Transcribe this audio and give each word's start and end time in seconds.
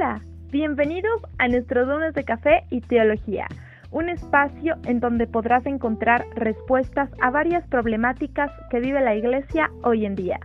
Hola, 0.00 0.22
bienvenidos 0.50 1.20
a 1.36 1.46
nuestro 1.48 1.84
Dones 1.84 2.14
de 2.14 2.24
Café 2.24 2.64
y 2.70 2.80
Teología, 2.80 3.46
un 3.90 4.08
espacio 4.08 4.76
en 4.84 4.98
donde 4.98 5.26
podrás 5.26 5.66
encontrar 5.66 6.24
respuestas 6.36 7.10
a 7.20 7.28
varias 7.28 7.66
problemáticas 7.66 8.50
que 8.70 8.80
vive 8.80 9.02
la 9.02 9.14
Iglesia 9.14 9.70
hoy 9.82 10.06
en 10.06 10.14
día. 10.14 10.40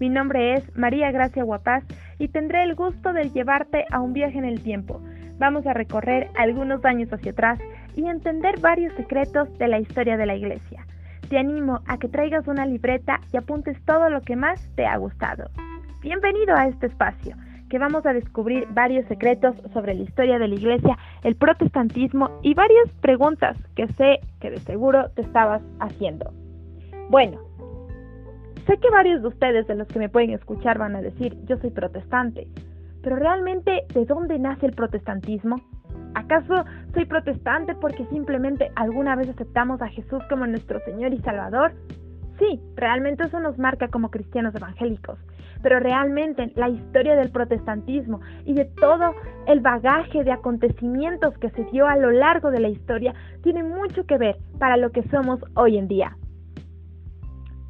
Mi 0.00 0.08
nombre 0.08 0.54
es 0.54 0.76
María 0.76 1.12
Gracia 1.12 1.44
Guapaz 1.44 1.84
y 2.18 2.26
tendré 2.26 2.64
el 2.64 2.74
gusto 2.74 3.12
de 3.12 3.30
llevarte 3.30 3.84
a 3.92 4.00
un 4.00 4.12
viaje 4.12 4.38
en 4.38 4.44
el 4.44 4.60
tiempo. 4.60 5.00
Vamos 5.38 5.68
a 5.68 5.72
recorrer 5.72 6.28
algunos 6.36 6.84
años 6.84 7.12
hacia 7.12 7.30
atrás 7.30 7.60
y 7.94 8.08
entender 8.08 8.58
varios 8.58 8.92
secretos 8.94 9.56
de 9.56 9.68
la 9.68 9.78
historia 9.78 10.16
de 10.16 10.26
la 10.26 10.34
Iglesia. 10.34 10.84
Te 11.28 11.38
animo 11.38 11.80
a 11.86 11.96
que 11.98 12.08
traigas 12.08 12.48
una 12.48 12.66
libreta 12.66 13.20
y 13.32 13.36
apuntes 13.36 13.80
todo 13.84 14.10
lo 14.10 14.22
que 14.22 14.34
más 14.34 14.68
te 14.74 14.84
ha 14.84 14.96
gustado. 14.96 15.48
Bienvenido 16.02 16.56
a 16.56 16.66
este 16.66 16.86
espacio 16.86 17.36
que 17.68 17.78
vamos 17.78 18.06
a 18.06 18.12
descubrir 18.12 18.66
varios 18.70 19.06
secretos 19.06 19.56
sobre 19.72 19.94
la 19.94 20.02
historia 20.02 20.38
de 20.38 20.48
la 20.48 20.54
iglesia, 20.54 20.98
el 21.22 21.36
protestantismo 21.36 22.30
y 22.42 22.54
varias 22.54 22.88
preguntas 23.00 23.56
que 23.74 23.88
sé 23.88 24.20
que 24.40 24.50
de 24.50 24.58
seguro 24.58 25.10
te 25.10 25.22
estabas 25.22 25.62
haciendo. 25.80 26.32
Bueno, 27.08 27.40
sé 28.66 28.78
que 28.78 28.90
varios 28.90 29.22
de 29.22 29.28
ustedes 29.28 29.66
de 29.66 29.74
los 29.74 29.88
que 29.88 29.98
me 29.98 30.08
pueden 30.08 30.30
escuchar 30.30 30.78
van 30.78 30.96
a 30.96 31.02
decir, 31.02 31.36
yo 31.44 31.56
soy 31.58 31.70
protestante, 31.70 32.48
pero 33.02 33.16
realmente, 33.16 33.84
¿de 33.94 34.04
dónde 34.04 34.38
nace 34.38 34.66
el 34.66 34.72
protestantismo? 34.72 35.56
¿Acaso 36.14 36.64
soy 36.94 37.04
protestante 37.04 37.74
porque 37.74 38.06
simplemente 38.06 38.70
alguna 38.74 39.14
vez 39.16 39.28
aceptamos 39.28 39.82
a 39.82 39.88
Jesús 39.88 40.22
como 40.28 40.46
nuestro 40.46 40.80
Señor 40.80 41.12
y 41.12 41.20
Salvador? 41.20 41.72
Sí, 42.38 42.60
realmente 42.74 43.24
eso 43.24 43.38
nos 43.40 43.58
marca 43.58 43.88
como 43.88 44.10
cristianos 44.10 44.54
evangélicos, 44.54 45.18
pero 45.62 45.80
realmente 45.80 46.52
la 46.54 46.68
historia 46.68 47.16
del 47.16 47.30
protestantismo 47.30 48.20
y 48.44 48.54
de 48.54 48.64
todo 48.64 49.14
el 49.46 49.60
bagaje 49.60 50.24
de 50.24 50.32
acontecimientos 50.32 51.36
que 51.38 51.50
se 51.50 51.64
dio 51.64 51.86
a 51.86 51.96
lo 51.96 52.10
largo 52.10 52.50
de 52.50 52.60
la 52.60 52.68
historia 52.68 53.14
tiene 53.42 53.62
mucho 53.62 54.04
que 54.06 54.18
ver 54.18 54.36
para 54.58 54.76
lo 54.76 54.90
que 54.90 55.02
somos 55.08 55.40
hoy 55.54 55.78
en 55.78 55.88
día. 55.88 56.16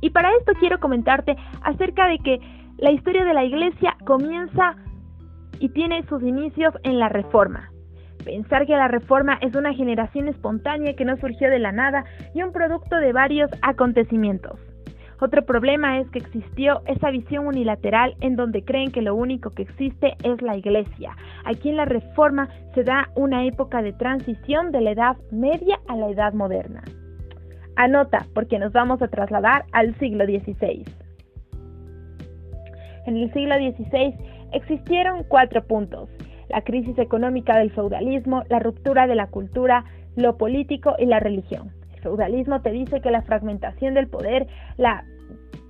Y 0.01 0.11
para 0.11 0.31
esto 0.39 0.53
quiero 0.61 0.79
comentarte 0.79 1.37
acerca 1.63 2.09
de 2.09 2.19
que 2.19 2.41
la 2.79 2.93
historia 2.93 3.25
de 3.25 3.35
la 3.35 3.45
iglesia 3.45 3.97
comienza 4.05 4.77
y 5.59 5.71
tiene 5.71 6.05
sus 6.07 6.23
inicios 6.23 6.75
en 6.83 6.99
la 6.99 7.09
Reforma. 7.09 7.71
Pensar 8.25 8.67
que 8.67 8.73
la 8.73 8.89
reforma 8.89 9.39
es 9.41 9.55
una 9.55 9.73
generación 9.73 10.27
espontánea 10.29 10.97
que 10.97 11.05
no 11.05 11.17
surgió 11.17 11.49
de 11.49 11.61
la 11.61 11.71
nada 11.71 12.05
y 12.35 12.43
un 12.43 12.51
producto 12.51 12.97
de 12.97 13.13
varios 13.13 13.49
acontecimientos. 13.63 14.59
Otro 15.21 15.45
problema 15.45 15.99
es 15.99 16.09
que 16.11 16.19
existió 16.19 16.83
esa 16.87 17.11
visión 17.11 17.47
unilateral 17.47 18.17
en 18.21 18.37
donde 18.37 18.63
creen 18.63 18.93
que 18.93 19.03
lo 19.03 19.15
único 19.15 19.51
que 19.51 19.63
existe 19.63 20.15
es 20.23 20.43
la 20.43 20.57
iglesia. 20.57 21.17
Aquí 21.45 21.71
en 21.71 21.77
la 21.77 21.87
reforma 21.87 22.49
se 22.75 22.85
da 22.85 23.09
una 23.15 23.45
época 23.45 23.83
de 23.83 23.93
transición 23.93 24.73
de 24.73 24.81
la 24.83 24.91
edad 24.91 25.17
media 25.31 25.81
a 25.89 25.97
la 25.97 26.11
edad 26.11 26.35
moderna. 26.35 26.83
Anota, 27.77 28.27
porque 28.35 28.59
nos 28.59 28.73
vamos 28.73 29.01
a 29.03 29.09
trasladar 29.09 29.65
al 29.73 29.99
siglo 29.99 30.25
XVI. 30.25 30.85
En 33.07 33.17
el 33.17 33.33
siglo 33.33 33.55
XVI 33.55 34.15
existieron 34.53 35.25
cuatro 35.25 35.65
puntos 35.65 36.09
la 36.49 36.63
crisis 36.63 36.99
económica 36.99 37.59
del 37.59 37.71
feudalismo, 37.71 38.43
la 38.49 38.59
ruptura 38.59 39.07
de 39.07 39.15
la 39.15 39.29
cultura, 39.29 39.85
lo 40.15 40.37
político 40.37 40.95
y 40.99 41.07
la 41.07 41.21
religión. 41.21 41.71
Feudalismo 42.07 42.61
te 42.61 42.71
dice 42.71 43.01
que 43.01 43.11
la 43.11 43.23
fragmentación 43.23 43.95
del 43.95 44.07
poder, 44.07 44.47
la 44.77 45.05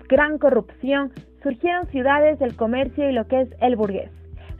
gran 0.06 0.36
corrupción, 0.36 1.10
surgieron 1.42 1.86
ciudades 1.86 2.38
del 2.38 2.54
comercio 2.54 3.08
y 3.08 3.14
lo 3.14 3.26
que 3.26 3.40
es 3.40 3.48
el 3.62 3.74
burgués. 3.74 4.10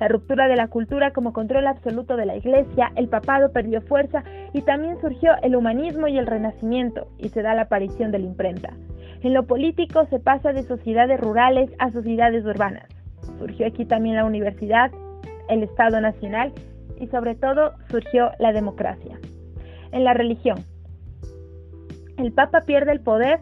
La 0.01 0.09
ruptura 0.09 0.49
de 0.49 0.57
la 0.57 0.69
cultura 0.69 1.11
como 1.11 1.35
control 1.35 1.67
absoluto 1.67 2.17
de 2.17 2.25
la 2.25 2.35
iglesia, 2.35 2.93
el 2.97 3.09
papado 3.09 3.53
perdió 3.53 3.83
fuerza 3.83 4.25
y 4.55 4.62
también 4.62 4.99
surgió 5.03 5.33
el 5.43 5.55
humanismo 5.55 6.09
y 6.09 6.17
el 6.17 6.27
renacimiento 6.27 7.09
y 7.19 7.28
se 7.28 7.43
da 7.43 7.55
la 7.55 7.62
aparición 7.62 8.11
de 8.11 8.21
la 8.21 8.27
imprenta. 8.27 8.73
En 9.23 9.34
lo 9.34 9.47
político 9.47 10.06
se 10.06 10.19
pasa 10.19 10.55
de 10.55 10.62
sociedades 10.62 11.21
rurales 11.21 11.69
a 11.79 11.91
sociedades 11.91 12.47
urbanas. 12.47 12.89
Surgió 13.39 13.67
aquí 13.67 13.84
también 13.84 14.17
la 14.17 14.25
universidad, 14.25 14.91
el 15.50 15.62
Estado 15.62 16.00
Nacional 16.00 16.55
y 16.99 17.09
sobre 17.09 17.34
todo 17.34 17.75
surgió 17.91 18.31
la 18.39 18.55
democracia. 18.55 19.19
En 19.93 20.05
la 20.05 20.15
religión, 20.15 20.56
el 22.16 22.32
Papa 22.32 22.62
pierde 22.62 22.93
el 22.93 23.00
poder 23.00 23.41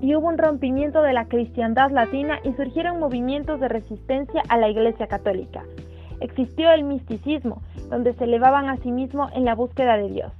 y 0.00 0.14
hubo 0.14 0.28
un 0.28 0.38
rompimiento 0.38 1.02
de 1.02 1.12
la 1.12 1.26
cristiandad 1.26 1.90
latina 1.90 2.38
y 2.44 2.52
surgieron 2.52 3.00
movimientos 3.00 3.60
de 3.60 3.68
resistencia 3.68 4.42
a 4.48 4.58
la 4.58 4.68
Iglesia 4.68 5.06
Católica. 5.06 5.62
Existió 6.20 6.70
el 6.72 6.84
misticismo, 6.84 7.62
donde 7.88 8.12
se 8.14 8.24
elevaban 8.24 8.68
a 8.68 8.76
sí 8.78 8.90
mismo 8.90 9.28
en 9.34 9.44
la 9.44 9.54
búsqueda 9.54 9.96
de 9.96 10.10
Dios. 10.10 10.32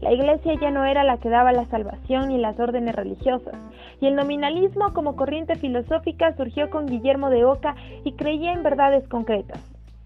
La 0.00 0.12
Iglesia 0.12 0.54
ya 0.60 0.70
no 0.70 0.84
era 0.84 1.04
la 1.04 1.18
que 1.18 1.30
daba 1.30 1.52
la 1.52 1.64
salvación 1.66 2.30
y 2.30 2.38
las 2.38 2.58
órdenes 2.58 2.94
religiosas, 2.94 3.54
y 4.00 4.06
el 4.06 4.16
nominalismo 4.16 4.92
como 4.92 5.16
corriente 5.16 5.54
filosófica 5.54 6.36
surgió 6.36 6.68
con 6.68 6.86
Guillermo 6.86 7.30
de 7.30 7.44
Oca 7.44 7.74
y 8.04 8.12
creía 8.12 8.52
en 8.52 8.62
verdades 8.62 9.06
concretas. 9.08 9.60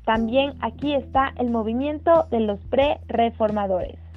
También 0.04 0.52
aquí 0.60 0.94
está 0.94 1.32
el 1.36 1.50
movimiento 1.50 2.26
de 2.30 2.40
los 2.40 2.60
pre-reformadores. 2.66 4.07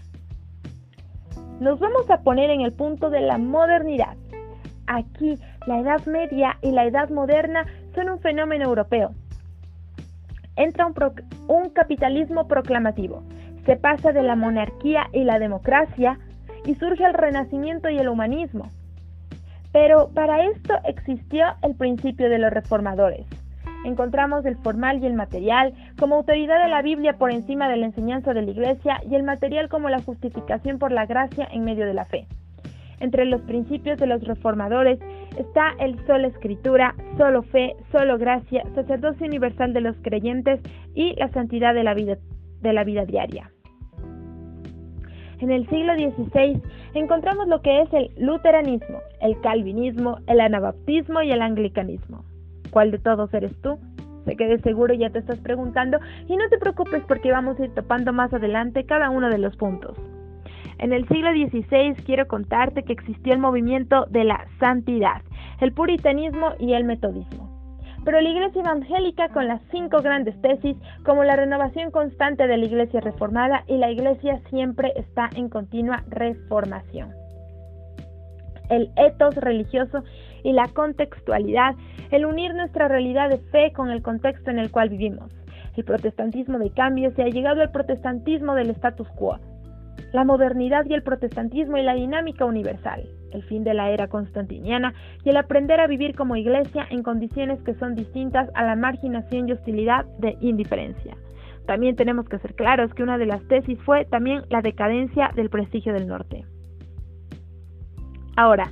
Nos 1.62 1.80
vamos 1.80 2.10
a 2.10 2.24
poner 2.24 2.50
en 2.50 2.62
el 2.62 2.72
punto 2.72 3.12
de 3.12 3.22
la 3.22 3.38
modernidad. 3.38 4.18
Aquí 4.88 5.38
la 5.68 5.78
Edad 5.78 6.04
Media 6.08 6.58
y 6.64 6.72
la 6.72 6.86
Edad 6.86 7.12
Moderna 7.12 7.68
son 7.94 8.10
un 8.10 8.20
fenómeno 8.20 8.66
europeo. 8.66 9.12
Entra 10.56 10.88
un, 10.88 11.70
capitalismo 11.70 12.48
proclamativo, 12.48 13.22
se 13.64 13.76
pasa 13.76 14.12
de 14.12 14.24
la 14.24 14.36
monarquía 14.36 15.06
y 15.14 15.24
la 15.24 15.38
democracia 15.38 16.18
y 16.66 16.74
surge 16.74 17.06
el 17.06 17.14
renacimiento 17.14 17.92
y 17.92 18.00
el 18.00 18.10
humanismo. 18.10 18.72
Pero 19.72 20.10
para 20.16 20.44
esto 20.48 20.74
existió 20.84 21.46
el 21.62 21.76
principio 21.76 22.28
de 22.28 22.40
los 22.40 22.52
reformadores 22.52 23.28
encontramos 23.86 24.46
el 24.46 24.58
formal 24.58 25.02
y 25.02 25.08
el 25.08 25.14
material 25.14 25.74
como 26.00 26.16
autoridad 26.16 26.62
de 26.64 26.69
la 26.69 26.81
Biblia 26.81 27.18
por 27.18 27.31
encima 27.31 27.69
de 27.69 27.78
la 27.78 27.88
enseñanza 27.88 28.34
de 28.34 28.42
la 28.42 28.52
Iglesia 28.52 29.02
y 29.09 29.16
el 29.16 29.24
material 29.24 29.69
como 29.69 29.90
la 29.90 30.02
justificación 30.02 30.80
por 30.80 30.92
la 30.92 31.06
gracia 31.06 31.47
en 31.52 31.64
medio 31.64 31.86
de 31.86 31.94
la 31.94 32.06
fe. 32.06 32.28
Entre 33.00 33.25
los 33.25 33.42
principios 33.42 33.97
de 33.97 34.06
los 34.06 34.24
reformadores 34.24 35.00
está 35.36 35.74
el 35.80 35.97
solo 36.06 36.28
escritura, 36.28 36.94
solo 37.18 37.42
fe, 37.42 37.75
solo 37.92 38.19
gracia, 38.19 38.64
sacerdocio 38.75 39.25
universal 39.25 39.74
de 39.74 39.81
los 39.81 39.96
creyentes 40.03 40.59
y 40.94 41.16
la 41.16 41.30
santidad 41.30 41.74
de 41.74 41.84
la 41.84 41.96
vida, 41.96 42.18
de 42.62 42.74
la 42.74 42.84
vida 42.84 43.06
diaria. 43.06 43.52
En 45.40 45.50
el 45.50 45.68
siglo 45.69 45.96
XVI 45.96 46.62
encontramos 46.94 47.48
lo 47.48 47.63
que 47.63 47.81
es 47.81 47.92
el 47.92 48.12
luteranismo, 48.18 49.00
el 49.22 49.40
calvinismo, 49.42 50.19
el 50.28 50.40
anabaptismo 50.40 51.24
y 51.24 51.31
el 51.31 51.42
anglicanismo. 51.42 52.24
¿Cuál 52.72 52.92
de 52.92 53.00
todos 53.00 53.34
eres 53.34 53.52
tú? 53.62 53.78
Sé 54.26 54.36
que 54.36 54.48
de 54.48 54.59
seguro 54.59 54.94
ya 54.94 55.09
te 55.09 55.20
estás 55.20 55.40
preguntando 55.40 56.00
y 56.28 56.36
no 56.36 56.48
te 56.50 56.58
preocupes 56.58 57.04
porque 57.08 57.32
vamos 57.32 57.59
a 57.59 57.66
ir 57.66 57.74
topando 57.74 58.14
más 58.14 58.34
adelante 58.34 58.86
cada 58.86 59.09
uno 59.09 59.30
de 59.30 59.38
los 59.38 59.56
puntos. 59.58 59.98
En 60.80 60.94
el 60.94 61.08
siglo 61.08 61.31
XVI 61.31 61.96
quiero 62.06 62.28
contarte 62.28 62.84
que 62.84 62.94
existió 62.94 63.34
el 63.34 63.40
movimiento 63.40 64.06
de 64.10 64.24
la 64.24 64.48
santidad, 64.60 65.22
el 65.60 65.74
puritanismo 65.74 66.54
y 66.60 66.74
el 66.74 66.86
metodismo. 66.86 67.52
Pero 68.04 68.20
la 68.20 68.30
Iglesia 68.30 68.62
Evangélica 68.62 69.30
con 69.30 69.48
las 69.48 69.62
cinco 69.70 70.02
grandes 70.02 70.40
tesis, 70.42 70.76
como 71.04 71.24
la 71.24 71.36
renovación 71.36 71.92
constante 71.92 72.48
de 72.48 72.58
la 72.58 72.66
Iglesia 72.66 73.00
reformada 73.00 73.64
y 73.68 73.78
la 73.78 73.92
Iglesia 73.92 74.42
siempre 74.50 74.92
está 74.96 75.30
en 75.36 75.50
continua 75.50 76.04
reformación. 76.10 77.12
El 78.70 78.90
etos 78.96 79.36
religioso 79.36 80.04
y 80.44 80.53
la 80.53 80.68
contextualidad, 80.68 81.75
el 82.12 82.25
unir 82.25 82.54
nuestra 82.54 82.88
realidad 82.88 83.30
de 83.30 83.38
fe 83.38 83.71
con 83.74 83.89
el 83.89 84.01
contexto 84.01 84.51
en 84.51 84.60
el 84.60 84.71
cual 84.71 84.89
vivimos. 84.89 85.31
El 85.75 85.86
protestantismo 85.86 86.60
de 86.60 86.71
cambio 86.71 87.12
se 87.12 87.24
ha 87.24 87.30
llegado 87.30 87.62
al 87.62 87.71
protestantismo 87.71 88.56
del 88.56 88.71
status 88.71 89.07
quo, 89.16 89.39
la 90.12 90.25
modernidad 90.25 90.86
y 90.89 90.94
el 90.94 91.04
protestantismo 91.04 91.77
y 91.77 91.83
la 91.83 91.94
dinámica 91.94 92.45
universal, 92.45 93.07
el 93.31 93.44
fin 93.44 93.63
de 93.63 93.74
la 93.74 93.92
era 93.92 94.07
constantiniana 94.07 94.94
y 95.24 95.30
el 95.30 95.38
aprender 95.38 95.80
a 95.80 95.88
vivir 95.88 96.16
como 96.16 96.36
iglesia 96.36 96.86
en 96.89 97.04
condiciones 97.04 97.62
que 97.63 97.75
son 97.75 97.95
distintas 97.95 98.50
a 98.54 98.63
la 98.63 98.75
marginación 98.75 99.48
y 99.48 99.54
hostilidad 99.54 100.06
de 100.19 100.38
indiferencia. 100.42 101.16
También 101.66 101.95
tenemos 101.95 102.27
que 102.27 102.39
ser 102.39 102.56
claros 102.56 102.94
que 102.94 103.04
una 103.04 103.18
de 103.18 103.27
las 103.27 103.48
tesis 103.48 103.80
fue 103.83 104.06
también 104.06 104.42
la 104.50 104.62
decadencia 104.62 105.31
del 105.36 105.50
prestigio 105.50 105.94
del 105.94 106.07
norte. 106.07 106.44
Ahora, 108.36 108.71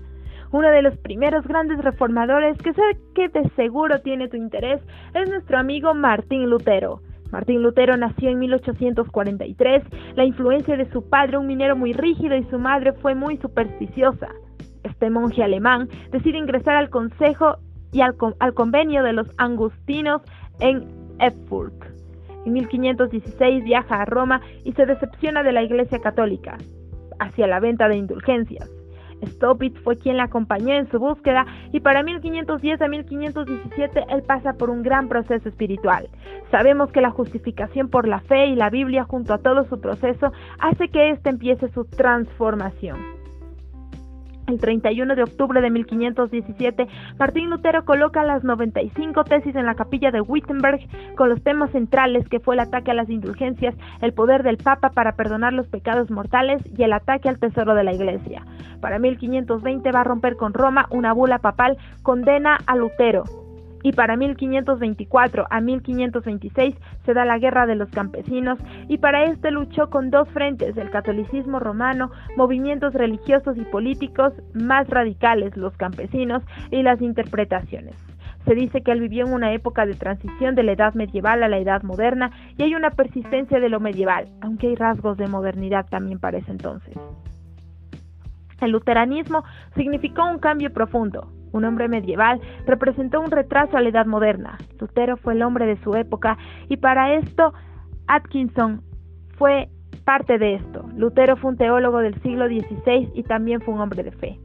uno 0.51 0.69
de 0.69 0.81
los 0.81 0.97
primeros 0.97 1.45
grandes 1.45 1.77
reformadores 1.79 2.57
que 2.57 2.73
sé 2.73 2.81
que 3.13 3.29
de 3.29 3.49
seguro 3.55 3.99
tiene 3.99 4.27
tu 4.27 4.37
interés 4.37 4.81
es 5.13 5.29
nuestro 5.29 5.57
amigo 5.57 5.93
Martín 5.93 6.49
Lutero. 6.49 7.01
Martín 7.31 7.61
Lutero 7.61 7.95
nació 7.95 8.29
en 8.29 8.39
1843. 8.39 9.83
La 10.15 10.25
influencia 10.25 10.75
de 10.75 10.89
su 10.91 11.07
padre, 11.07 11.37
un 11.37 11.47
minero 11.47 11.75
muy 11.75 11.93
rígido, 11.93 12.35
y 12.35 12.43
su 12.45 12.57
madre 12.57 12.93
fue 12.93 13.13
muy 13.13 13.37
supersticiosa. 13.37 14.29
Este 14.83 15.09
monje 15.09 15.43
alemán 15.43 15.87
decide 16.11 16.39
ingresar 16.39 16.75
al 16.75 16.89
consejo 16.89 17.57
y 17.91 18.01
al, 18.01 18.15
convenio 18.53 19.03
de 19.03 19.13
los 19.13 19.27
angustinos 19.37 20.21
en 20.59 20.87
Erfurt. 21.19 21.75
En 22.45 22.53
1516 22.53 23.63
viaja 23.63 24.01
a 24.01 24.05
Roma 24.05 24.41
y 24.63 24.71
se 24.73 24.85
decepciona 24.85 25.43
de 25.43 25.51
la 25.51 25.63
Iglesia 25.63 25.99
Católica 25.99 26.57
hacia 27.19 27.47
la 27.47 27.59
venta 27.59 27.87
de 27.89 27.97
indulgencias. 27.97 28.78
Stopitz 29.25 29.79
fue 29.81 29.97
quien 29.97 30.17
la 30.17 30.23
acompañó 30.23 30.73
en 30.73 30.89
su 30.89 30.99
búsqueda 30.99 31.45
y 31.71 31.79
para 31.79 32.03
1510 32.03 32.81
a 32.81 32.87
1517 32.87 34.05
él 34.09 34.23
pasa 34.23 34.53
por 34.53 34.69
un 34.69 34.83
gran 34.83 35.07
proceso 35.07 35.49
espiritual. 35.49 36.07
Sabemos 36.51 36.91
que 36.91 37.01
la 37.01 37.11
justificación 37.11 37.89
por 37.89 38.07
la 38.07 38.21
fe 38.21 38.47
y 38.47 38.55
la 38.55 38.69
Biblia 38.69 39.03
junto 39.03 39.33
a 39.33 39.39
todo 39.39 39.65
su 39.65 39.79
proceso 39.79 40.31
hace 40.59 40.89
que 40.89 41.11
éste 41.11 41.29
empiece 41.29 41.69
su 41.69 41.85
transformación. 41.85 43.18
El 44.49 44.59
31 44.59 45.15
de 45.15 45.21
octubre 45.21 45.61
de 45.61 45.69
1517, 45.69 46.87
Martín 47.19 47.51
Lutero 47.51 47.85
coloca 47.85 48.23
las 48.23 48.43
95 48.43 49.23
tesis 49.23 49.55
en 49.55 49.67
la 49.67 49.75
capilla 49.75 50.09
de 50.09 50.21
Wittenberg 50.21 50.79
con 51.15 51.29
los 51.29 51.43
temas 51.43 51.69
centrales 51.69 52.27
que 52.27 52.39
fue 52.39 52.55
el 52.55 52.61
ataque 52.61 52.89
a 52.89 52.95
las 52.95 53.11
indulgencias, 53.11 53.75
el 54.01 54.11
poder 54.13 54.41
del 54.41 54.57
Papa 54.57 54.89
para 54.89 55.11
perdonar 55.11 55.53
los 55.53 55.67
pecados 55.67 56.09
mortales 56.09 56.63
y 56.75 56.81
el 56.81 56.93
ataque 56.93 57.29
al 57.29 57.37
tesoro 57.37 57.75
de 57.75 57.83
la 57.83 57.93
Iglesia. 57.93 58.43
Para 58.81 58.97
1520 58.97 59.91
va 59.91 60.01
a 60.01 60.05
romper 60.05 60.35
con 60.35 60.55
Roma 60.55 60.87
una 60.89 61.13
bula 61.13 61.37
papal 61.37 61.77
condena 62.01 62.57
a 62.65 62.75
Lutero, 62.75 63.25
y 63.83 63.93
para 63.93 64.17
1524 64.17 65.47
a 65.49 65.61
1526 65.61 66.75
se 67.05 67.13
da 67.13 67.25
la 67.25 67.37
Guerra 67.39 67.65
de 67.65 67.75
los 67.75 67.89
Campesinos 67.89 68.59
y 68.87 68.97
para 68.97 69.25
este 69.25 69.51
luchó 69.51 69.89
con 69.89 70.09
dos 70.09 70.27
frentes, 70.29 70.77
el 70.77 70.89
catolicismo 70.89 71.59
romano, 71.59 72.11
movimientos 72.35 72.93
religiosos 72.93 73.57
y 73.57 73.65
políticos 73.65 74.33
más 74.53 74.87
radicales, 74.89 75.55
los 75.57 75.75
campesinos 75.77 76.43
y 76.71 76.83
las 76.83 77.01
interpretaciones. 77.01 77.95
Se 78.45 78.55
dice 78.55 78.81
que 78.81 78.91
él 78.91 79.01
vivió 79.01 79.27
en 79.27 79.33
una 79.33 79.53
época 79.53 79.85
de 79.85 79.93
transición 79.93 80.55
de 80.55 80.63
la 80.63 80.71
edad 80.71 80.93
medieval 80.93 81.43
a 81.43 81.49
la 81.49 81.59
edad 81.59 81.83
moderna 81.83 82.31
y 82.57 82.63
hay 82.63 82.73
una 82.73 82.89
persistencia 82.89 83.59
de 83.59 83.69
lo 83.69 83.79
medieval, 83.79 84.27
aunque 84.41 84.67
hay 84.67 84.75
rasgos 84.75 85.17
de 85.17 85.27
modernidad 85.27 85.85
también 85.89 86.19
para 86.19 86.37
ese 86.37 86.51
entonces. 86.51 86.95
El 88.61 88.71
luteranismo 88.71 89.43
significó 89.75 90.25
un 90.25 90.39
cambio 90.39 90.71
profundo, 90.71 91.31
un 91.51 91.65
hombre 91.65 91.87
medieval, 91.87 92.39
representó 92.65 93.21
un 93.21 93.31
retraso 93.31 93.77
a 93.77 93.81
la 93.81 93.89
edad 93.89 94.05
moderna. 94.05 94.57
Lutero 94.79 95.17
fue 95.17 95.33
el 95.33 95.41
hombre 95.41 95.65
de 95.65 95.81
su 95.83 95.95
época 95.95 96.37
y 96.67 96.77
para 96.77 97.13
esto 97.15 97.53
Atkinson 98.07 98.81
fue 99.37 99.69
parte 100.05 100.37
de 100.37 100.55
esto. 100.55 100.85
Lutero 100.95 101.37
fue 101.37 101.51
un 101.51 101.57
teólogo 101.57 101.99
del 101.99 102.19
siglo 102.21 102.47
XVI 102.47 103.11
y 103.13 103.23
también 103.23 103.61
fue 103.61 103.73
un 103.73 103.81
hombre 103.81 104.03
de 104.03 104.11
fe. 104.11 104.39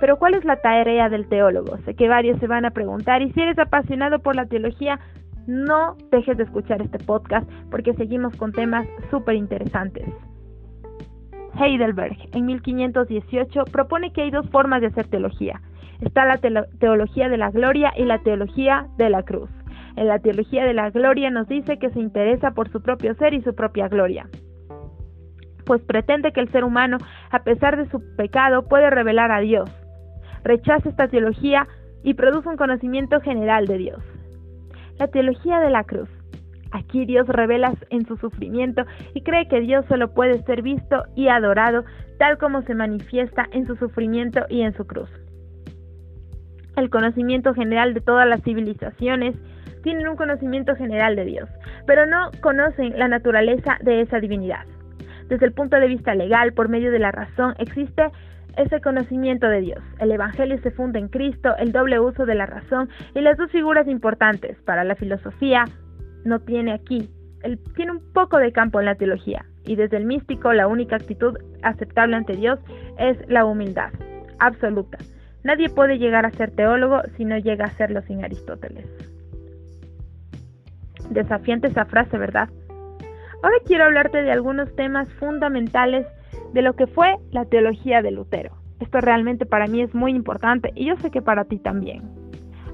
Pero 0.00 0.18
¿cuál 0.18 0.34
es 0.34 0.44
la 0.44 0.60
tarea 0.60 1.08
del 1.08 1.26
teólogo? 1.26 1.78
Sé 1.78 1.94
que 1.94 2.08
varios 2.08 2.38
se 2.38 2.46
van 2.46 2.64
a 2.64 2.70
preguntar 2.70 3.22
y 3.22 3.32
si 3.32 3.40
eres 3.40 3.58
apasionado 3.58 4.18
por 4.18 4.36
la 4.36 4.46
teología, 4.46 5.00
no 5.46 5.96
dejes 6.10 6.36
de 6.36 6.42
escuchar 6.42 6.82
este 6.82 6.98
podcast 6.98 7.48
porque 7.70 7.94
seguimos 7.94 8.36
con 8.36 8.52
temas 8.52 8.86
súper 9.10 9.36
interesantes. 9.36 10.06
Heidelberg, 11.58 12.16
en 12.32 12.46
1518, 12.46 13.64
propone 13.72 14.12
que 14.12 14.22
hay 14.22 14.30
dos 14.30 14.48
formas 14.50 14.80
de 14.80 14.88
hacer 14.88 15.06
teología. 15.08 15.60
Está 16.00 16.24
la 16.24 16.38
teología 16.78 17.28
de 17.28 17.38
la 17.38 17.50
gloria 17.50 17.92
y 17.96 18.04
la 18.04 18.18
teología 18.18 18.86
de 18.98 19.08
la 19.08 19.22
cruz. 19.22 19.50
En 19.96 20.08
la 20.08 20.18
teología 20.18 20.64
de 20.64 20.74
la 20.74 20.90
gloria 20.90 21.30
nos 21.30 21.48
dice 21.48 21.78
que 21.78 21.90
se 21.90 22.00
interesa 22.00 22.50
por 22.50 22.70
su 22.70 22.82
propio 22.82 23.14
ser 23.14 23.32
y 23.32 23.40
su 23.40 23.54
propia 23.54 23.88
gloria, 23.88 24.28
pues 25.64 25.82
pretende 25.82 26.32
que 26.32 26.40
el 26.40 26.50
ser 26.52 26.64
humano, 26.64 26.98
a 27.30 27.42
pesar 27.44 27.76
de 27.78 27.90
su 27.90 28.00
pecado, 28.16 28.68
puede 28.68 28.90
revelar 28.90 29.32
a 29.32 29.40
Dios. 29.40 29.70
Rechaza 30.44 30.88
esta 30.88 31.08
teología 31.08 31.66
y 32.04 32.14
produce 32.14 32.48
un 32.48 32.56
conocimiento 32.56 33.20
general 33.20 33.66
de 33.66 33.78
Dios. 33.78 34.02
La 34.98 35.08
teología 35.08 35.60
de 35.60 35.70
la 35.70 35.84
cruz. 35.84 36.08
Aquí 36.72 37.06
Dios 37.06 37.26
revela 37.26 37.72
en 37.88 38.06
su 38.06 38.16
sufrimiento 38.18 38.84
y 39.14 39.22
cree 39.22 39.48
que 39.48 39.60
Dios 39.60 39.86
solo 39.86 40.12
puede 40.12 40.42
ser 40.42 40.62
visto 40.62 41.04
y 41.14 41.28
adorado 41.28 41.84
tal 42.18 42.38
como 42.38 42.62
se 42.62 42.74
manifiesta 42.74 43.46
en 43.52 43.66
su 43.66 43.76
sufrimiento 43.76 44.44
y 44.50 44.60
en 44.60 44.74
su 44.74 44.86
cruz 44.86 45.08
el 46.76 46.90
conocimiento 46.90 47.54
general 47.54 47.94
de 47.94 48.00
todas 48.00 48.28
las 48.28 48.42
civilizaciones, 48.42 49.36
tienen 49.82 50.08
un 50.08 50.16
conocimiento 50.16 50.74
general 50.74 51.16
de 51.16 51.24
Dios, 51.24 51.48
pero 51.86 52.06
no 52.06 52.30
conocen 52.42 52.98
la 52.98 53.08
naturaleza 53.08 53.78
de 53.82 54.00
esa 54.00 54.18
divinidad. 54.20 54.64
Desde 55.28 55.46
el 55.46 55.52
punto 55.52 55.76
de 55.76 55.88
vista 55.88 56.14
legal, 56.14 56.52
por 56.52 56.68
medio 56.68 56.90
de 56.90 56.98
la 56.98 57.12
razón, 57.12 57.54
existe 57.58 58.10
ese 58.56 58.80
conocimiento 58.80 59.48
de 59.48 59.60
Dios. 59.60 59.82
El 59.98 60.10
Evangelio 60.12 60.58
se 60.62 60.70
funda 60.70 60.98
en 60.98 61.08
Cristo, 61.08 61.54
el 61.58 61.72
doble 61.72 62.00
uso 62.00 62.26
de 62.26 62.34
la 62.34 62.46
razón 62.46 62.88
y 63.14 63.20
las 63.20 63.36
dos 63.36 63.50
figuras 63.50 63.86
importantes 63.86 64.56
para 64.64 64.84
la 64.84 64.94
filosofía 64.94 65.64
no 66.24 66.40
tiene 66.40 66.72
aquí. 66.72 67.08
Él 67.42 67.60
tiene 67.74 67.92
un 67.92 68.12
poco 68.12 68.38
de 68.38 68.52
campo 68.52 68.80
en 68.80 68.86
la 68.86 68.94
teología 68.94 69.44
y 69.64 69.76
desde 69.76 69.98
el 69.98 70.06
místico 70.06 70.52
la 70.52 70.68
única 70.68 70.96
actitud 70.96 71.36
aceptable 71.62 72.16
ante 72.16 72.34
Dios 72.34 72.58
es 72.98 73.18
la 73.28 73.44
humildad 73.44 73.92
absoluta. 74.38 74.98
Nadie 75.46 75.68
puede 75.68 75.98
llegar 76.00 76.26
a 76.26 76.32
ser 76.32 76.50
teólogo 76.50 77.02
si 77.16 77.24
no 77.24 77.38
llega 77.38 77.66
a 77.66 77.70
serlo 77.70 78.02
sin 78.02 78.24
Aristóteles. 78.24 78.84
Desafiante 81.10 81.68
esa 81.68 81.84
frase, 81.84 82.18
¿verdad? 82.18 82.48
Ahora 83.44 83.54
quiero 83.64 83.84
hablarte 83.84 84.22
de 84.22 84.32
algunos 84.32 84.74
temas 84.74 85.08
fundamentales 85.20 86.04
de 86.52 86.62
lo 86.62 86.74
que 86.74 86.88
fue 86.88 87.14
la 87.30 87.44
teología 87.44 88.02
de 88.02 88.10
Lutero. 88.10 88.56
Esto 88.80 89.00
realmente 89.00 89.46
para 89.46 89.68
mí 89.68 89.82
es 89.82 89.94
muy 89.94 90.10
importante 90.16 90.72
y 90.74 90.86
yo 90.86 90.96
sé 90.96 91.12
que 91.12 91.22
para 91.22 91.44
ti 91.44 91.58
también. 91.58 92.02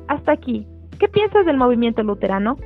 Hasta 0.09 0.33
aquí, 0.33 0.67
¿qué 0.99 1.09
piensas 1.09 1.45
del 1.45 1.59
movimiento 1.59 2.03
luterano? 2.03 2.57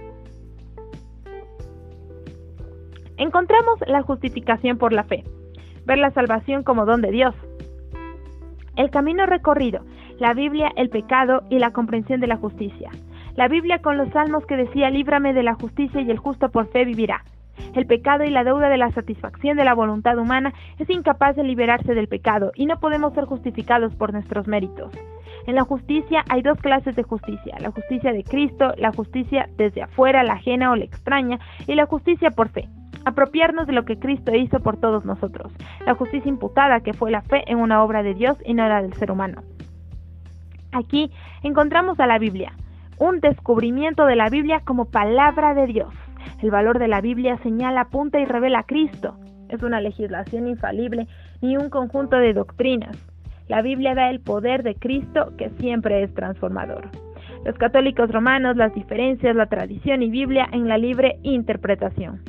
Encontramos 3.17 3.81
la 3.89 4.03
justificación 4.03 4.79
por 4.79 4.93
la 4.93 5.03
fe, 5.03 5.25
ver 5.85 5.99
la 5.99 6.13
salvación 6.13 6.63
como 6.63 6.87
don 6.87 7.03
de 7.03 7.11
Dios, 7.11 7.35
el 8.77 8.91
camino 8.91 9.27
recorrido, 9.27 9.81
la 10.19 10.33
Biblia, 10.33 10.73
el 10.77 10.89
pecado 10.89 11.43
y 11.51 11.59
la 11.59 11.73
comprensión 11.73 12.21
de 12.21 12.27
la 12.27 12.37
justicia. 12.37 12.91
La 13.35 13.49
Biblia 13.49 13.81
con 13.81 13.99
los 13.99 14.09
salmos 14.11 14.47
que 14.47 14.57
decía, 14.57 14.89
líbrame 14.91 15.35
de 15.35 15.43
la 15.43 15.55
justicia 15.55 16.01
y 16.01 16.11
el 16.11 16.19
justo 16.19 16.49
por 16.51 16.69
fe 16.69 16.85
vivirá. 16.85 17.23
El 17.75 17.87
pecado 17.87 18.25
y 18.25 18.31
la 18.31 18.45
deuda 18.45 18.69
de 18.69 18.79
la 18.79 18.91
satisfacción 18.93 19.57
de 19.57 19.65
la 19.65 19.75
voluntad 19.75 20.19
humana 20.19 20.53
es 20.79 20.89
incapaz 20.89 21.37
de 21.37 21.45
liberarse 21.45 21.95
del 21.95 22.09
pecado 22.09 22.53
y 22.55 22.67
no 22.67 22.79
podemos 22.81 23.13
ser 23.15 23.25
justificados 23.25 23.95
por 23.95 24.13
nuestros 24.13 24.47
méritos. 24.47 24.93
En 25.47 25.55
la 25.55 25.65
justicia 25.65 26.25
hay 26.29 26.43
dos 26.43 26.59
clases 26.59 26.97
de 26.97 27.03
justicia, 27.03 27.57
la 27.61 27.71
justicia 27.71 28.13
de 28.13 28.25
Cristo, 28.25 28.73
la 28.79 28.93
justicia 28.93 29.49
desde 29.57 29.83
afuera, 29.83 30.23
la 30.23 30.35
ajena 30.35 30.73
o 30.73 30.77
la 30.77 30.85
extraña, 30.85 31.39
y 31.67 31.75
la 31.75 31.87
justicia 31.87 32.31
por 32.31 32.49
fe 32.49 32.69
apropiarnos 33.05 33.69
de 33.69 33.73
lo 33.73 33.85
que 33.85 34.01
Cristo 34.01 34.35
hizo 34.35 34.59
por 34.59 34.79
todos 34.79 35.05
nosotros, 35.05 35.53
la 35.87 35.95
justicia 35.95 36.29
imputada 36.29 36.81
que 36.81 36.93
fue 36.93 37.13
la 37.13 37.23
fe 37.23 37.45
en 37.47 37.59
una 37.59 37.85
obra 37.85 38.03
de 38.03 38.15
Dios 38.15 38.37
y 38.45 38.53
no 38.53 38.69
la 38.69 38.83
del 38.83 38.95
ser 38.95 39.13
humano. 39.13 39.43
Aquí 40.77 41.11
encontramos 41.43 41.99
a 42.01 42.07
la 42.07 42.19
Biblia, 42.19 42.53
un 42.99 43.21
descubrimiento 43.21 44.05
de 44.05 44.15
la 44.15 44.29
Biblia 44.29 44.61
como 44.63 44.85
palabra 44.85 45.55
de 45.55 45.67
Dios. 45.67 45.95
El 46.43 46.51
valor 46.51 46.79
de 46.79 46.87
la 46.87 47.01
Biblia 47.01 47.39
señala, 47.39 47.83
apunta 47.83 48.21
y 48.21 48.27
revela 48.27 48.59
a 48.59 48.67
Cristo. 48.67 49.17
Es 49.49 49.63
una 49.63 49.81
legislación 49.81 50.47
infalible 50.49 51.07
ni 51.41 51.57
un 51.57 51.71
conjunto 51.71 52.17
de 52.17 52.35
doctrinas. 52.35 52.95
La 53.49 53.63
Biblia 53.63 53.95
da 53.95 54.11
el 54.11 54.21
poder 54.21 54.63
de 54.63 54.75
Cristo 54.75 55.33
que 55.39 55.49
siempre 55.59 56.03
es 56.03 56.13
transformador. 56.13 56.91
Los 57.47 57.57
católicos 57.57 58.11
romanos, 58.11 58.57
las 58.57 58.75
diferencias, 58.75 59.35
la 59.35 59.47
tradición 59.47 60.03
y 60.03 60.11
Biblia 60.11 60.47
en 60.53 60.69
la 60.69 60.77
libre 60.77 61.21
interpretación. 61.23 62.21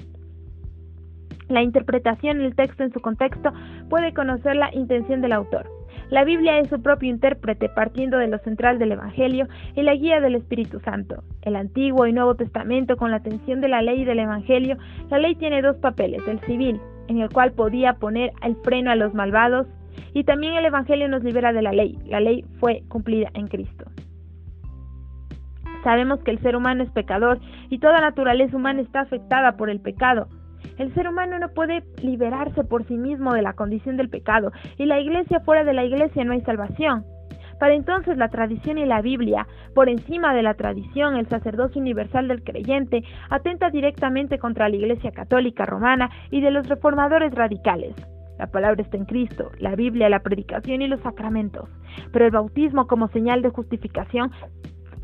La 1.49 1.63
interpretación 1.63 2.37
del 2.37 2.55
texto 2.55 2.83
en 2.83 2.93
su 2.93 3.01
contexto 3.01 3.51
puede 3.89 4.13
conocer 4.13 4.55
la 4.55 4.73
intención 4.73 5.19
del 5.19 5.33
autor. 5.33 5.76
La 6.09 6.23
Biblia 6.23 6.57
es 6.59 6.69
su 6.69 6.81
propio 6.81 7.09
intérprete 7.09 7.67
partiendo 7.67 8.17
de 8.17 8.29
lo 8.29 8.37
central 8.39 8.79
del 8.79 8.93
Evangelio 8.93 9.47
y 9.75 9.81
la 9.81 9.93
guía 9.93 10.21
del 10.21 10.35
Espíritu 10.35 10.79
Santo. 10.79 11.23
El 11.41 11.57
Antiguo 11.57 12.07
y 12.07 12.13
Nuevo 12.13 12.35
Testamento 12.35 12.95
con 12.95 13.11
la 13.11 13.17
atención 13.17 13.59
de 13.59 13.67
la 13.67 13.81
ley 13.81 14.01
y 14.01 14.05
del 14.05 14.19
Evangelio, 14.19 14.77
la 15.09 15.19
ley 15.19 15.35
tiene 15.35 15.61
dos 15.61 15.75
papeles, 15.77 16.21
el 16.27 16.39
civil, 16.41 16.79
en 17.09 17.19
el 17.19 17.29
cual 17.29 17.51
podía 17.51 17.93
poner 17.93 18.31
el 18.41 18.55
freno 18.63 18.91
a 18.91 18.95
los 18.95 19.13
malvados, 19.13 19.67
y 20.13 20.23
también 20.23 20.53
el 20.53 20.65
Evangelio 20.65 21.09
nos 21.09 21.23
libera 21.23 21.51
de 21.51 21.61
la 21.61 21.73
ley. 21.73 21.97
La 22.05 22.21
ley 22.21 22.45
fue 22.59 22.83
cumplida 22.87 23.29
en 23.33 23.47
Cristo. 23.47 23.85
Sabemos 25.83 26.21
que 26.23 26.31
el 26.31 26.39
ser 26.39 26.55
humano 26.55 26.83
es 26.83 26.91
pecador 26.91 27.39
y 27.69 27.79
toda 27.79 28.01
naturaleza 28.01 28.55
humana 28.55 28.81
está 28.81 29.01
afectada 29.01 29.57
por 29.57 29.69
el 29.69 29.79
pecado. 29.79 30.27
El 30.77 30.93
ser 30.93 31.07
humano 31.07 31.39
no 31.39 31.49
puede 31.49 31.83
liberarse 32.01 32.63
por 32.63 32.85
sí 32.85 32.97
mismo 32.97 33.33
de 33.33 33.41
la 33.41 33.53
condición 33.53 33.97
del 33.97 34.09
pecado, 34.09 34.51
y 34.77 34.85
la 34.85 34.99
iglesia 34.99 35.39
fuera 35.41 35.63
de 35.63 35.73
la 35.73 35.83
iglesia 35.83 36.23
no 36.23 36.33
hay 36.33 36.41
salvación. 36.41 37.03
Para 37.59 37.73
entonces 37.73 38.17
la 38.17 38.29
tradición 38.29 38.77
y 38.77 38.85
la 38.85 39.01
Biblia, 39.01 39.47
por 39.73 39.89
encima 39.89 40.33
de 40.35 40.43
la 40.43 40.53
tradición, 40.53 41.15
el 41.15 41.27
sacerdocio 41.27 41.81
universal 41.81 42.27
del 42.27 42.43
creyente, 42.43 43.03
atenta 43.29 43.69
directamente 43.71 44.37
contra 44.37 44.69
la 44.69 44.75
Iglesia 44.75 45.11
católica 45.11 45.65
romana 45.65 46.11
y 46.29 46.41
de 46.41 46.51
los 46.51 46.67
reformadores 46.69 47.33
radicales. 47.33 47.95
La 48.37 48.47
palabra 48.47 48.83
está 48.83 48.97
en 48.97 49.05
Cristo, 49.05 49.49
la 49.57 49.75
Biblia, 49.75 50.09
la 50.09 50.19
predicación 50.19 50.83
y 50.83 50.87
los 50.87 51.01
sacramentos. 51.01 51.67
Pero 52.11 52.25
el 52.25 52.31
bautismo 52.31 52.85
como 52.85 53.07
señal 53.07 53.41
de 53.41 53.49
justificación 53.49 54.31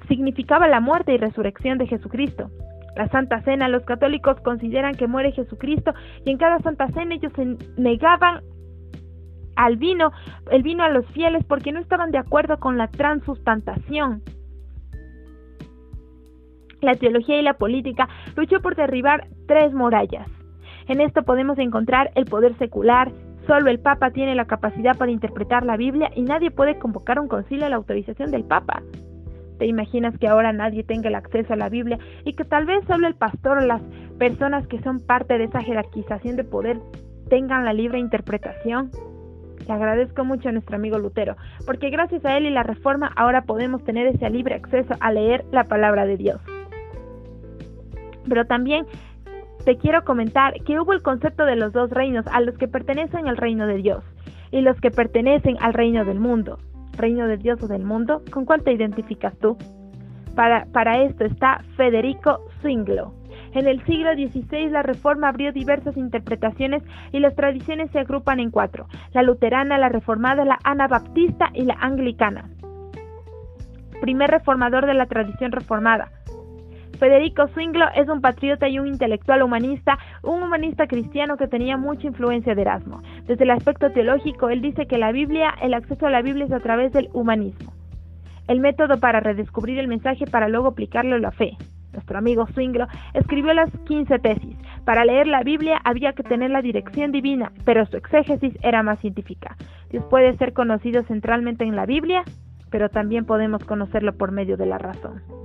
significaba 0.07 0.67
la 0.67 0.79
muerte 0.79 1.13
y 1.13 1.17
resurrección 1.17 1.79
de 1.79 1.87
Jesucristo. 1.87 2.51
La 2.95 3.07
Santa 3.09 3.41
Cena, 3.41 3.67
los 3.69 3.83
católicos 3.85 4.39
consideran 4.41 4.95
que 4.95 5.07
muere 5.07 5.31
Jesucristo 5.31 5.93
y 6.25 6.31
en 6.31 6.37
cada 6.37 6.59
Santa 6.59 6.87
Cena 6.89 7.15
ellos 7.15 7.33
se 7.35 7.57
negaban 7.77 8.41
al 9.55 9.77
vino, 9.77 10.11
el 10.51 10.63
vino 10.63 10.83
a 10.83 10.89
los 10.89 11.05
fieles 11.07 11.43
porque 11.45 11.71
no 11.71 11.79
estaban 11.79 12.11
de 12.11 12.17
acuerdo 12.17 12.59
con 12.59 12.77
la 12.77 12.87
transustantación. 12.87 14.21
La 16.81 16.95
teología 16.95 17.39
y 17.39 17.43
la 17.43 17.53
política 17.53 18.09
luchó 18.35 18.59
por 18.61 18.75
derribar 18.75 19.27
tres 19.47 19.73
murallas. 19.73 20.27
En 20.87 20.99
esto 20.99 21.23
podemos 21.23 21.57
encontrar 21.59 22.11
el 22.15 22.25
poder 22.25 22.57
secular, 22.57 23.11
solo 23.47 23.69
el 23.69 23.79
Papa 23.79 24.11
tiene 24.11 24.35
la 24.35 24.45
capacidad 24.45 24.97
para 24.97 25.11
interpretar 25.11 25.65
la 25.65 25.77
Biblia 25.77 26.11
y 26.13 26.23
nadie 26.23 26.51
puede 26.51 26.77
convocar 26.77 27.19
un 27.19 27.29
concilio 27.29 27.65
a 27.65 27.69
la 27.69 27.77
autorización 27.77 28.31
del 28.31 28.43
Papa. 28.43 28.83
¿Te 29.63 29.67
imaginas 29.67 30.17
que 30.17 30.27
ahora 30.27 30.51
nadie 30.51 30.83
tenga 30.83 31.07
el 31.07 31.15
acceso 31.15 31.53
a 31.53 31.55
la 31.55 31.69
Biblia 31.69 31.97
y 32.25 32.33
que 32.33 32.43
tal 32.43 32.65
vez 32.65 32.83
solo 32.85 33.07
el 33.07 33.15
pastor 33.15 33.59
o 33.59 33.61
las 33.61 33.81
personas 34.19 34.67
que 34.67 34.81
son 34.81 34.99
parte 34.99 35.37
de 35.37 35.45
esa 35.45 35.61
jerarquización 35.61 36.35
de 36.35 36.43
poder 36.43 36.81
tengan 37.29 37.63
la 37.63 37.71
libre 37.71 37.97
interpretación? 37.97 38.91
Le 39.65 39.73
agradezco 39.73 40.25
mucho 40.25 40.49
a 40.49 40.51
nuestro 40.51 40.75
amigo 40.75 40.99
Lutero, 40.99 41.37
porque 41.65 41.91
gracias 41.91 42.25
a 42.25 42.35
él 42.35 42.45
y 42.45 42.49
la 42.49 42.63
reforma 42.63 43.13
ahora 43.15 43.43
podemos 43.43 43.81
tener 43.85 44.05
ese 44.05 44.29
libre 44.29 44.55
acceso 44.55 44.95
a 44.99 45.13
leer 45.13 45.45
la 45.53 45.63
palabra 45.63 46.05
de 46.05 46.17
Dios. 46.17 46.41
Pero 48.27 48.43
también 48.43 48.85
te 49.63 49.77
quiero 49.77 50.03
comentar 50.03 50.55
que 50.65 50.77
hubo 50.77 50.91
el 50.91 51.01
concepto 51.01 51.45
de 51.45 51.55
los 51.55 51.71
dos 51.71 51.89
reinos, 51.89 52.27
a 52.27 52.41
los 52.41 52.57
que 52.57 52.67
pertenecen 52.67 53.29
al 53.29 53.37
reino 53.37 53.65
de 53.65 53.77
Dios 53.77 54.03
y 54.51 54.59
los 54.59 54.77
que 54.81 54.91
pertenecen 54.91 55.55
al 55.61 55.73
reino 55.73 56.03
del 56.03 56.19
mundo. 56.19 56.59
Reino 56.97 57.27
de 57.27 57.37
Dios 57.37 57.61
o 57.63 57.67
del 57.67 57.83
mundo, 57.83 58.21
¿con 58.31 58.45
cuál 58.45 58.63
te 58.63 58.71
identificas 58.71 59.37
tú? 59.39 59.57
Para, 60.35 60.65
para 60.65 61.03
esto 61.03 61.25
está 61.25 61.63
Federico 61.75 62.39
Zwinglo. 62.61 63.13
En 63.53 63.67
el 63.67 63.83
siglo 63.85 64.13
XVI 64.13 64.69
la 64.69 64.81
Reforma 64.81 65.29
abrió 65.29 65.51
diversas 65.51 65.95
interpretaciones 65.95 66.81
y 67.11 67.19
las 67.19 67.35
tradiciones 67.35 67.91
se 67.91 67.99
agrupan 67.99 68.39
en 68.39 68.49
cuatro, 68.49 68.87
la 69.13 69.21
luterana, 69.21 69.77
la 69.77 69.89
reformada, 69.89 70.43
la 70.43 70.57
anabaptista 70.63 71.49
y 71.53 71.63
la 71.63 71.75
anglicana. 71.75 72.49
Primer 74.01 74.31
reformador 74.31 74.85
de 74.85 74.95
la 74.95 75.05
tradición 75.05 75.51
reformada. 75.51 76.11
Federico 76.99 77.47
Zwinglo 77.49 77.85
es 77.95 78.07
un 78.07 78.21
patriota 78.21 78.67
y 78.67 78.79
un 78.79 78.87
intelectual 78.87 79.43
humanista, 79.43 79.97
un 80.21 80.43
humanista 80.43 80.87
cristiano 80.87 81.37
que 81.37 81.47
tenía 81.47 81.77
mucha 81.77 82.07
influencia 82.07 82.55
de 82.55 82.61
Erasmo. 82.61 83.01
Desde 83.25 83.43
el 83.43 83.51
aspecto 83.51 83.91
teológico, 83.91 84.49
él 84.49 84.61
dice 84.61 84.85
que 84.85 84.97
la 84.97 85.11
Biblia, 85.11 85.53
el 85.61 85.73
acceso 85.73 86.07
a 86.07 86.11
la 86.11 86.21
Biblia 86.21 86.45
es 86.45 86.51
a 86.51 86.59
través 86.59 86.93
del 86.93 87.09
humanismo. 87.13 87.73
El 88.47 88.59
método 88.59 88.99
para 88.99 89.19
redescubrir 89.19 89.79
el 89.79 89.87
mensaje 89.87 90.25
para 90.27 90.47
luego 90.47 90.67
aplicarlo 90.67 91.15
a 91.15 91.19
la 91.19 91.31
fe 91.31 91.57
nuestro 91.93 92.17
amigo 92.17 92.45
Zwinglo, 92.47 92.87
escribió 93.13 93.53
las 93.53 93.71
15 93.85 94.19
tesis. 94.19 94.57
Para 94.83 95.05
leer 95.05 95.27
la 95.27 95.43
Biblia 95.43 95.79
había 95.83 96.13
que 96.13 96.23
tener 96.23 96.51
la 96.51 96.61
dirección 96.61 97.11
divina, 97.11 97.51
pero 97.63 97.85
su 97.85 97.97
exégesis 97.97 98.57
era 98.61 98.83
más 98.83 98.99
científica. 98.99 99.55
Dios 99.89 100.03
puede 100.09 100.35
ser 100.37 100.53
conocido 100.53 101.03
centralmente 101.03 101.63
en 101.63 101.75
la 101.75 101.85
Biblia, 101.85 102.23
pero 102.69 102.89
también 102.89 103.25
podemos 103.25 103.63
conocerlo 103.63 104.13
por 104.13 104.31
medio 104.31 104.57
de 104.57 104.65
la 104.65 104.77
razón. 104.77 105.42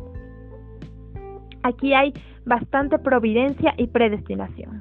Aquí 1.63 1.95
hay 1.95 2.13
bastante 2.45 2.99
providencia 2.99 3.75
y 3.77 3.89
predestinación. 3.89 4.81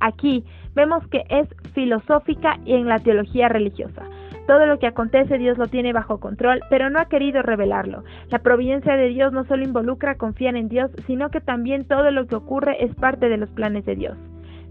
Aquí 0.00 0.44
vemos 0.74 1.06
que 1.08 1.24
es 1.28 1.48
filosófica 1.72 2.58
y 2.64 2.74
en 2.74 2.86
la 2.86 2.98
teología 2.98 3.48
religiosa. 3.48 4.02
Todo 4.46 4.66
lo 4.66 4.78
que 4.78 4.86
acontece 4.86 5.38
Dios 5.38 5.56
lo 5.56 5.68
tiene 5.68 5.94
bajo 5.94 6.20
control, 6.20 6.60
pero 6.68 6.90
no 6.90 6.98
ha 6.98 7.06
querido 7.06 7.40
revelarlo. 7.40 8.04
La 8.28 8.40
providencia 8.40 8.96
de 8.96 9.08
Dios 9.08 9.32
no 9.32 9.44
solo 9.44 9.64
involucra 9.64 10.16
confiar 10.16 10.56
en 10.56 10.68
Dios, 10.68 10.90
sino 11.06 11.30
que 11.30 11.40
también 11.40 11.86
todo 11.86 12.10
lo 12.10 12.26
que 12.26 12.36
ocurre 12.36 12.84
es 12.84 12.94
parte 12.94 13.30
de 13.30 13.38
los 13.38 13.48
planes 13.50 13.86
de 13.86 13.96
Dios. 13.96 14.18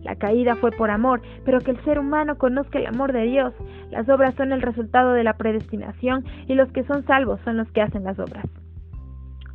La 0.03 0.15
caída 0.15 0.55
fue 0.57 0.71
por 0.71 0.91
amor, 0.91 1.21
pero 1.45 1.61
que 1.61 1.71
el 1.71 1.83
ser 1.83 1.97
humano 1.97 2.37
conozca 2.37 2.77
el 2.77 2.85
amor 2.85 3.13
de 3.13 3.23
Dios. 3.23 3.53
Las 3.89 4.07
obras 4.09 4.35
son 4.35 4.51
el 4.51 4.61
resultado 4.61 5.13
de 5.13 5.23
la 5.23 5.37
predestinación 5.37 6.25
y 6.47 6.53
los 6.53 6.71
que 6.71 6.83
son 6.83 7.05
salvos 7.05 7.39
son 7.43 7.57
los 7.57 7.71
que 7.71 7.81
hacen 7.81 8.03
las 8.03 8.19
obras. 8.19 8.45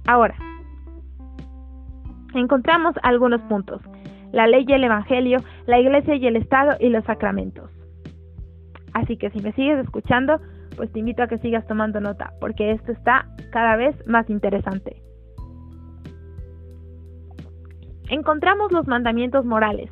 Ahora, 0.06 0.34
encontramos 2.34 2.94
algunos 3.02 3.40
puntos. 3.42 3.80
La 4.32 4.46
ley 4.46 4.64
y 4.66 4.72
el 4.72 4.84
Evangelio, 4.84 5.38
la 5.66 5.78
iglesia 5.78 6.16
y 6.16 6.26
el 6.26 6.36
Estado 6.36 6.76
y 6.80 6.90
los 6.90 7.04
sacramentos. 7.04 7.70
Así 8.92 9.16
que 9.16 9.30
si 9.30 9.40
me 9.40 9.52
sigues 9.52 9.78
escuchando, 9.78 10.40
pues 10.76 10.92
te 10.92 10.98
invito 10.98 11.22
a 11.22 11.28
que 11.28 11.38
sigas 11.38 11.66
tomando 11.66 12.00
nota, 12.00 12.32
porque 12.40 12.72
esto 12.72 12.92
está 12.92 13.26
cada 13.50 13.76
vez 13.76 13.96
más 14.06 14.28
interesante. 14.28 15.02
Encontramos 18.10 18.72
los 18.72 18.86
mandamientos 18.86 19.44
morales, 19.44 19.90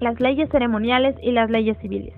las 0.00 0.18
leyes 0.20 0.48
ceremoniales 0.50 1.16
y 1.22 1.32
las 1.32 1.50
leyes 1.50 1.78
civiles. 1.78 2.14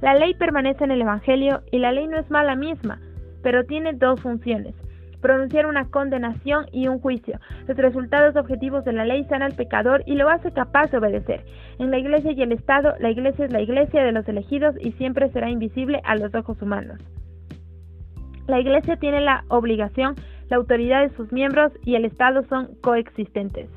La 0.00 0.14
ley 0.14 0.34
permanece 0.34 0.84
en 0.84 0.90
el 0.90 1.02
Evangelio 1.02 1.62
y 1.70 1.78
la 1.78 1.92
ley 1.92 2.06
no 2.06 2.18
es 2.18 2.30
mala 2.30 2.56
misma, 2.56 3.00
pero 3.42 3.64
tiene 3.64 3.92
dos 3.92 4.20
funciones 4.20 4.74
pronunciar 5.20 5.66
una 5.66 5.88
condenación 5.88 6.66
y 6.72 6.88
un 6.88 6.98
juicio. 7.00 7.38
Los 7.66 7.76
resultados 7.76 8.36
objetivos 8.36 8.84
de 8.84 8.92
la 8.92 9.04
ley 9.04 9.24
sana 9.24 9.46
al 9.46 9.54
pecador 9.54 10.02
y 10.06 10.14
lo 10.14 10.28
hace 10.28 10.52
capaz 10.52 10.90
de 10.90 10.98
obedecer. 10.98 11.44
En 11.78 11.90
la 11.90 11.98
Iglesia 11.98 12.32
y 12.32 12.42
el 12.42 12.52
Estado, 12.52 12.94
la 12.98 13.10
Iglesia 13.10 13.44
es 13.44 13.52
la 13.52 13.60
Iglesia 13.60 14.02
de 14.02 14.12
los 14.12 14.28
elegidos 14.28 14.74
y 14.80 14.92
siempre 14.92 15.30
será 15.30 15.50
invisible 15.50 16.00
a 16.04 16.16
los 16.16 16.34
ojos 16.34 16.60
humanos. 16.62 16.98
La 18.46 18.60
Iglesia 18.60 18.96
tiene 18.96 19.20
la 19.20 19.44
obligación, 19.48 20.16
la 20.48 20.56
autoridad 20.56 21.02
de 21.02 21.14
sus 21.16 21.32
miembros 21.32 21.72
y 21.84 21.94
el 21.94 22.04
Estado 22.04 22.42
son 22.48 22.74
coexistentes. 22.80 23.68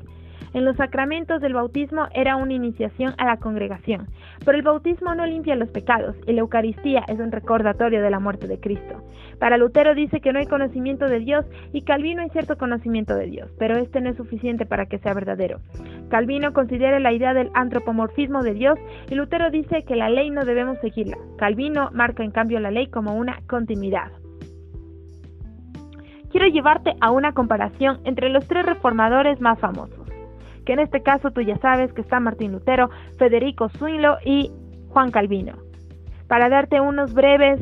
En 0.54 0.64
los 0.64 0.76
sacramentos 0.76 1.40
del 1.40 1.52
bautismo 1.52 2.06
era 2.14 2.36
una 2.36 2.52
iniciación 2.52 3.12
a 3.18 3.24
la 3.24 3.38
congregación, 3.38 4.06
pero 4.44 4.56
el 4.56 4.62
bautismo 4.62 5.12
no 5.12 5.26
limpia 5.26 5.56
los 5.56 5.68
pecados 5.68 6.14
y 6.28 6.32
la 6.32 6.42
Eucaristía 6.42 7.02
es 7.08 7.18
un 7.18 7.32
recordatorio 7.32 8.00
de 8.00 8.08
la 8.08 8.20
muerte 8.20 8.46
de 8.46 8.60
Cristo. 8.60 9.02
Para 9.40 9.56
Lutero 9.56 9.96
dice 9.96 10.20
que 10.20 10.32
no 10.32 10.38
hay 10.38 10.46
conocimiento 10.46 11.06
de 11.06 11.18
Dios 11.18 11.44
y 11.72 11.82
Calvino 11.82 12.22
hay 12.22 12.30
cierto 12.30 12.56
conocimiento 12.56 13.16
de 13.16 13.26
Dios, 13.26 13.50
pero 13.58 13.76
este 13.78 14.00
no 14.00 14.10
es 14.10 14.16
suficiente 14.16 14.64
para 14.64 14.86
que 14.86 14.98
sea 14.98 15.12
verdadero. 15.12 15.58
Calvino 16.08 16.52
considera 16.52 17.00
la 17.00 17.12
idea 17.12 17.34
del 17.34 17.50
antropomorfismo 17.54 18.44
de 18.44 18.54
Dios 18.54 18.78
y 19.10 19.16
Lutero 19.16 19.50
dice 19.50 19.82
que 19.82 19.96
la 19.96 20.08
ley 20.08 20.30
no 20.30 20.44
debemos 20.44 20.78
seguirla. 20.78 21.18
Calvino 21.36 21.90
marca 21.92 22.22
en 22.22 22.30
cambio 22.30 22.60
la 22.60 22.70
ley 22.70 22.86
como 22.86 23.16
una 23.16 23.40
continuidad 23.48 24.12
quiero 26.30 26.48
llevarte 26.48 26.94
a 27.00 27.12
una 27.12 27.32
comparación 27.32 28.00
entre 28.02 28.28
los 28.28 28.48
tres 28.48 28.66
reformadores 28.66 29.40
más 29.40 29.56
famosos 29.60 30.03
que 30.64 30.72
en 30.72 30.80
este 30.80 31.02
caso 31.02 31.30
tú 31.30 31.40
ya 31.40 31.56
sabes 31.58 31.92
que 31.92 32.00
está 32.00 32.20
Martín 32.20 32.52
Lutero, 32.52 32.90
Federico 33.18 33.68
Zwinglo 33.68 34.18
y 34.24 34.50
Juan 34.90 35.10
Calvino. 35.10 35.54
Para 36.28 36.48
darte 36.48 36.80
unos 36.80 37.12
breves 37.14 37.60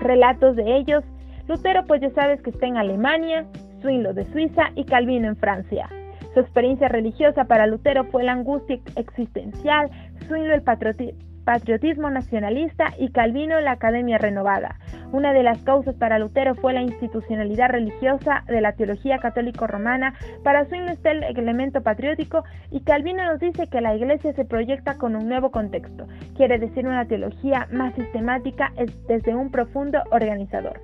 relatos 0.00 0.56
de 0.56 0.76
ellos, 0.76 1.04
Lutero 1.48 1.84
pues 1.86 2.00
ya 2.00 2.10
sabes 2.10 2.40
que 2.42 2.50
está 2.50 2.66
en 2.66 2.76
Alemania, 2.76 3.46
Zwinglo 3.80 4.14
de 4.14 4.24
Suiza 4.32 4.70
y 4.74 4.84
Calvino 4.84 5.28
en 5.28 5.36
Francia. 5.36 5.88
Su 6.32 6.40
experiencia 6.40 6.88
religiosa 6.88 7.44
para 7.44 7.66
Lutero 7.66 8.04
fue 8.04 8.24
la 8.24 8.32
angustia 8.32 8.78
existencial, 8.96 9.90
Zwinglo 10.26 10.54
el 10.54 10.62
patriotismo 10.62 11.33
patriotismo 11.44 12.10
nacionalista 12.10 12.94
y 12.98 13.10
Calvino 13.10 13.60
la 13.60 13.72
Academia 13.72 14.18
Renovada. 14.18 14.78
Una 15.12 15.32
de 15.32 15.42
las 15.42 15.62
causas 15.62 15.94
para 15.94 16.18
Lutero 16.18 16.54
fue 16.54 16.72
la 16.72 16.82
institucionalidad 16.82 17.68
religiosa 17.68 18.44
de 18.48 18.60
la 18.60 18.72
teología 18.72 19.18
católico-romana. 19.18 20.14
Para 20.42 20.64
Zwingli 20.64 20.92
está 20.92 21.12
el 21.12 21.22
elemento 21.22 21.82
patriótico 21.82 22.44
y 22.70 22.80
Calvino 22.80 23.24
nos 23.24 23.40
dice 23.40 23.68
que 23.68 23.80
la 23.80 23.94
iglesia 23.94 24.32
se 24.32 24.44
proyecta 24.44 24.96
con 24.96 25.14
un 25.14 25.28
nuevo 25.28 25.50
contexto, 25.50 26.06
quiere 26.36 26.58
decir 26.58 26.86
una 26.86 27.06
teología 27.06 27.68
más 27.70 27.94
sistemática 27.94 28.72
desde 29.06 29.34
un 29.34 29.50
profundo 29.50 30.02
organizador. 30.10 30.80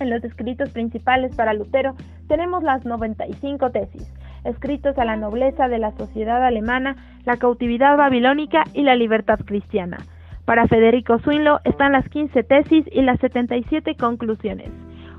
En 0.00 0.10
los 0.10 0.24
escritos 0.24 0.70
principales 0.70 1.34
para 1.36 1.54
Lutero 1.54 1.94
tenemos 2.26 2.62
las 2.62 2.84
95 2.84 3.70
tesis 3.70 4.12
escritos 4.44 4.98
a 4.98 5.04
la 5.04 5.16
nobleza 5.16 5.68
de 5.68 5.78
la 5.78 5.92
sociedad 5.92 6.44
alemana, 6.44 6.96
la 7.24 7.36
cautividad 7.36 7.96
babilónica 7.96 8.64
y 8.74 8.82
la 8.82 8.96
libertad 8.96 9.40
cristiana. 9.44 9.98
Para 10.44 10.66
Federico 10.66 11.18
Zwinlo 11.20 11.60
están 11.64 11.92
las 11.92 12.08
15 12.08 12.42
tesis 12.42 12.84
y 12.90 13.02
las 13.02 13.20
77 13.20 13.94
conclusiones. 13.94 14.70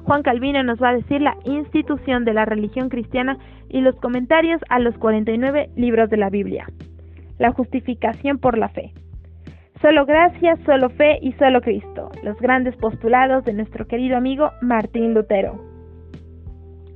Juan 0.04 0.22
Calvino 0.22 0.64
nos 0.64 0.82
va 0.84 0.90
a 0.90 0.96
decir 0.96 1.22
la 1.22 1.38
institución 1.46 2.26
de 2.26 2.34
la 2.34 2.44
religión 2.44 2.90
cristiana 2.90 3.38
y 3.70 3.80
los 3.80 3.96
comentarios 3.96 4.62
a 4.70 4.80
los 4.80 4.98
49 4.98 5.70
libros 5.78 6.10
de 6.10 6.18
la 6.18 6.30
Biblia. 6.30 6.68
La 7.40 7.52
justificación 7.52 8.38
por 8.38 8.58
la 8.58 8.68
fe. 8.70 8.94
Solo 9.82 10.06
gracia, 10.06 10.58
solo 10.66 10.90
fe 10.90 11.20
y 11.22 11.32
solo 11.34 11.62
Cristo. 11.62 12.12
Los 12.22 12.38
grandes 12.40 12.76
postulados 12.76 13.44
de 13.46 13.54
nuestro 13.54 13.88
querido 13.88 14.18
amigo 14.18 14.52
Martín 14.62 15.14
Lutero. 15.14 15.60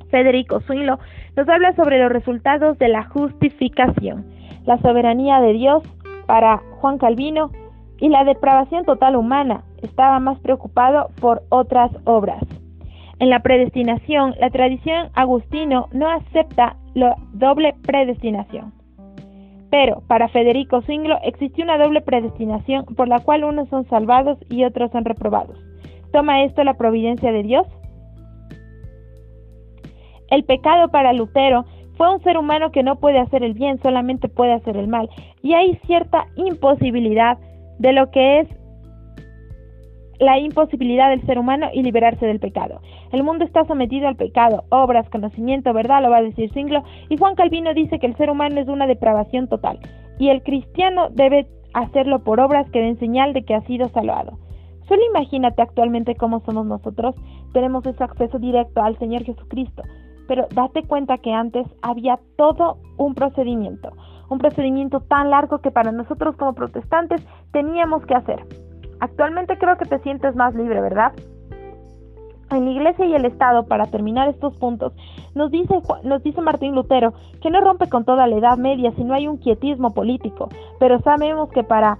Federico 0.09 0.61
Zwinlo 0.61 0.99
nos 1.37 1.47
habla 1.47 1.71
sobre 1.73 1.99
los 1.99 2.11
resultados 2.11 2.79
de 2.79 2.87
la 2.87 3.03
justificación, 3.03 4.25
la 4.65 4.79
soberanía 4.79 5.39
de 5.39 5.53
Dios 5.53 5.83
para 6.25 6.57
Juan 6.81 6.97
Calvino 6.97 7.51
y 7.99 8.09
la 8.09 8.23
depravación 8.23 8.85
total 8.85 9.15
humana. 9.15 9.63
Estaba 9.83 10.19
más 10.19 10.39
preocupado 10.39 11.11
por 11.21 11.43
otras 11.49 11.91
obras. 12.05 12.43
En 13.19 13.29
la 13.29 13.41
predestinación, 13.41 14.33
la 14.39 14.49
tradición 14.49 15.09
agustino 15.13 15.87
no 15.91 16.09
acepta 16.09 16.75
la 16.95 17.15
doble 17.33 17.75
predestinación. 17.83 18.73
Pero 19.69 20.01
para 20.07 20.29
Federico 20.29 20.81
Zwinglo 20.81 21.19
existió 21.23 21.63
una 21.63 21.77
doble 21.77 22.01
predestinación 22.01 22.85
por 22.85 23.07
la 23.07 23.19
cual 23.19 23.43
unos 23.43 23.69
son 23.69 23.85
salvados 23.85 24.39
y 24.49 24.63
otros 24.63 24.89
son 24.91 25.05
reprobados. 25.05 25.57
¿Toma 26.11 26.43
esto 26.43 26.63
la 26.63 26.75
providencia 26.75 27.31
de 27.31 27.43
Dios? 27.43 27.67
El 30.29 30.43
pecado 30.43 30.89
para 30.89 31.13
Lutero 31.13 31.65
fue 31.97 32.13
un 32.13 32.21
ser 32.21 32.37
humano 32.37 32.71
que 32.71 32.83
no 32.83 32.97
puede 32.97 33.19
hacer 33.19 33.43
el 33.43 33.53
bien, 33.53 33.79
solamente 33.81 34.29
puede 34.29 34.53
hacer 34.53 34.77
el 34.77 34.87
mal. 34.87 35.09
Y 35.41 35.53
hay 35.53 35.75
cierta 35.85 36.27
imposibilidad 36.35 37.37
de 37.79 37.93
lo 37.93 38.11
que 38.11 38.39
es 38.39 38.47
la 40.19 40.39
imposibilidad 40.39 41.09
del 41.09 41.25
ser 41.25 41.37
humano 41.37 41.67
y 41.73 41.83
liberarse 41.83 42.25
del 42.25 42.39
pecado. 42.39 42.81
El 43.11 43.23
mundo 43.23 43.45
está 43.45 43.65
sometido 43.65 44.07
al 44.07 44.15
pecado, 44.15 44.63
obras, 44.69 45.09
conocimiento, 45.09 45.73
verdad, 45.73 46.01
lo 46.01 46.09
va 46.09 46.17
a 46.17 46.23
decir 46.23 46.51
Singlo, 46.53 46.83
y 47.09 47.17
Juan 47.17 47.35
Calvino 47.35 47.73
dice 47.73 47.99
que 47.99 48.07
el 48.07 48.15
ser 48.17 48.29
humano 48.29 48.59
es 48.59 48.67
una 48.67 48.87
depravación 48.87 49.47
total, 49.47 49.79
y 50.17 50.29
el 50.29 50.41
cristiano 50.41 51.09
debe 51.11 51.47
hacerlo 51.73 52.23
por 52.23 52.39
obras 52.39 52.69
que 52.71 52.81
den 52.81 52.97
señal 52.97 53.33
de 53.33 53.43
que 53.43 53.53
ha 53.53 53.61
sido 53.61 53.89
salvado. 53.89 54.39
Solo 54.87 55.01
imagínate 55.09 55.61
actualmente 55.61 56.15
cómo 56.15 56.39
somos 56.45 56.65
nosotros, 56.65 57.15
tenemos 57.53 57.85
ese 57.85 58.03
acceso 58.03 58.39
directo 58.39 58.81
al 58.81 58.97
Señor 58.97 59.23
Jesucristo, 59.23 59.83
pero 60.27 60.47
date 60.53 60.83
cuenta 60.83 61.17
que 61.17 61.33
antes 61.33 61.65
había 61.81 62.19
todo 62.37 62.77
un 62.97 63.15
procedimiento, 63.15 63.91
un 64.29 64.39
procedimiento 64.39 64.99
tan 65.01 65.29
largo 65.29 65.59
que 65.59 65.71
para 65.71 65.91
nosotros 65.91 66.35
como 66.35 66.53
protestantes 66.53 67.25
teníamos 67.51 68.05
que 68.05 68.15
hacer. 68.15 68.43
Actualmente 68.99 69.57
creo 69.57 69.77
que 69.77 69.85
te 69.85 69.99
sientes 69.99 70.35
más 70.35 70.55
libre, 70.55 70.81
¿verdad? 70.81 71.13
En 72.49 72.65
la 72.65 72.71
Iglesia 72.71 73.05
y 73.05 73.13
el 73.13 73.25
Estado, 73.25 73.65
para 73.65 73.87
terminar 73.87 74.29
estos 74.29 74.57
puntos, 74.57 74.93
nos 75.35 75.51
dice, 75.51 75.81
nos 76.03 76.23
dice 76.23 76.41
Martín 76.41 76.75
Lutero 76.75 77.13
que 77.41 77.51
no 77.51 77.59
rompe 77.59 77.89
con 77.89 78.05
toda 78.05 78.25
la 78.25 78.37
Edad 78.37 78.57
Media 78.57 78.91
si 78.93 79.03
no 79.03 79.13
hay 79.13 79.27
un 79.27 79.37
quietismo 79.37 79.93
político, 79.93 80.49
pero 80.79 80.99
sabemos 81.01 81.49
que 81.49 81.63
para 81.63 81.97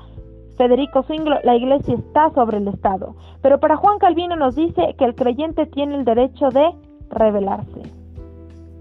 Federico 0.58 1.04
Zwinglo 1.04 1.38
la 1.44 1.56
Iglesia 1.56 1.96
está 1.96 2.32
sobre 2.32 2.58
el 2.58 2.68
Estado, 2.70 3.16
pero 3.42 3.60
para 3.60 3.76
Juan 3.76 4.00
Calvino 4.00 4.36
nos 4.36 4.56
dice 4.56 4.96
que 4.98 5.06
el 5.06 5.16
creyente 5.16 5.66
tiene 5.68 5.96
el 5.96 6.06
derecho 6.06 6.50
de 6.50 6.72
rebelarse. 7.10 8.07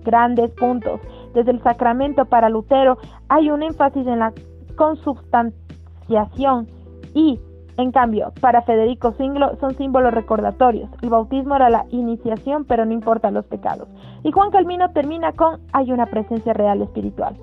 Grandes 0.06 0.52
puntos. 0.52 1.00
Desde 1.34 1.50
el 1.50 1.60
sacramento 1.62 2.24
para 2.26 2.48
Lutero 2.48 2.96
hay 3.28 3.50
un 3.50 3.64
énfasis 3.64 4.06
en 4.06 4.20
la 4.20 4.32
consubstanciación 4.76 6.68
y 7.12 7.40
en 7.76 7.92
cambio, 7.92 8.32
para 8.40 8.62
Federico 8.62 9.12
Zwinglo 9.12 9.56
son 9.56 9.74
símbolos 9.74 10.14
recordatorios. 10.14 10.88
El 11.02 11.10
bautismo 11.10 11.56
era 11.56 11.68
la 11.68 11.84
iniciación, 11.90 12.64
pero 12.64 12.86
no 12.86 12.92
importan 12.92 13.34
los 13.34 13.44
pecados. 13.44 13.88
Y 14.22 14.32
Juan 14.32 14.50
Calvino 14.50 14.90
termina 14.92 15.32
con 15.32 15.60
hay 15.72 15.92
una 15.92 16.06
presencia 16.06 16.54
real 16.54 16.80
espiritual. 16.80 17.36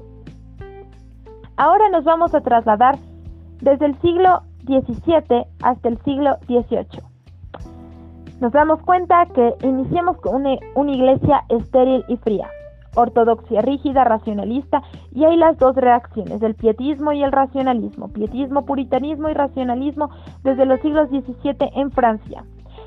Ahora 1.55 1.89
nos 1.89 2.03
vamos 2.03 2.34
a 2.34 2.41
trasladar 2.41 2.98
desde 3.62 3.86
el 3.86 4.00
siglo 4.00 4.41
XVII 4.65 5.46
hasta 5.62 5.89
el 5.89 6.00
siglo 6.00 6.38
XVIII. 6.48 7.12
Nos 8.43 8.51
damos 8.51 8.81
cuenta 8.81 9.25
que 9.27 9.55
iniciamos 9.63 10.17
con 10.17 10.35
una, 10.35 10.57
una 10.75 10.91
iglesia 10.91 11.45
estéril 11.47 12.03
y 12.09 12.17
fría 12.17 12.50
ortodoxia 12.93 13.62
rígida, 13.62 14.03
racionalista, 14.03 14.83
y 15.13 15.23
hay 15.23 15.38
las 15.38 15.57
dos 15.57 15.75
reacciones, 15.77 16.43
el 16.43 16.53
pietismo 16.53 17.13
y 17.13 17.23
el 17.23 17.31
racionalismo, 17.31 18.09
pietismo, 18.09 18.65
puritanismo 18.65 19.29
y 19.29 19.33
racionalismo 19.33 20.12
desde 20.43 20.65
los 20.65 20.79
siglos 20.81 21.09
XVII 21.09 21.71
en 21.73 21.89
Francia. 21.91 22.43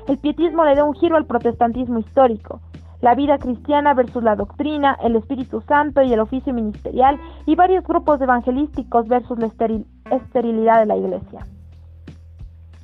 El 0.07 0.19
pietismo 0.19 0.63
le 0.63 0.75
da 0.75 0.85
un 0.85 0.93
giro 0.93 1.17
al 1.17 1.25
protestantismo 1.25 1.99
histórico, 1.99 2.61
la 3.01 3.15
vida 3.15 3.39
cristiana 3.39 3.95
versus 3.95 4.23
la 4.23 4.35
doctrina, 4.35 4.95
el 5.03 5.15
Espíritu 5.15 5.59
Santo 5.61 6.03
y 6.03 6.13
el 6.13 6.19
oficio 6.19 6.53
ministerial, 6.53 7.19
y 7.47 7.55
varios 7.55 7.83
grupos 7.83 8.21
evangelísticos 8.21 9.07
versus 9.07 9.39
la 9.39 9.49
esterilidad 10.11 10.79
de 10.79 10.85
la 10.85 10.95
Iglesia. 10.95 11.47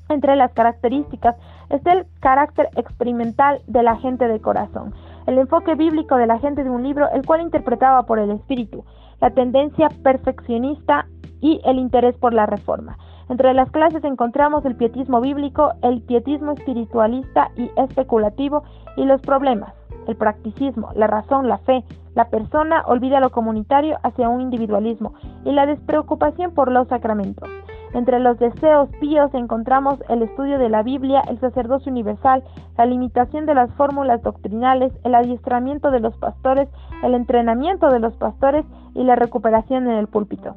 Entre 0.10 0.36
las 0.36 0.52
características 0.52 1.38
está 1.74 1.94
el 1.94 2.06
carácter 2.20 2.70
experimental 2.76 3.62
de 3.68 3.84
la 3.84 3.98
gente 3.98 4.28
de 4.28 4.40
corazón, 4.40 4.94
el 5.26 5.38
enfoque 5.38 5.76
bíblico 5.76 6.16
de 6.18 6.28
la 6.28 6.40
gente 6.40 6.64
de 6.64 6.70
un 6.70 6.84
libro, 6.84 7.10
el 7.12 7.26
cual 7.26 7.42
interpretaba 7.42 8.04
por 8.04 8.20
el 8.20 8.32
espíritu, 8.32 8.86
la 9.20 9.32
tendencia 9.32 9.90
perfeccionista 10.04 11.08
y 11.42 11.62
el 11.66 11.80
interés 11.80 12.16
por 12.18 12.34
la 12.34 12.46
reforma. 12.46 12.98
Entre 13.30 13.54
las 13.54 13.72
clases 13.72 14.04
encontramos 14.04 14.66
el 14.66 14.76
pietismo 14.76 15.22
bíblico, 15.22 15.74
el 15.82 16.02
pietismo 16.02 16.52
espiritualista 16.52 17.52
y 17.56 17.72
especulativo 17.78 18.64
y 18.98 19.06
los 19.06 19.22
problemas, 19.22 19.74
el 20.08 20.16
practicismo, 20.16 20.90
la 20.96 21.08
razón, 21.08 21.48
la 21.48 21.58
fe. 21.60 21.84
La 22.16 22.30
persona 22.30 22.84
olvida 22.86 23.20
lo 23.20 23.32
comunitario 23.32 23.98
hacia 24.04 24.30
un 24.30 24.42
individualismo 24.42 25.14
y 25.46 25.52
la 25.52 25.66
despreocupación 25.66 26.54
por 26.54 26.72
los 26.72 26.88
sacramentos. 26.88 27.50
Entre 27.94 28.20
los 28.20 28.40
deseos 28.40 28.90
píos 29.00 29.32
encontramos 29.36 30.04
el 30.10 30.24
estudio 30.24 30.58
de 30.58 30.70
la 30.70 30.82
Biblia, 30.82 31.22
el 31.30 31.40
sacerdocio 31.40 31.92
universal, 31.92 32.44
la 32.76 32.88
limitación 32.88 33.46
de 33.46 33.54
las 33.54 33.72
fórmulas 33.76 34.24
doctrinales, 34.24 34.92
el 35.04 35.14
adiestramiento 35.14 35.92
de 35.92 36.00
los 36.00 36.18
pastores, 36.18 36.68
el 37.04 37.14
entrenamiento 37.14 37.90
de 37.90 38.00
los 38.00 38.16
pastores 38.16 38.66
y 38.96 39.04
la 39.04 39.16
recuperación 39.16 39.88
en 39.88 39.98
el 39.98 40.08
púlpito. 40.08 40.56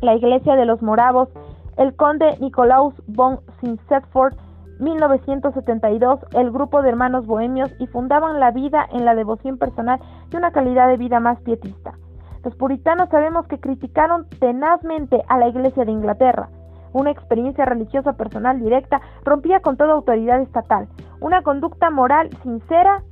La 0.00 0.14
iglesia 0.14 0.56
de 0.56 0.64
los 0.64 0.80
moravos, 0.80 1.28
el 1.76 1.94
conde 1.94 2.38
Nicolaus 2.40 2.94
von 3.06 3.40
Sinsetford, 3.60 4.34
1972, 4.80 6.20
el 6.32 6.50
grupo 6.50 6.80
de 6.80 6.88
hermanos 6.88 7.26
bohemios 7.26 7.70
y 7.78 7.88
fundaban 7.88 8.40
la 8.40 8.52
vida 8.52 8.86
en 8.92 9.04
la 9.04 9.14
devoción 9.14 9.58
personal 9.58 10.00
y 10.32 10.36
una 10.36 10.52
calidad 10.52 10.88
de 10.88 10.96
vida 10.96 11.20
más 11.20 11.40
pietista. 11.40 11.94
Los 12.44 12.54
puritanos 12.54 13.08
sabemos 13.10 13.46
que 13.46 13.58
criticaron 13.58 14.26
tenazmente 14.38 15.22
a 15.28 15.38
la 15.38 15.48
Iglesia 15.48 15.84
de 15.84 15.92
Inglaterra. 15.92 16.48
Una 16.92 17.10
experiencia 17.10 17.64
religiosa 17.64 18.14
personal 18.14 18.60
directa 18.60 19.00
rompía 19.24 19.60
con 19.60 19.76
toda 19.76 19.92
autoridad 19.92 20.40
estatal, 20.40 20.88
una 21.20 21.42
conducta 21.42 21.90
moral 21.90 22.30
sincera 22.42 23.02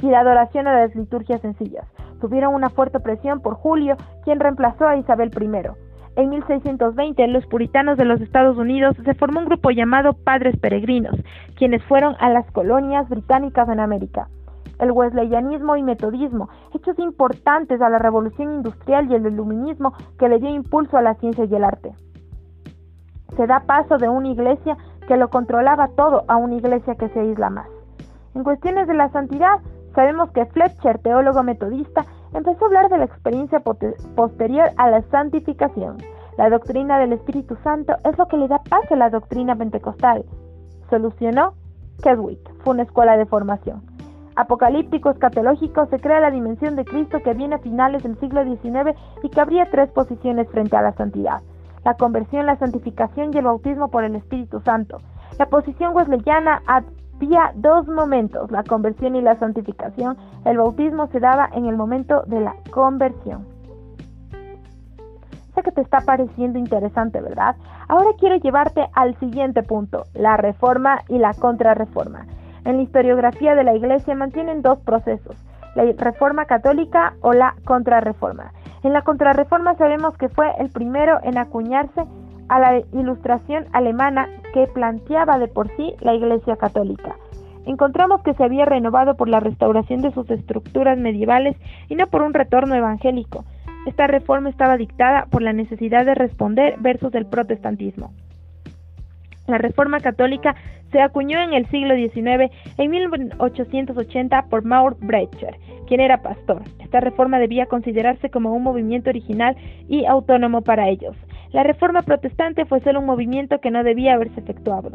y 0.00 0.06
la 0.06 0.20
adoración 0.20 0.66
a 0.66 0.76
las 0.76 0.94
liturgias 0.96 1.40
sencillas. 1.40 1.86
Tuvieron 2.20 2.54
una 2.54 2.70
fuerte 2.70 2.98
presión 3.00 3.40
por 3.40 3.54
Julio, 3.54 3.96
quien 4.24 4.40
reemplazó 4.40 4.86
a 4.86 4.96
Isabel 4.96 5.30
I. 5.40 6.20
En 6.20 6.28
1620, 6.28 7.26
los 7.28 7.46
puritanos 7.46 7.96
de 7.96 8.04
los 8.04 8.20
Estados 8.20 8.58
Unidos 8.58 8.96
se 9.04 9.14
formó 9.14 9.40
un 9.40 9.46
grupo 9.46 9.70
llamado 9.70 10.12
Padres 10.12 10.58
Peregrinos, 10.58 11.16
quienes 11.56 11.82
fueron 11.84 12.16
a 12.20 12.28
las 12.28 12.50
colonias 12.52 13.08
británicas 13.08 13.68
en 13.68 13.80
América 13.80 14.28
el 14.82 14.90
wesleyanismo 14.90 15.76
y 15.76 15.82
metodismo, 15.84 16.48
hechos 16.74 16.98
importantes 16.98 17.80
a 17.80 17.88
la 17.88 17.98
revolución 17.98 18.52
industrial 18.52 19.08
y 19.08 19.14
el 19.14 19.26
iluminismo 19.26 19.94
que 20.18 20.28
le 20.28 20.40
dio 20.40 20.50
impulso 20.50 20.96
a 20.96 21.02
la 21.02 21.14
ciencia 21.14 21.44
y 21.44 21.54
el 21.54 21.62
arte. 21.62 21.94
Se 23.36 23.46
da 23.46 23.60
paso 23.60 23.96
de 23.96 24.08
una 24.08 24.28
iglesia 24.28 24.76
que 25.06 25.16
lo 25.16 25.30
controlaba 25.30 25.88
todo 25.96 26.24
a 26.26 26.36
una 26.36 26.56
iglesia 26.56 26.96
que 26.96 27.08
se 27.10 27.20
aísla 27.20 27.48
más. 27.48 27.68
En 28.34 28.42
cuestiones 28.42 28.88
de 28.88 28.94
la 28.94 29.08
santidad, 29.10 29.60
sabemos 29.94 30.32
que 30.32 30.46
Fletcher, 30.46 30.98
teólogo 30.98 31.44
metodista, 31.44 32.04
empezó 32.34 32.64
a 32.64 32.66
hablar 32.66 32.88
de 32.88 32.98
la 32.98 33.04
experiencia 33.04 33.60
posterior 33.60 34.70
a 34.78 34.90
la 34.90 35.02
santificación. 35.10 35.98
La 36.38 36.50
doctrina 36.50 36.98
del 36.98 37.12
Espíritu 37.12 37.56
Santo 37.62 37.94
es 38.04 38.18
lo 38.18 38.26
que 38.26 38.36
le 38.36 38.48
da 38.48 38.58
paso 38.68 38.94
a 38.94 38.96
la 38.96 39.10
doctrina 39.10 39.54
pentecostal. 39.54 40.24
Solucionó 40.90 41.52
Keswick, 42.02 42.40
fue 42.64 42.74
una 42.74 42.82
escuela 42.82 43.16
de 43.16 43.26
formación 43.26 43.91
apocalíptico 44.36 45.10
escatológico 45.10 45.86
se 45.86 45.98
crea 45.98 46.20
la 46.20 46.30
dimensión 46.30 46.76
de 46.76 46.84
Cristo 46.84 47.22
que 47.22 47.34
viene 47.34 47.56
a 47.56 47.58
finales 47.58 48.02
del 48.02 48.18
siglo 48.18 48.44
XIX 48.44 48.96
y 49.22 49.28
que 49.28 49.40
habría 49.40 49.70
tres 49.70 49.90
posiciones 49.90 50.48
frente 50.50 50.76
a 50.76 50.82
la 50.82 50.92
santidad. 50.92 51.42
La 51.84 51.94
conversión, 51.94 52.46
la 52.46 52.56
santificación 52.56 53.32
y 53.32 53.38
el 53.38 53.44
bautismo 53.44 53.88
por 53.88 54.04
el 54.04 54.14
Espíritu 54.14 54.60
Santo. 54.60 54.98
La 55.38 55.46
posición 55.46 55.94
wesleyana 55.94 56.62
había 56.66 57.52
dos 57.54 57.88
momentos, 57.88 58.50
la 58.50 58.62
conversión 58.62 59.16
y 59.16 59.22
la 59.22 59.38
santificación. 59.38 60.16
El 60.44 60.58
bautismo 60.58 61.08
se 61.08 61.20
daba 61.20 61.48
en 61.52 61.66
el 61.66 61.76
momento 61.76 62.22
de 62.26 62.40
la 62.40 62.54
conversión. 62.70 63.46
Sé 65.54 65.62
que 65.62 65.72
te 65.72 65.82
está 65.82 66.00
pareciendo 66.00 66.58
interesante, 66.58 67.20
¿verdad? 67.20 67.56
Ahora 67.88 68.10
quiero 68.18 68.36
llevarte 68.36 68.86
al 68.94 69.18
siguiente 69.18 69.62
punto, 69.62 70.04
la 70.14 70.36
reforma 70.36 71.02
y 71.08 71.18
la 71.18 71.34
contrarreforma. 71.34 72.26
En 72.64 72.76
la 72.76 72.82
historiografía 72.82 73.54
de 73.54 73.64
la 73.64 73.74
Iglesia 73.74 74.14
mantienen 74.14 74.62
dos 74.62 74.78
procesos, 74.80 75.36
la 75.74 75.84
reforma 75.98 76.44
católica 76.44 77.14
o 77.20 77.32
la 77.32 77.56
contrarreforma. 77.64 78.52
En 78.82 78.92
la 78.92 79.02
contrarreforma 79.02 79.74
sabemos 79.74 80.16
que 80.16 80.28
fue 80.28 80.52
el 80.58 80.70
primero 80.70 81.18
en 81.22 81.38
acuñarse 81.38 82.04
a 82.48 82.58
la 82.60 82.78
ilustración 82.92 83.66
alemana 83.72 84.28
que 84.52 84.66
planteaba 84.66 85.38
de 85.38 85.48
por 85.48 85.68
sí 85.76 85.94
la 86.00 86.14
Iglesia 86.14 86.56
católica. 86.56 87.16
Encontramos 87.64 88.22
que 88.22 88.34
se 88.34 88.44
había 88.44 88.64
renovado 88.64 89.16
por 89.16 89.28
la 89.28 89.40
restauración 89.40 90.02
de 90.02 90.12
sus 90.12 90.28
estructuras 90.30 90.98
medievales 90.98 91.56
y 91.88 91.94
no 91.94 92.08
por 92.08 92.22
un 92.22 92.34
retorno 92.34 92.74
evangélico. 92.74 93.44
Esta 93.86 94.06
reforma 94.06 94.50
estaba 94.50 94.76
dictada 94.76 95.26
por 95.30 95.42
la 95.42 95.52
necesidad 95.52 96.04
de 96.04 96.14
responder 96.14 96.76
versus 96.80 97.14
el 97.14 97.26
protestantismo. 97.26 98.12
La 99.46 99.58
reforma 99.58 100.00
católica 100.00 100.54
se 100.92 101.00
acuñó 101.00 101.42
en 101.42 101.54
el 101.54 101.66
siglo 101.70 101.96
XIX, 101.96 102.52
en 102.78 102.90
1880, 102.90 104.46
por 104.50 104.64
Maur 104.64 104.96
Brecher, 105.00 105.56
quien 105.88 106.00
era 106.00 106.22
pastor. 106.22 106.62
Esta 106.78 107.00
reforma 107.00 107.38
debía 107.38 107.66
considerarse 107.66 108.30
como 108.30 108.54
un 108.54 108.62
movimiento 108.62 109.10
original 109.10 109.56
y 109.88 110.04
autónomo 110.04 110.60
para 110.60 110.88
ellos. 110.88 111.16
La 111.52 111.62
reforma 111.62 112.02
protestante 112.02 112.64
fue 112.66 112.80
solo 112.80 113.00
un 113.00 113.06
movimiento 113.06 113.60
que 113.60 113.70
no 113.70 113.82
debía 113.82 114.14
haberse 114.14 114.40
efectuado. 114.40 114.90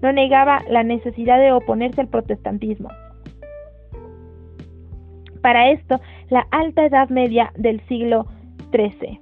No 0.00 0.12
negaba 0.12 0.60
la 0.68 0.82
necesidad 0.82 1.38
de 1.38 1.52
oponerse 1.52 2.00
al 2.00 2.08
protestantismo. 2.08 2.88
Para 5.42 5.70
esto, 5.70 6.00
la 6.30 6.46
alta 6.50 6.84
Edad 6.86 7.08
Media 7.08 7.52
del 7.56 7.80
siglo 7.88 8.26
XIII. 8.72 9.20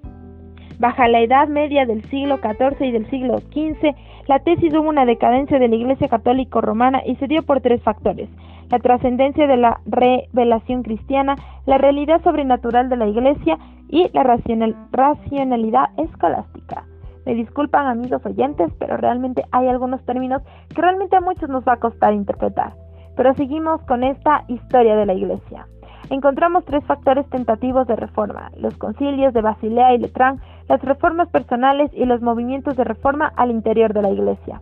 Baja 0.78 1.08
la 1.08 1.20
Edad 1.20 1.48
Media 1.48 1.84
del 1.84 2.02
siglo 2.04 2.38
XIV 2.38 2.86
y 2.86 2.92
del 2.92 3.08
siglo 3.10 3.38
XV, 3.38 3.94
la 4.30 4.38
tesis 4.38 4.72
hubo 4.74 4.88
una 4.88 5.06
decadencia 5.06 5.58
de 5.58 5.66
la 5.66 5.74
Iglesia 5.74 6.06
Católica 6.06 6.60
Romana 6.60 7.02
y 7.04 7.16
se 7.16 7.26
dio 7.26 7.42
por 7.42 7.60
tres 7.60 7.82
factores. 7.82 8.28
La 8.70 8.78
trascendencia 8.78 9.48
de 9.48 9.56
la 9.56 9.80
revelación 9.86 10.84
cristiana, 10.84 11.34
la 11.66 11.78
realidad 11.78 12.22
sobrenatural 12.22 12.88
de 12.88 12.96
la 12.96 13.08
Iglesia 13.08 13.58
y 13.88 14.08
la 14.12 14.22
racionalidad 14.22 15.88
escolástica. 15.96 16.84
Me 17.26 17.34
disculpan 17.34 17.88
amigos 17.88 18.24
oyentes, 18.24 18.72
pero 18.78 18.96
realmente 18.96 19.42
hay 19.50 19.66
algunos 19.66 20.00
términos 20.06 20.42
que 20.72 20.80
realmente 20.80 21.16
a 21.16 21.20
muchos 21.20 21.48
nos 21.48 21.64
va 21.64 21.72
a 21.72 21.80
costar 21.80 22.14
interpretar. 22.14 22.74
Pero 23.16 23.34
seguimos 23.34 23.82
con 23.82 24.04
esta 24.04 24.44
historia 24.46 24.94
de 24.94 25.06
la 25.06 25.14
Iglesia 25.14 25.66
encontramos 26.11 26.64
tres 26.64 26.85
factores 26.85 27.29
tentativos 27.31 27.87
de 27.87 27.96
reforma, 27.96 28.51
los 28.57 28.77
concilios 28.77 29.33
de 29.33 29.40
Basilea 29.40 29.94
y 29.94 29.99
Letrán, 29.99 30.40
las 30.68 30.83
reformas 30.83 31.29
personales 31.29 31.90
y 31.94 32.05
los 32.05 32.20
movimientos 32.20 32.77
de 32.77 32.85
reforma 32.85 33.33
al 33.37 33.51
interior 33.51 33.94
de 33.94 34.03
la 34.03 34.11
Iglesia. 34.11 34.61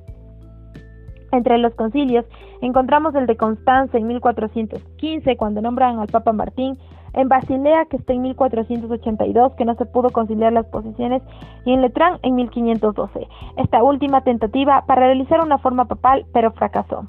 Entre 1.33 1.59
los 1.59 1.75
concilios 1.75 2.25
encontramos 2.63 3.15
el 3.15 3.27
de 3.27 3.37
Constanza 3.37 3.99
en 3.99 4.07
1415, 4.07 5.37
cuando 5.37 5.61
nombran 5.61 5.99
al 5.99 6.09
Papa 6.09 6.33
Martín, 6.33 6.79
en 7.15 7.29
Basilea, 7.29 7.87
que 7.87 7.97
está 7.97 8.13
en 8.13 8.23
1482, 8.23 9.55
que 9.55 9.65
no 9.65 9.75
se 9.75 9.87
pudo 9.87 10.11
conciliar 10.11 10.53
las 10.53 10.67
posiciones, 10.67 11.23
y 11.65 11.73
en 11.73 11.81
Letrán 11.83 12.19
en 12.23 12.35
1512. 12.37 13.27
Esta 13.57 13.83
última 13.83 14.23
tentativa 14.23 14.85
para 14.87 15.07
realizar 15.07 15.41
una 15.41 15.59
forma 15.59 15.87
papal, 15.87 16.27
pero 16.33 16.53
fracasó. 16.53 17.07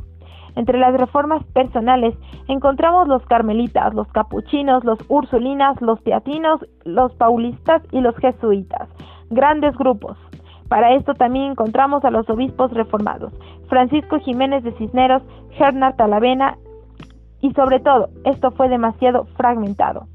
Entre 0.56 0.78
las 0.80 0.94
reformas 0.94 1.44
personales 1.54 2.16
encontramos 2.48 3.08
los 3.08 3.26
carmelitas, 3.26 3.94
los 3.94 4.08
capuchinos, 4.10 4.84
los 4.84 5.00
ursulinas, 5.08 5.82
los 5.82 6.02
teatinos, 6.04 6.66
los 6.84 7.14
paulistas 7.16 7.82
y 7.92 8.02
los 8.02 8.16
jesuitas, 8.18 8.90
grandes 9.30 9.76
grupos. 9.78 10.18
Para 10.68 10.94
esto 10.94 11.14
también 11.14 11.52
encontramos 11.52 12.06
a 12.06 12.12
los 12.12 12.30
obispos 12.30 12.72
reformados, 12.72 13.34
Francisco 13.68 14.20
Jiménez 14.20 14.64
de 14.64 14.72
Cisneros, 14.74 15.24
Hernán 15.58 15.96
Talavena 15.96 16.58
y 17.42 17.52
sobre 17.54 17.80
todo, 17.80 18.10
esto 18.26 18.52
fue 18.52 18.70
demasiado 18.70 19.26
fragmentado. 19.38 20.08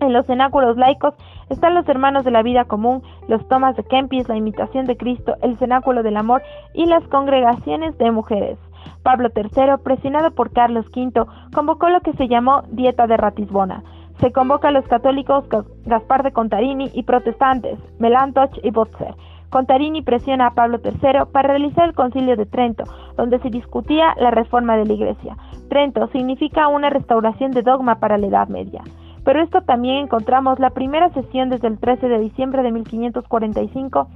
En 0.00 0.12
los 0.12 0.26
cenáculos 0.26 0.76
laicos 0.76 1.14
están 1.48 1.74
los 1.74 1.88
hermanos 1.88 2.24
de 2.24 2.32
la 2.32 2.42
vida 2.42 2.64
común, 2.64 3.02
los 3.28 3.46
tomas 3.46 3.76
de 3.76 3.84
Kempis, 3.84 4.28
la 4.28 4.36
imitación 4.36 4.86
de 4.86 4.96
Cristo, 4.96 5.36
el 5.42 5.56
cenáculo 5.58 6.02
del 6.02 6.16
amor 6.16 6.42
y 6.74 6.86
las 6.86 7.06
congregaciones 7.08 7.96
de 7.98 8.10
mujeres. 8.10 8.58
Pablo 9.02 9.30
III, 9.34 9.82
presionado 9.82 10.30
por 10.32 10.52
Carlos 10.52 10.86
V, 10.94 11.26
convocó 11.54 11.88
lo 11.88 12.00
que 12.00 12.12
se 12.14 12.28
llamó 12.28 12.62
Dieta 12.70 13.06
de 13.06 13.16
Ratisbona. 13.16 13.82
Se 14.20 14.32
convoca 14.32 14.68
a 14.68 14.72
los 14.72 14.86
católicos 14.86 15.44
Gaspar 15.84 16.22
de 16.22 16.32
Contarini 16.32 16.90
y 16.94 17.02
protestantes, 17.02 17.78
Melantoch 17.98 18.56
y 18.62 18.70
Botzer. 18.70 19.14
Contarini 19.50 20.00
presiona 20.00 20.46
a 20.46 20.54
Pablo 20.54 20.78
III 20.82 21.26
para 21.30 21.48
realizar 21.48 21.86
el 21.86 21.94
concilio 21.94 22.36
de 22.36 22.46
Trento, 22.46 22.84
donde 23.16 23.38
se 23.40 23.50
discutía 23.50 24.14
la 24.18 24.30
reforma 24.30 24.76
de 24.76 24.86
la 24.86 24.92
Iglesia. 24.94 25.36
Trento 25.68 26.06
significa 26.08 26.68
una 26.68 26.88
restauración 26.88 27.50
de 27.50 27.62
dogma 27.62 27.96
para 27.96 28.16
la 28.16 28.28
Edad 28.28 28.48
Media. 28.48 28.82
Pero 29.24 29.42
esto 29.42 29.60
también 29.62 29.96
encontramos 29.96 30.58
la 30.58 30.70
primera 30.70 31.10
sesión 31.10 31.50
desde 31.50 31.68
el 31.68 31.78
13 31.78 32.08
de 32.08 32.18
diciembre 32.18 32.62
de 32.62 32.72
1545 32.72 34.08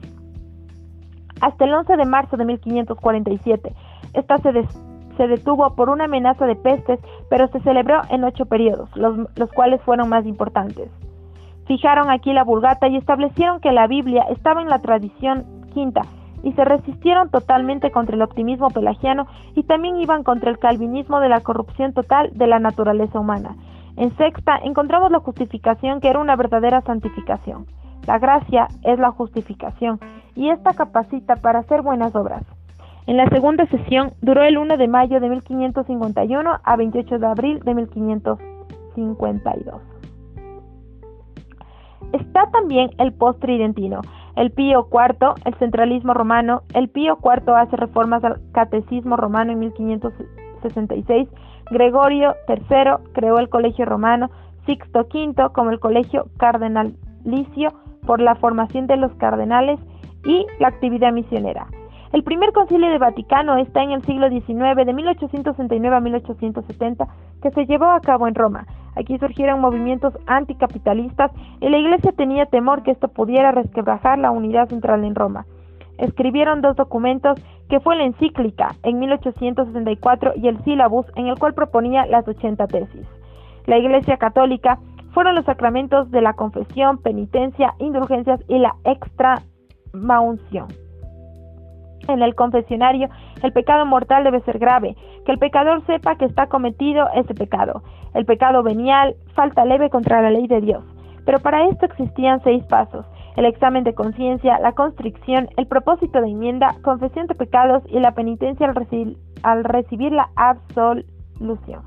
hasta 1.40 1.64
el 1.64 1.74
11 1.74 1.96
de 1.96 2.04
marzo 2.06 2.36
de 2.36 2.44
1547, 2.46 3.74
esta 4.14 4.38
se, 4.38 5.28
detuvo 5.28 5.74
por 5.74 5.90
una 5.90 6.04
amenaza 6.04 6.46
de 6.46 6.56
pestes, 6.56 7.00
pero 7.30 7.48
se 7.48 7.60
celebró 7.60 8.02
en 8.10 8.24
ocho 8.24 8.46
periodos, 8.46 8.94
los, 8.96 9.28
los 9.36 9.50
cuales 9.52 9.80
fueron 9.82 10.08
más 10.08 10.26
importantes. 10.26 10.90
Fijaron 11.66 12.10
aquí 12.10 12.32
la 12.32 12.44
vulgata 12.44 12.88
y 12.88 12.96
establecieron 12.96 13.60
que 13.60 13.72
la 13.72 13.86
Biblia 13.86 14.24
estaba 14.30 14.62
en 14.62 14.68
la 14.68 14.78
tradición 14.78 15.44
quinta 15.74 16.02
y 16.42 16.52
se 16.52 16.64
resistieron 16.64 17.28
totalmente 17.30 17.90
contra 17.90 18.14
el 18.14 18.22
optimismo 18.22 18.70
pelagiano 18.70 19.26
y 19.54 19.64
también 19.64 19.96
iban 19.96 20.22
contra 20.22 20.50
el 20.50 20.58
calvinismo 20.58 21.18
de 21.18 21.28
la 21.28 21.40
corrupción 21.40 21.92
total 21.92 22.30
de 22.34 22.46
la 22.46 22.60
naturaleza 22.60 23.18
humana. 23.18 23.56
En 23.96 24.16
sexta 24.16 24.56
encontramos 24.62 25.10
la 25.10 25.18
justificación 25.18 26.00
que 26.00 26.08
era 26.08 26.20
una 26.20 26.36
verdadera 26.36 26.82
santificación. 26.82 27.66
La 28.06 28.18
gracia 28.18 28.68
es 28.84 28.98
la 28.98 29.10
justificación 29.10 29.98
y 30.36 30.50
esta 30.50 30.74
capacita 30.74 31.36
para 31.36 31.60
hacer 31.60 31.82
buenas 31.82 32.14
obras. 32.14 32.44
En 33.06 33.16
la 33.16 33.28
segunda 33.28 33.66
sesión 33.66 34.14
duró 34.20 34.42
el 34.42 34.58
1 34.58 34.76
de 34.76 34.88
mayo 34.88 35.20
de 35.20 35.28
1551 35.28 36.58
a 36.62 36.76
28 36.76 37.18
de 37.20 37.26
abril 37.26 37.60
de 37.60 37.74
1552. 37.74 39.80
Está 42.12 42.50
también 42.50 42.90
el 42.98 43.12
post-tridentino, 43.12 44.00
el 44.34 44.50
Pío 44.50 44.88
IV, 44.90 45.34
el 45.44 45.54
centralismo 45.54 46.14
romano. 46.14 46.62
El 46.74 46.88
Pío 46.88 47.18
IV 47.22 47.54
hace 47.54 47.76
reformas 47.76 48.24
al 48.24 48.40
catecismo 48.52 49.16
romano 49.16 49.52
en 49.52 49.60
1566. 49.60 51.28
Gregorio 51.70 52.34
III 52.48 53.12
creó 53.12 53.38
el 53.38 53.48
colegio 53.48 53.86
romano. 53.86 54.30
Sixto 54.66 55.06
V 55.12 55.50
como 55.52 55.70
el 55.70 55.78
colegio 55.78 56.26
cardenalicio 56.38 57.72
por 58.04 58.20
la 58.20 58.34
formación 58.34 58.88
de 58.88 58.96
los 58.96 59.14
cardenales 59.14 59.78
y 60.24 60.44
la 60.58 60.66
actividad 60.68 61.12
misionera. 61.12 61.68
El 62.16 62.24
primer 62.24 62.52
concilio 62.54 62.88
de 62.88 62.96
Vaticano 62.96 63.58
está 63.58 63.82
en 63.82 63.90
el 63.90 64.02
siglo 64.04 64.30
XIX, 64.30 64.86
de 64.86 64.94
1869 64.94 65.96
a 65.96 66.00
1870, 66.00 67.08
que 67.42 67.50
se 67.50 67.66
llevó 67.66 67.90
a 67.90 68.00
cabo 68.00 68.26
en 68.26 68.34
Roma. 68.34 68.66
Aquí 68.94 69.18
surgieron 69.18 69.60
movimientos 69.60 70.14
anticapitalistas 70.24 71.30
y 71.60 71.68
la 71.68 71.76
Iglesia 71.76 72.12
tenía 72.12 72.46
temor 72.46 72.82
que 72.82 72.92
esto 72.92 73.08
pudiera 73.08 73.52
resquebrajar 73.52 74.18
la 74.18 74.30
unidad 74.30 74.70
central 74.70 75.04
en 75.04 75.14
Roma. 75.14 75.44
Escribieron 75.98 76.62
dos 76.62 76.74
documentos 76.74 77.38
que 77.68 77.80
fue 77.80 77.96
la 77.96 78.04
encíclica 78.04 78.76
en 78.82 78.98
1864 78.98 80.32
y 80.36 80.48
el 80.48 80.64
sílabus 80.64 81.04
en 81.16 81.26
el 81.26 81.38
cual 81.38 81.52
proponía 81.52 82.06
las 82.06 82.26
80 82.26 82.66
tesis. 82.66 83.06
La 83.66 83.76
Iglesia 83.76 84.16
Católica 84.16 84.78
fueron 85.12 85.34
los 85.34 85.44
sacramentos 85.44 86.10
de 86.10 86.22
la 86.22 86.32
confesión, 86.32 86.96
penitencia, 86.96 87.74
indulgencias 87.78 88.40
y 88.48 88.58
la 88.58 88.74
extramaunción 88.84 90.85
en 92.08 92.22
el 92.22 92.34
confesionario, 92.34 93.08
el 93.42 93.52
pecado 93.52 93.86
mortal 93.86 94.24
debe 94.24 94.40
ser 94.40 94.58
grave, 94.58 94.96
que 95.24 95.32
el 95.32 95.38
pecador 95.38 95.84
sepa 95.86 96.16
que 96.16 96.24
está 96.24 96.46
cometido 96.46 97.08
ese 97.14 97.34
pecado. 97.34 97.82
El 98.14 98.24
pecado 98.24 98.62
venial, 98.62 99.16
falta 99.34 99.64
leve 99.64 99.90
contra 99.90 100.22
la 100.22 100.30
ley 100.30 100.46
de 100.46 100.60
Dios. 100.60 100.84
Pero 101.24 101.40
para 101.40 101.68
esto 101.68 101.86
existían 101.86 102.40
seis 102.44 102.64
pasos, 102.64 103.04
el 103.36 103.44
examen 103.44 103.84
de 103.84 103.94
conciencia, 103.94 104.58
la 104.60 104.72
constricción, 104.72 105.48
el 105.56 105.66
propósito 105.66 106.20
de 106.20 106.28
enmienda, 106.28 106.76
confesión 106.82 107.26
de 107.26 107.34
pecados 107.34 107.82
y 107.88 107.98
la 107.98 108.12
penitencia 108.12 108.66
al, 108.66 109.16
al 109.42 109.64
recibir 109.64 110.12
la 110.12 110.30
absolución. 110.36 111.82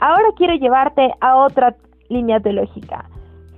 Ahora 0.00 0.28
quiero 0.36 0.54
llevarte 0.54 1.12
a 1.20 1.36
otra 1.36 1.76
línea 2.08 2.40
teológica. 2.40 3.11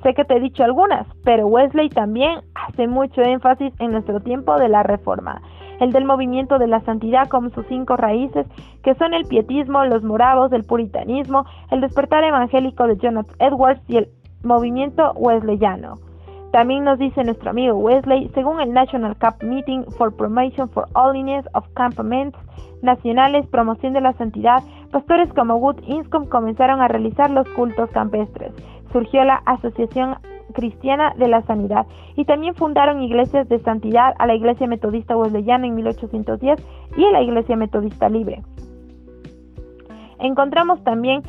Sé 0.05 0.13
que 0.13 0.27
te 0.27 0.37
he 0.37 0.41
dicho 0.41 0.63
algunas, 0.63 1.07
pero 1.25 1.47
Wesley 1.47 1.89
también 1.89 2.41
hace 2.55 2.87
mucho 2.87 3.23
énfasis 3.23 3.73
en 3.79 3.93
nuestro 3.93 4.21
tiempo 4.21 4.55
de 4.59 4.69
la 4.69 4.83
Reforma, 4.83 5.41
el 5.81 5.93
del 5.93 6.05
movimiento 6.05 6.59
de 6.59 6.67
la 6.67 6.81
santidad 6.81 7.27
como 7.29 7.49
sus 7.49 7.65
cinco 7.69 7.97
raíces, 7.97 8.47
que 8.83 8.95
son 8.97 9.15
el 9.15 9.25
pietismo, 9.25 9.83
los 9.87 10.03
moravos, 10.03 10.53
el 10.53 10.65
puritanismo, 10.65 11.47
el 11.71 11.81
despertar 11.81 12.23
evangélico 12.23 12.87
de 12.87 12.99
Jonathan 12.99 13.35
Edwards 13.39 13.81
y 13.89 13.97
el 13.97 14.09
movimiento 14.43 15.13
wesleyano. 15.17 15.95
También 16.53 16.85
nos 16.85 16.99
dice 16.99 17.25
nuestro 17.25 17.49
amigo 17.49 17.79
Wesley, 17.79 18.31
según 18.35 18.61
el 18.61 18.75
National 18.75 19.17
Cup 19.17 19.43
Meeting 19.43 19.87
for 19.97 20.15
Promotion 20.15 20.69
for 20.69 20.87
Holiness 20.95 21.47
of 21.55 21.67
Campaments 21.73 22.39
Nacionales, 22.83 23.47
Promoción 23.47 23.95
de 23.95 24.03
la 24.03 24.13
Santidad, 24.13 24.63
pastores 24.93 25.33
como 25.33 25.57
Wood 25.57 25.83
Inscombe 25.87 26.29
comenzaron 26.29 26.83
a 26.83 26.89
realizar 26.89 27.31
los 27.31 27.49
cultos 27.49 27.89
campestres 27.93 28.53
surgió 28.95 29.25
la 29.25 29.43
Asociación 29.45 30.15
Cristiana 30.53 31.15
de 31.19 31.27
la 31.27 31.43
Sanidad 31.43 31.85
y 32.15 32.25
también 32.25 32.55
fundaron 32.55 33.03
iglesias 33.03 33.49
de 33.49 33.59
santidad 33.59 34.15
a 34.19 34.27
la 34.27 34.37
Iglesia 34.37 34.69
Metodista 34.69 35.17
Wesleyana 35.17 35.67
en 35.67 35.75
1810 35.75 36.65
y 36.97 37.05
a 37.05 37.11
la 37.11 37.21
Iglesia 37.21 37.57
Metodista 37.57 38.09
Libre. 38.09 38.43
Encontramos 40.21 40.83
también 40.85 41.23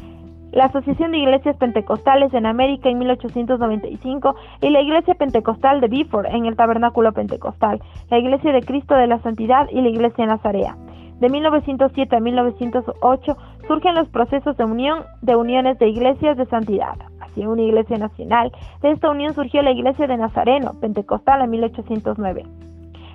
la 0.52 0.66
Asociación 0.66 1.12
de 1.12 1.18
Iglesias 1.18 1.58
Pentecostales 1.58 2.32
en 2.36 2.46
América 2.46 2.88
en 2.88 3.00
1895 3.00 4.36
y 4.62 4.70
la 4.70 4.82
Iglesia 4.82 5.16
Pentecostal 5.16 5.82
de 5.82 5.88
Bifford 5.88 6.28
en 6.28 6.46
el 6.46 6.56
Tabernáculo 6.56 7.14
Pentecostal, 7.14 7.82
la 8.12 8.20
Iglesia 8.20 8.54
de 8.54 8.62
Cristo 8.62 8.94
de 8.94 9.08
la 9.08 9.20
Santidad 9.24 9.68
y 9.72 9.82
la 9.82 9.90
Iglesia 9.90 10.28
Nazarea. 10.28 10.78
De 11.20 11.30
1907 11.30 12.16
a 12.16 12.20
1908 12.20 13.38
surgen 13.68 13.96
los 13.96 14.08
procesos 14.10 14.56
de 14.58 14.66
unión 14.66 15.04
de 15.22 15.36
uniones 15.36 15.80
de 15.80 15.88
iglesias 15.88 16.38
de 16.38 16.46
santidad, 16.46 16.96
así 17.36 17.46
una 17.46 17.62
iglesia 17.62 17.98
nacional. 17.98 18.52
De 18.82 18.92
esta 18.92 19.10
unión 19.10 19.34
surgió 19.34 19.62
la 19.62 19.72
Iglesia 19.72 20.08
de 20.08 20.18
Nazareno, 20.18 20.72
Pentecostal 20.80 21.42
en 21.42 21.50
1809. 21.52 22.44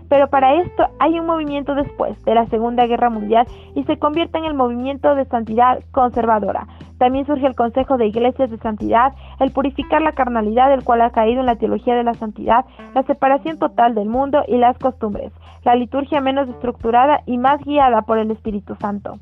Pero 0.08 0.28
para 0.28 0.54
esto 0.54 0.88
hay 0.98 1.20
un 1.20 1.26
movimiento 1.26 1.74
después 1.76 2.22
de 2.24 2.34
la 2.34 2.46
Segunda 2.46 2.84
Guerra 2.86 3.10
Mundial 3.10 3.46
y 3.76 3.84
se 3.84 3.96
convierte 3.96 4.38
en 4.38 4.44
el 4.44 4.54
movimiento 4.54 5.14
de 5.14 5.24
santidad 5.26 5.78
conservadora. 5.92 6.66
También 6.98 7.26
surge 7.26 7.46
el 7.46 7.54
Consejo 7.54 7.96
de 7.96 8.08
Iglesias 8.08 8.50
de 8.50 8.58
Santidad, 8.58 9.14
el 9.38 9.52
purificar 9.52 10.02
la 10.02 10.12
carnalidad 10.12 10.68
del 10.68 10.82
cual 10.82 11.00
ha 11.02 11.10
caído 11.10 11.40
en 11.40 11.46
la 11.46 11.56
teología 11.56 11.94
de 11.94 12.02
la 12.02 12.14
santidad, 12.14 12.64
la 12.92 13.04
separación 13.04 13.58
total 13.58 13.94
del 13.94 14.08
mundo 14.08 14.42
y 14.48 14.56
las 14.58 14.76
costumbres, 14.78 15.32
la 15.64 15.76
liturgia 15.76 16.20
menos 16.20 16.48
estructurada 16.48 17.22
y 17.24 17.38
más 17.38 17.62
guiada 17.64 18.02
por 18.02 18.18
el 18.18 18.32
Espíritu 18.32 18.74
Santo. 18.74 19.14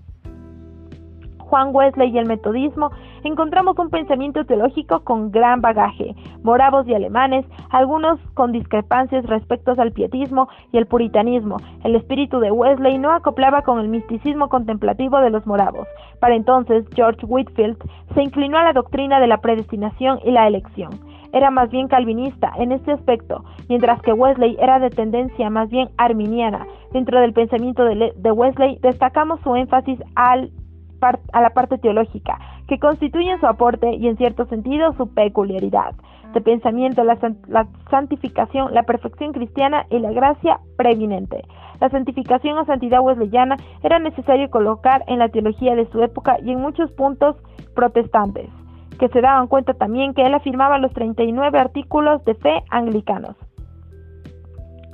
Juan 1.48 1.74
Wesley 1.74 2.10
y 2.10 2.18
el 2.18 2.26
metodismo, 2.26 2.90
encontramos 3.24 3.78
un 3.78 3.90
pensamiento 3.90 4.44
teológico 4.44 5.00
con 5.00 5.30
gran 5.30 5.60
bagaje, 5.60 6.14
moravos 6.42 6.86
y 6.88 6.94
alemanes, 6.94 7.44
algunos 7.70 8.18
con 8.34 8.52
discrepancias 8.52 9.24
respecto 9.26 9.74
al 9.78 9.92
pietismo 9.92 10.48
y 10.72 10.78
el 10.78 10.86
puritanismo. 10.86 11.56
El 11.84 11.96
espíritu 11.96 12.40
de 12.40 12.50
Wesley 12.50 12.98
no 12.98 13.12
acoplaba 13.12 13.62
con 13.62 13.78
el 13.78 13.88
misticismo 13.88 14.48
contemplativo 14.48 15.20
de 15.20 15.30
los 15.30 15.46
moravos. 15.46 15.86
Para 16.20 16.34
entonces, 16.34 16.84
George 16.94 17.24
Whitfield 17.26 17.76
se 18.14 18.22
inclinó 18.22 18.58
a 18.58 18.64
la 18.64 18.72
doctrina 18.72 19.20
de 19.20 19.26
la 19.26 19.38
predestinación 19.38 20.18
y 20.24 20.30
la 20.30 20.46
elección 20.46 20.90
era 21.32 21.50
más 21.50 21.70
bien 21.70 21.88
calvinista 21.88 22.52
en 22.56 22.72
este 22.72 22.92
aspecto, 22.92 23.44
mientras 23.68 24.00
que 24.02 24.12
Wesley 24.12 24.56
era 24.60 24.78
de 24.78 24.90
tendencia 24.90 25.50
más 25.50 25.68
bien 25.68 25.90
arminiana. 25.98 26.66
Dentro 26.92 27.20
del 27.20 27.32
pensamiento 27.32 27.84
de, 27.84 28.32
Wesley 28.32 28.78
destacamos 28.80 29.40
su 29.40 29.54
énfasis 29.54 30.00
al 30.14 30.50
a 31.32 31.40
la 31.40 31.50
parte 31.50 31.78
teológica, 31.78 32.40
que 32.68 32.78
constituyen 32.78 33.40
su 33.40 33.46
aporte 33.46 33.94
y 33.94 34.06
en 34.06 34.16
cierto 34.16 34.46
sentido 34.46 34.92
su 34.92 35.12
peculiaridad 35.12 35.94
de 36.34 36.40
pensamiento, 36.42 37.02
la, 37.04 37.18
santificación, 37.90 38.74
la 38.74 38.82
perfección 38.82 39.32
cristiana 39.32 39.86
y 39.90 39.98
la 39.98 40.12
gracia 40.12 40.60
preeminente. 40.76 41.42
La 41.80 41.88
santificación 41.88 42.58
o 42.58 42.66
santidad 42.66 43.00
wesleyana 43.00 43.56
era 43.82 43.98
necesario 43.98 44.50
colocar 44.50 45.04
en 45.06 45.20
la 45.20 45.30
teología 45.30 45.74
de 45.74 45.88
su 45.90 46.02
época 46.02 46.36
y 46.44 46.52
en 46.52 46.60
muchos 46.60 46.90
puntos 46.92 47.36
protestantes, 47.74 48.50
que 48.98 49.08
se 49.08 49.22
daban 49.22 49.46
cuenta 49.46 49.72
también 49.72 50.12
que 50.12 50.22
él 50.22 50.34
afirmaba 50.34 50.78
los 50.78 50.92
39 50.92 51.58
artículos 51.58 52.22
de 52.26 52.34
fe 52.34 52.62
anglicanos. 52.70 53.36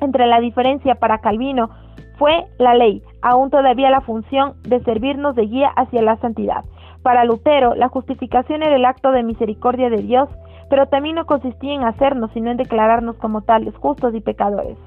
Entre 0.00 0.26
la 0.26 0.38
diferencia 0.40 0.94
para 0.96 1.18
Calvino 1.18 1.70
fue 2.18 2.46
la 2.58 2.74
ley, 2.74 3.02
aún 3.22 3.50
todavía 3.50 3.90
la 3.90 4.02
función 4.02 4.54
de 4.62 4.80
servirnos 4.84 5.34
de 5.34 5.46
guía 5.46 5.68
hacia 5.74 6.02
la 6.02 6.16
santidad. 6.18 6.64
Para 7.04 7.24
Lutero, 7.24 7.74
la 7.74 7.88
justificación 7.88 8.62
era 8.62 8.76
el 8.76 8.86
acto 8.86 9.12
de 9.12 9.22
misericordia 9.22 9.90
de 9.90 9.98
Dios, 9.98 10.30
pero 10.70 10.86
también 10.86 11.16
no 11.16 11.26
consistía 11.26 11.74
en 11.74 11.84
hacernos, 11.84 12.30
sino 12.32 12.50
en 12.50 12.56
declararnos 12.56 13.16
como 13.16 13.42
tales, 13.42 13.76
justos 13.76 14.14
y 14.14 14.22
pecadores. 14.22 14.78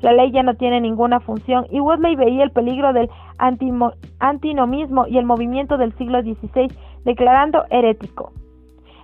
La 0.00 0.14
ley 0.14 0.32
ya 0.32 0.42
no 0.42 0.54
tiene 0.54 0.80
ninguna 0.80 1.20
función 1.20 1.66
y 1.70 1.80
Wesley 1.80 2.16
veía 2.16 2.44
el 2.44 2.50
peligro 2.50 2.94
del 2.94 3.10
antinomismo 4.20 5.06
y 5.06 5.18
el 5.18 5.26
movimiento 5.26 5.76
del 5.76 5.92
siglo 5.98 6.22
XVI 6.22 6.72
declarando 7.04 7.66
herético. 7.68 8.32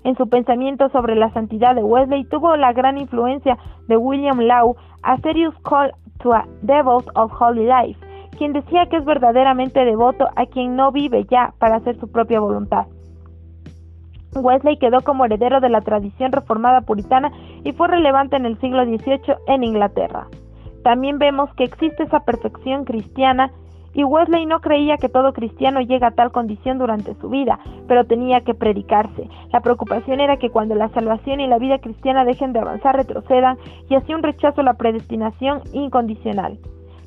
En 0.04 0.16
su 0.16 0.30
pensamiento 0.30 0.88
sobre 0.88 1.14
la 1.14 1.30
santidad 1.34 1.74
de 1.74 1.84
Wesley 1.84 2.24
tuvo 2.24 2.56
la 2.56 2.72
gran 2.72 2.96
influencia 2.96 3.58
de 3.86 3.98
William 3.98 4.40
Law, 4.40 4.76
a 5.02 5.18
Serious 5.18 5.54
Call 5.62 5.92
to 6.22 6.32
a 6.32 6.46
Devils 6.62 7.04
of 7.16 7.32
Holy 7.38 7.66
Life, 7.66 8.00
quien 8.36 8.52
decía 8.52 8.86
que 8.86 8.96
es 8.96 9.04
verdaderamente 9.04 9.84
devoto 9.84 10.28
a 10.36 10.46
quien 10.46 10.76
no 10.76 10.92
vive 10.92 11.24
ya 11.30 11.54
para 11.58 11.76
hacer 11.76 11.98
su 11.98 12.10
propia 12.10 12.40
voluntad. 12.40 12.86
Wesley 14.34 14.78
quedó 14.78 15.02
como 15.02 15.24
heredero 15.24 15.60
de 15.60 15.68
la 15.68 15.82
tradición 15.82 16.32
reformada 16.32 16.80
puritana 16.80 17.30
y 17.64 17.72
fue 17.72 17.88
relevante 17.88 18.36
en 18.36 18.46
el 18.46 18.58
siglo 18.60 18.84
XVIII 18.84 19.36
en 19.46 19.64
Inglaterra. 19.64 20.26
También 20.82 21.18
vemos 21.18 21.52
que 21.54 21.64
existe 21.64 22.04
esa 22.04 22.20
perfección 22.20 22.84
cristiana 22.84 23.52
y 23.94 24.04
Wesley 24.04 24.46
no 24.46 24.60
creía 24.60 24.96
que 24.96 25.10
todo 25.10 25.34
cristiano 25.34 25.80
llega 25.80 26.08
a 26.08 26.12
tal 26.12 26.32
condición 26.32 26.78
durante 26.78 27.14
su 27.16 27.28
vida, 27.28 27.58
pero 27.86 28.06
tenía 28.06 28.40
que 28.40 28.54
predicarse. 28.54 29.28
La 29.52 29.60
preocupación 29.60 30.20
era 30.20 30.38
que 30.38 30.48
cuando 30.48 30.74
la 30.74 30.88
salvación 30.88 31.40
y 31.40 31.46
la 31.46 31.58
vida 31.58 31.78
cristiana 31.78 32.24
dejen 32.24 32.54
de 32.54 32.60
avanzar 32.60 32.96
retrocedan 32.96 33.58
y 33.90 33.94
así 33.94 34.14
un 34.14 34.22
rechazo 34.22 34.62
a 34.62 34.64
la 34.64 34.74
predestinación 34.74 35.60
incondicional. 35.74 36.58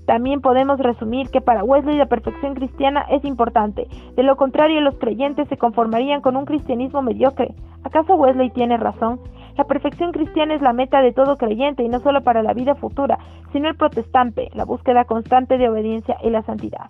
También 0.05 0.41
podemos 0.41 0.79
resumir 0.79 1.29
que 1.29 1.41
para 1.41 1.63
Wesley 1.63 1.97
la 1.97 2.05
perfección 2.05 2.53
cristiana 2.53 3.05
es 3.09 3.25
importante. 3.25 3.87
De 4.15 4.23
lo 4.23 4.35
contrario, 4.35 4.81
los 4.81 4.97
creyentes 4.97 5.47
se 5.47 5.57
conformarían 5.57 6.21
con 6.21 6.35
un 6.35 6.45
cristianismo 6.45 7.01
mediocre. 7.01 7.55
¿Acaso 7.83 8.15
Wesley 8.15 8.51
tiene 8.51 8.77
razón? 8.77 9.19
La 9.57 9.63
perfección 9.63 10.11
cristiana 10.11 10.53
es 10.53 10.61
la 10.61 10.73
meta 10.73 11.01
de 11.01 11.13
todo 11.13 11.37
creyente 11.37 11.83
y 11.83 11.89
no 11.89 11.99
solo 11.99 12.21
para 12.21 12.43
la 12.43 12.53
vida 12.53 12.75
futura, 12.75 13.17
sino 13.51 13.69
el 13.69 13.75
protestante, 13.75 14.49
la 14.53 14.65
búsqueda 14.65 15.05
constante 15.05 15.57
de 15.57 15.69
obediencia 15.69 16.17
y 16.23 16.29
la 16.29 16.43
santidad. 16.43 16.89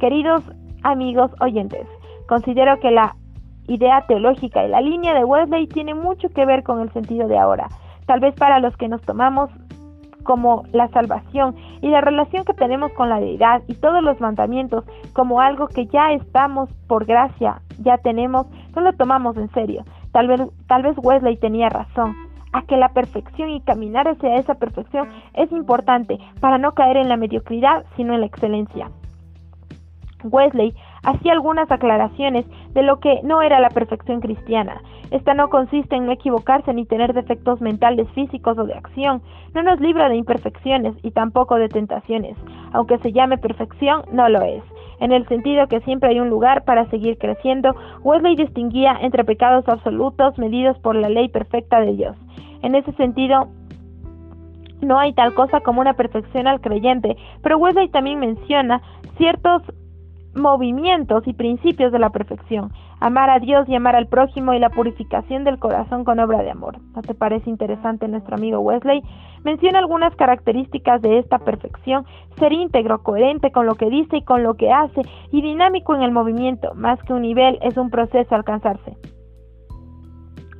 Queridos 0.00 0.42
amigos 0.82 1.30
oyentes, 1.40 1.86
considero 2.26 2.80
que 2.80 2.90
la 2.90 3.16
idea 3.68 4.04
teológica 4.08 4.64
y 4.64 4.68
la 4.68 4.80
línea 4.80 5.14
de 5.14 5.24
Wesley 5.24 5.66
tiene 5.66 5.94
mucho 5.94 6.28
que 6.30 6.46
ver 6.46 6.62
con 6.62 6.80
el 6.80 6.90
sentido 6.92 7.28
de 7.28 7.38
ahora. 7.38 7.68
Tal 8.06 8.18
vez 8.18 8.34
para 8.34 8.58
los 8.58 8.76
que 8.76 8.88
nos 8.88 9.02
tomamos 9.02 9.50
como 10.22 10.64
la 10.72 10.88
salvación 10.88 11.54
y 11.80 11.88
la 11.88 12.00
relación 12.00 12.44
que 12.44 12.54
tenemos 12.54 12.92
con 12.92 13.08
la 13.08 13.20
deidad 13.20 13.62
y 13.66 13.74
todos 13.74 14.02
los 14.02 14.20
mandamientos 14.20 14.84
como 15.12 15.40
algo 15.40 15.68
que 15.68 15.86
ya 15.86 16.12
estamos 16.12 16.70
por 16.86 17.04
gracia, 17.04 17.62
ya 17.78 17.98
tenemos, 17.98 18.46
no 18.74 18.82
lo 18.82 18.92
tomamos 18.92 19.36
en 19.36 19.50
serio. 19.50 19.84
Tal 20.12 20.28
vez, 20.28 20.40
tal 20.66 20.82
vez 20.82 20.96
Wesley 20.98 21.36
tenía 21.36 21.68
razón 21.68 22.14
a 22.52 22.62
que 22.62 22.76
la 22.76 22.88
perfección 22.88 23.50
y 23.50 23.60
caminar 23.60 24.08
hacia 24.08 24.36
esa 24.36 24.54
perfección 24.54 25.08
es 25.34 25.50
importante 25.52 26.18
para 26.40 26.58
no 26.58 26.72
caer 26.72 26.96
en 26.96 27.08
la 27.08 27.16
mediocridad, 27.16 27.84
sino 27.96 28.14
en 28.14 28.20
la 28.20 28.26
excelencia. 28.26 28.90
Wesley 30.24 30.74
hacía 31.02 31.32
algunas 31.32 31.70
aclaraciones 31.70 32.46
de 32.72 32.82
lo 32.82 33.00
que 33.00 33.20
no 33.22 33.42
era 33.42 33.60
la 33.60 33.70
perfección 33.70 34.20
cristiana. 34.20 34.82
Esta 35.10 35.34
no 35.34 35.48
consiste 35.48 35.96
en 35.96 36.06
no 36.06 36.12
equivocarse 36.12 36.72
ni 36.72 36.86
tener 36.86 37.12
defectos 37.12 37.60
mentales, 37.60 38.08
físicos 38.10 38.56
o 38.58 38.64
de 38.64 38.74
acción. 38.74 39.22
No 39.54 39.62
nos 39.62 39.80
libra 39.80 40.08
de 40.08 40.16
imperfecciones 40.16 40.94
y 41.02 41.10
tampoco 41.10 41.56
de 41.56 41.68
tentaciones. 41.68 42.36
Aunque 42.72 42.98
se 42.98 43.12
llame 43.12 43.38
perfección, 43.38 44.02
no 44.12 44.28
lo 44.28 44.42
es. 44.42 44.62
En 45.00 45.12
el 45.12 45.26
sentido 45.28 45.66
que 45.66 45.80
siempre 45.80 46.10
hay 46.10 46.20
un 46.20 46.28
lugar 46.28 46.64
para 46.64 46.88
seguir 46.90 47.16
creciendo, 47.18 47.74
Wesley 48.02 48.36
distinguía 48.36 48.96
entre 49.00 49.24
pecados 49.24 49.66
absolutos 49.66 50.38
medidos 50.38 50.78
por 50.78 50.94
la 50.94 51.08
ley 51.08 51.28
perfecta 51.28 51.80
de 51.80 51.94
Dios. 51.94 52.16
En 52.62 52.74
ese 52.74 52.92
sentido, 52.92 53.48
no 54.82 54.98
hay 54.98 55.12
tal 55.14 55.34
cosa 55.34 55.60
como 55.60 55.80
una 55.80 55.94
perfección 55.94 56.46
al 56.46 56.60
creyente, 56.60 57.16
pero 57.42 57.58
Wesley 57.58 57.88
también 57.88 58.20
menciona 58.20 58.82
ciertos 59.16 59.62
movimientos 60.34 61.26
y 61.26 61.32
principios 61.32 61.92
de 61.92 61.98
la 61.98 62.10
perfección, 62.10 62.72
amar 63.00 63.30
a 63.30 63.38
Dios 63.38 63.68
y 63.68 63.74
amar 63.74 63.96
al 63.96 64.06
prójimo 64.06 64.54
y 64.54 64.58
la 64.58 64.70
purificación 64.70 65.44
del 65.44 65.58
corazón 65.58 66.04
con 66.04 66.20
obra 66.20 66.42
de 66.42 66.50
amor. 66.50 66.78
¿No 66.94 67.02
te 67.02 67.14
parece 67.14 67.50
interesante 67.50 68.06
nuestro 68.08 68.36
amigo 68.36 68.60
Wesley? 68.60 69.02
Menciona 69.44 69.78
algunas 69.78 70.14
características 70.16 71.02
de 71.02 71.18
esta 71.18 71.38
perfección, 71.38 72.04
ser 72.38 72.52
íntegro, 72.52 73.02
coherente 73.02 73.50
con 73.50 73.66
lo 73.66 73.74
que 73.74 73.90
dice 73.90 74.18
y 74.18 74.24
con 74.24 74.42
lo 74.42 74.54
que 74.54 74.70
hace 74.70 75.02
y 75.32 75.42
dinámico 75.42 75.94
en 75.94 76.02
el 76.02 76.12
movimiento, 76.12 76.74
más 76.74 77.02
que 77.02 77.12
un 77.12 77.22
nivel 77.22 77.58
es 77.62 77.76
un 77.76 77.90
proceso 77.90 78.34
alcanzarse. 78.34 78.96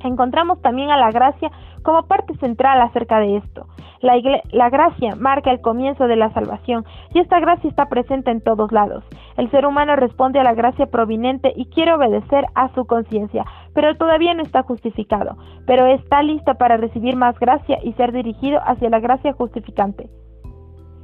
Encontramos 0.03 0.59
también 0.61 0.89
a 0.89 0.97
la 0.97 1.11
gracia 1.11 1.51
como 1.81 2.03
parte 2.03 2.35
central 2.37 2.81
acerca 2.81 3.19
de 3.19 3.37
esto. 3.37 3.67
La, 4.01 4.69
gracia 4.69 5.15
marca 5.15 5.51
el 5.51 5.61
comienzo 5.61 6.07
de 6.07 6.15
la 6.15 6.33
salvación 6.33 6.85
y 7.13 7.19
esta 7.19 7.39
gracia 7.39 7.69
está 7.69 7.87
presente 7.87 8.31
en 8.31 8.41
todos 8.41 8.71
lados. 8.71 9.03
El 9.37 9.51
ser 9.51 9.65
humano 9.65 9.95
responde 9.95 10.39
a 10.39 10.43
la 10.43 10.55
gracia 10.55 10.87
proveniente 10.87 11.53
y 11.55 11.65
quiere 11.67 11.93
obedecer 11.93 12.45
a 12.55 12.73
su 12.73 12.85
conciencia, 12.85 13.45
pero 13.73 13.95
todavía 13.95 14.33
no 14.33 14.41
está 14.41 14.63
justificado, 14.63 15.37
pero 15.67 15.85
está 15.85 16.23
listo 16.23 16.55
para 16.55 16.77
recibir 16.77 17.15
más 17.15 17.37
gracia 17.39 17.77
y 17.83 17.93
ser 17.93 18.11
dirigido 18.11 18.59
hacia 18.65 18.89
la 18.89 18.99
gracia 18.99 19.33
justificante. 19.33 20.09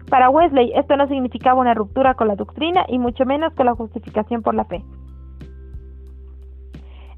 Para 0.10 0.30
Wesley 0.30 0.72
esto 0.74 0.96
no 0.96 1.08
significaba 1.08 1.60
una 1.60 1.74
ruptura 1.74 2.16
con 2.16 2.30
la 2.30 2.36
doctrina 2.36 2.86
y 2.88 2.98
mucho 2.98 3.26
menos 3.26 3.54
con 3.54 3.68
la 3.68 3.76
justificación 3.76 4.42
por 4.42 4.56
la 4.56 4.66
fe. 4.66 4.84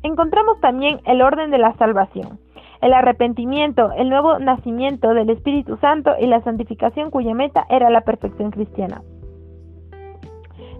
Encontramos 0.02 0.60
también 0.60 1.00
el 1.06 1.22
orden 1.22 1.52
de 1.52 1.58
la 1.58 1.74
salvación 1.76 2.39
el 2.82 2.94
arrepentimiento, 2.94 3.92
el 3.92 4.10
nuevo 4.10 4.39
nacimiento 4.39 5.13
del 5.13 5.30
Espíritu 5.30 5.78
Santo 5.78 6.12
y 6.20 6.28
la 6.28 6.42
santificación 6.42 7.12
cuya 7.12 7.34
meta 7.34 7.65
era 7.70 7.89
la 7.89 8.02
perfección 8.02 8.52
cristiana. 8.52 9.02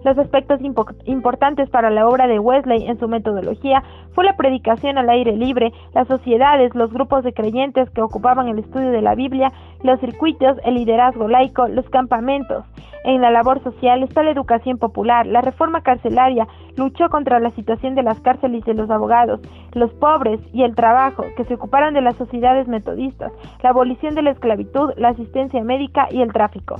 Los 0.04 0.16
aspectos 0.16 0.60
importantes 1.04 1.68
para 1.68 1.90
la 1.90 2.06
obra 2.06 2.26
de 2.26 2.38
Wesley 2.38 2.86
en 2.86 2.98
su 2.98 3.06
metodología 3.06 3.82
fue 4.14 4.24
la 4.24 4.36
predicación 4.36 4.96
al 4.96 5.10
aire 5.10 5.36
libre, 5.36 5.72
las 5.94 6.08
sociedades, 6.08 6.74
los 6.74 6.90
grupos 6.90 7.22
de 7.22 7.34
creyentes 7.34 7.90
que 7.90 8.00
ocupaban 8.00 8.48
el 8.48 8.58
estudio 8.58 8.90
de 8.90 9.02
la 9.02 9.14
Biblia, 9.14 9.52
los 9.82 10.00
circuitos, 10.00 10.56
el 10.64 10.74
liderazgo 10.74 11.28
laico, 11.28 11.68
los 11.68 11.88
campamentos. 11.90 12.64
En 13.04 13.20
la 13.20 13.30
labor 13.30 13.62
social 13.62 14.02
está 14.02 14.22
la 14.22 14.30
educación 14.30 14.78
popular, 14.78 15.26
la 15.26 15.42
reforma 15.42 15.82
carcelaria, 15.82 16.46
luchó 16.76 17.08
contra 17.10 17.38
la 17.38 17.50
situación 17.50 17.94
de 17.94 18.02
las 18.02 18.20
cárceles 18.20 18.66
y 18.66 18.72
los 18.72 18.90
abogados, 18.90 19.40
los 19.72 19.92
pobres 19.94 20.40
y 20.52 20.62
el 20.62 20.74
trabajo, 20.74 21.24
que 21.36 21.44
se 21.44 21.54
ocuparon 21.54 21.94
de 21.94 22.02
las 22.02 22.16
sociedades 22.16 22.68
metodistas, 22.68 23.32
la 23.62 23.70
abolición 23.70 24.14
de 24.14 24.22
la 24.22 24.30
esclavitud, 24.30 24.92
la 24.96 25.10
asistencia 25.10 25.62
médica 25.62 26.08
y 26.10 26.22
el 26.22 26.32
tráfico. 26.32 26.76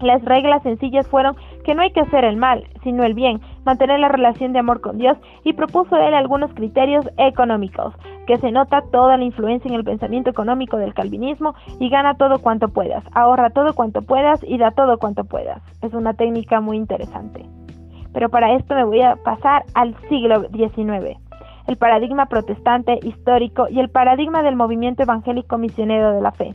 Las 0.00 0.24
reglas 0.24 0.62
sencillas 0.62 1.08
fueron 1.08 1.36
que 1.68 1.74
no 1.74 1.82
hay 1.82 1.90
que 1.90 2.00
hacer 2.00 2.24
el 2.24 2.38
mal, 2.38 2.64
sino 2.82 3.04
el 3.04 3.12
bien, 3.12 3.42
mantener 3.66 4.00
la 4.00 4.08
relación 4.08 4.54
de 4.54 4.58
amor 4.58 4.80
con 4.80 4.96
Dios 4.96 5.18
y 5.44 5.52
propuso 5.52 5.98
él 5.98 6.14
algunos 6.14 6.50
criterios 6.54 7.06
económicos, 7.18 7.92
que 8.26 8.38
se 8.38 8.50
nota 8.50 8.80
toda 8.90 9.18
la 9.18 9.24
influencia 9.24 9.68
en 9.68 9.74
el 9.74 9.84
pensamiento 9.84 10.30
económico 10.30 10.78
del 10.78 10.94
calvinismo 10.94 11.54
y 11.78 11.90
gana 11.90 12.14
todo 12.14 12.38
cuanto 12.38 12.68
puedas, 12.68 13.04
ahorra 13.12 13.50
todo 13.50 13.74
cuanto 13.74 14.00
puedas 14.00 14.42
y 14.44 14.56
da 14.56 14.70
todo 14.70 14.96
cuanto 14.96 15.24
puedas. 15.24 15.60
Es 15.82 15.92
una 15.92 16.14
técnica 16.14 16.62
muy 16.62 16.78
interesante. 16.78 17.44
Pero 18.14 18.30
para 18.30 18.54
esto 18.54 18.74
me 18.74 18.84
voy 18.84 19.02
a 19.02 19.16
pasar 19.16 19.64
al 19.74 19.94
siglo 20.08 20.48
XIX, 20.48 21.18
el 21.66 21.76
paradigma 21.76 22.24
protestante 22.30 22.98
histórico 23.02 23.68
y 23.68 23.78
el 23.78 23.90
paradigma 23.90 24.42
del 24.42 24.56
movimiento 24.56 25.02
evangélico 25.02 25.58
misionero 25.58 26.12
de 26.12 26.22
la 26.22 26.32
fe 26.32 26.54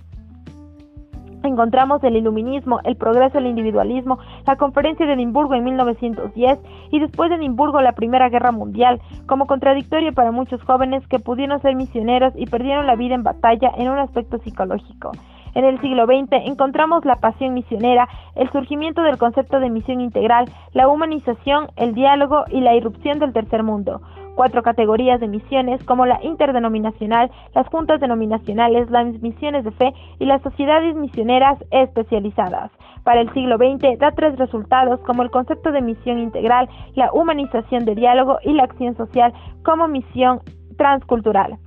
encontramos 1.43 2.03
el 2.03 2.15
iluminismo, 2.15 2.79
el 2.83 2.95
progreso 2.95 3.37
del 3.37 3.47
individualismo, 3.47 4.19
la 4.45 4.55
conferencia 4.55 5.05
de 5.05 5.13
Edimburgo 5.13 5.53
en 5.53 5.63
1910 5.63 6.59
y 6.91 6.99
después 6.99 7.29
de 7.29 7.35
Edimburgo 7.35 7.81
la 7.81 7.93
Primera 7.93 8.29
Guerra 8.29 8.51
Mundial, 8.51 9.01
como 9.27 9.47
contradictorio 9.47 10.13
para 10.13 10.31
muchos 10.31 10.61
jóvenes 10.63 11.05
que 11.07 11.19
pudieron 11.19 11.61
ser 11.61 11.75
misioneros 11.75 12.33
y 12.35 12.45
perdieron 12.45 12.87
la 12.87 12.95
vida 12.95 13.15
en 13.15 13.23
batalla 13.23 13.71
en 13.77 13.89
un 13.89 13.99
aspecto 13.99 14.37
psicológico. 14.39 15.11
En 15.55 15.65
el 15.65 15.79
siglo 15.81 16.05
XX 16.05 16.47
encontramos 16.47 17.05
la 17.05 17.17
pasión 17.17 17.53
misionera, 17.53 18.07
el 18.35 18.49
surgimiento 18.51 19.03
del 19.03 19.19
concepto 19.19 19.59
de 19.59 19.69
misión 19.69 20.01
integral, 20.01 20.45
la 20.73 20.87
humanización, 20.87 21.67
el 21.75 21.93
diálogo 21.93 22.45
y 22.49 22.61
la 22.61 22.75
irrupción 22.75 23.19
del 23.19 23.33
tercer 23.33 23.61
mundo 23.61 24.01
cuatro 24.35 24.63
categorías 24.63 25.19
de 25.19 25.27
misiones 25.27 25.83
como 25.85 26.05
la 26.05 26.19
interdenominacional, 26.23 27.31
las 27.53 27.67
juntas 27.67 27.99
denominacionales, 27.99 28.89
las 28.89 29.07
misiones 29.21 29.63
de 29.63 29.71
fe 29.71 29.93
y 30.19 30.25
las 30.25 30.41
sociedades 30.41 30.95
misioneras 30.95 31.57
especializadas. 31.71 32.71
Para 33.03 33.21
el 33.21 33.33
siglo 33.33 33.57
XX 33.57 33.99
da 33.99 34.11
tres 34.11 34.37
resultados 34.37 34.99
como 35.01 35.23
el 35.23 35.31
concepto 35.31 35.71
de 35.71 35.81
misión 35.81 36.19
integral, 36.19 36.69
la 36.95 37.11
humanización 37.11 37.85
de 37.85 37.95
diálogo 37.95 38.39
y 38.43 38.53
la 38.53 38.63
acción 38.63 38.95
social 38.95 39.33
como 39.63 39.87
misión 39.87 40.39
transcultural. 40.77 41.57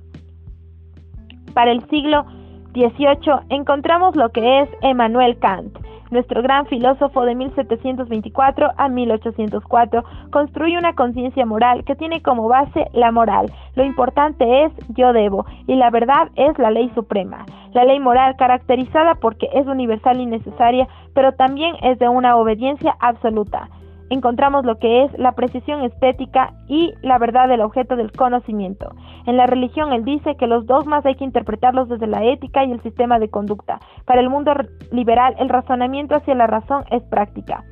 Para 1.53 1.71
el 1.71 1.87
siglo 1.89 2.25
XVIII 2.73 3.47
encontramos 3.49 4.15
lo 4.15 4.29
que 4.29 4.61
es 4.61 4.69
Emmanuel 4.81 5.37
Kant, 5.39 5.77
nuestro 6.11 6.41
gran 6.41 6.65
filósofo 6.67 7.25
de 7.25 7.35
1724 7.35 8.71
a 8.77 8.89
1804 8.89 10.03
construye 10.31 10.77
una 10.77 10.93
conciencia 10.93 11.45
moral 11.45 11.83
que 11.83 11.95
tiene 11.95 12.21
como 12.21 12.47
base 12.47 12.87
la 12.93 13.11
moral. 13.11 13.51
Lo 13.75 13.83
importante 13.83 14.63
es 14.63 14.71
yo 14.89 15.13
debo 15.13 15.45
y 15.67 15.75
la 15.75 15.89
verdad 15.89 16.29
es 16.35 16.57
la 16.57 16.71
ley 16.71 16.89
suprema. 16.95 17.45
La 17.73 17.83
ley 17.83 17.99
moral 17.99 18.35
caracterizada 18.37 19.15
porque 19.15 19.49
es 19.53 19.67
universal 19.67 20.19
y 20.19 20.25
necesaria, 20.25 20.87
pero 21.13 21.33
también 21.33 21.75
es 21.81 21.99
de 21.99 22.07
una 22.09 22.35
obediencia 22.37 22.95
absoluta 22.99 23.69
encontramos 24.09 24.65
lo 24.65 24.77
que 24.79 25.03
es 25.03 25.17
la 25.17 25.33
precisión 25.33 25.81
estética 25.83 26.53
y 26.67 26.93
la 27.01 27.17
verdad 27.17 27.47
del 27.47 27.61
objeto 27.61 27.95
del 27.95 28.11
conocimiento. 28.11 28.91
En 29.25 29.37
la 29.37 29.47
religión 29.47 29.93
él 29.93 30.03
dice 30.03 30.35
que 30.35 30.47
los 30.47 30.65
dogmas 30.65 31.05
hay 31.05 31.15
que 31.15 31.25
interpretarlos 31.25 31.89
desde 31.89 32.07
la 32.07 32.23
ética 32.23 32.63
y 32.63 32.71
el 32.71 32.81
sistema 32.81 33.19
de 33.19 33.29
conducta. 33.29 33.79
Para 34.05 34.21
el 34.21 34.29
mundo 34.29 34.53
liberal 34.91 35.35
el 35.39 35.49
razonamiento 35.49 36.15
hacia 36.15 36.35
la 36.35 36.47
razón 36.47 36.83
es 36.91 37.03
práctica. 37.03 37.63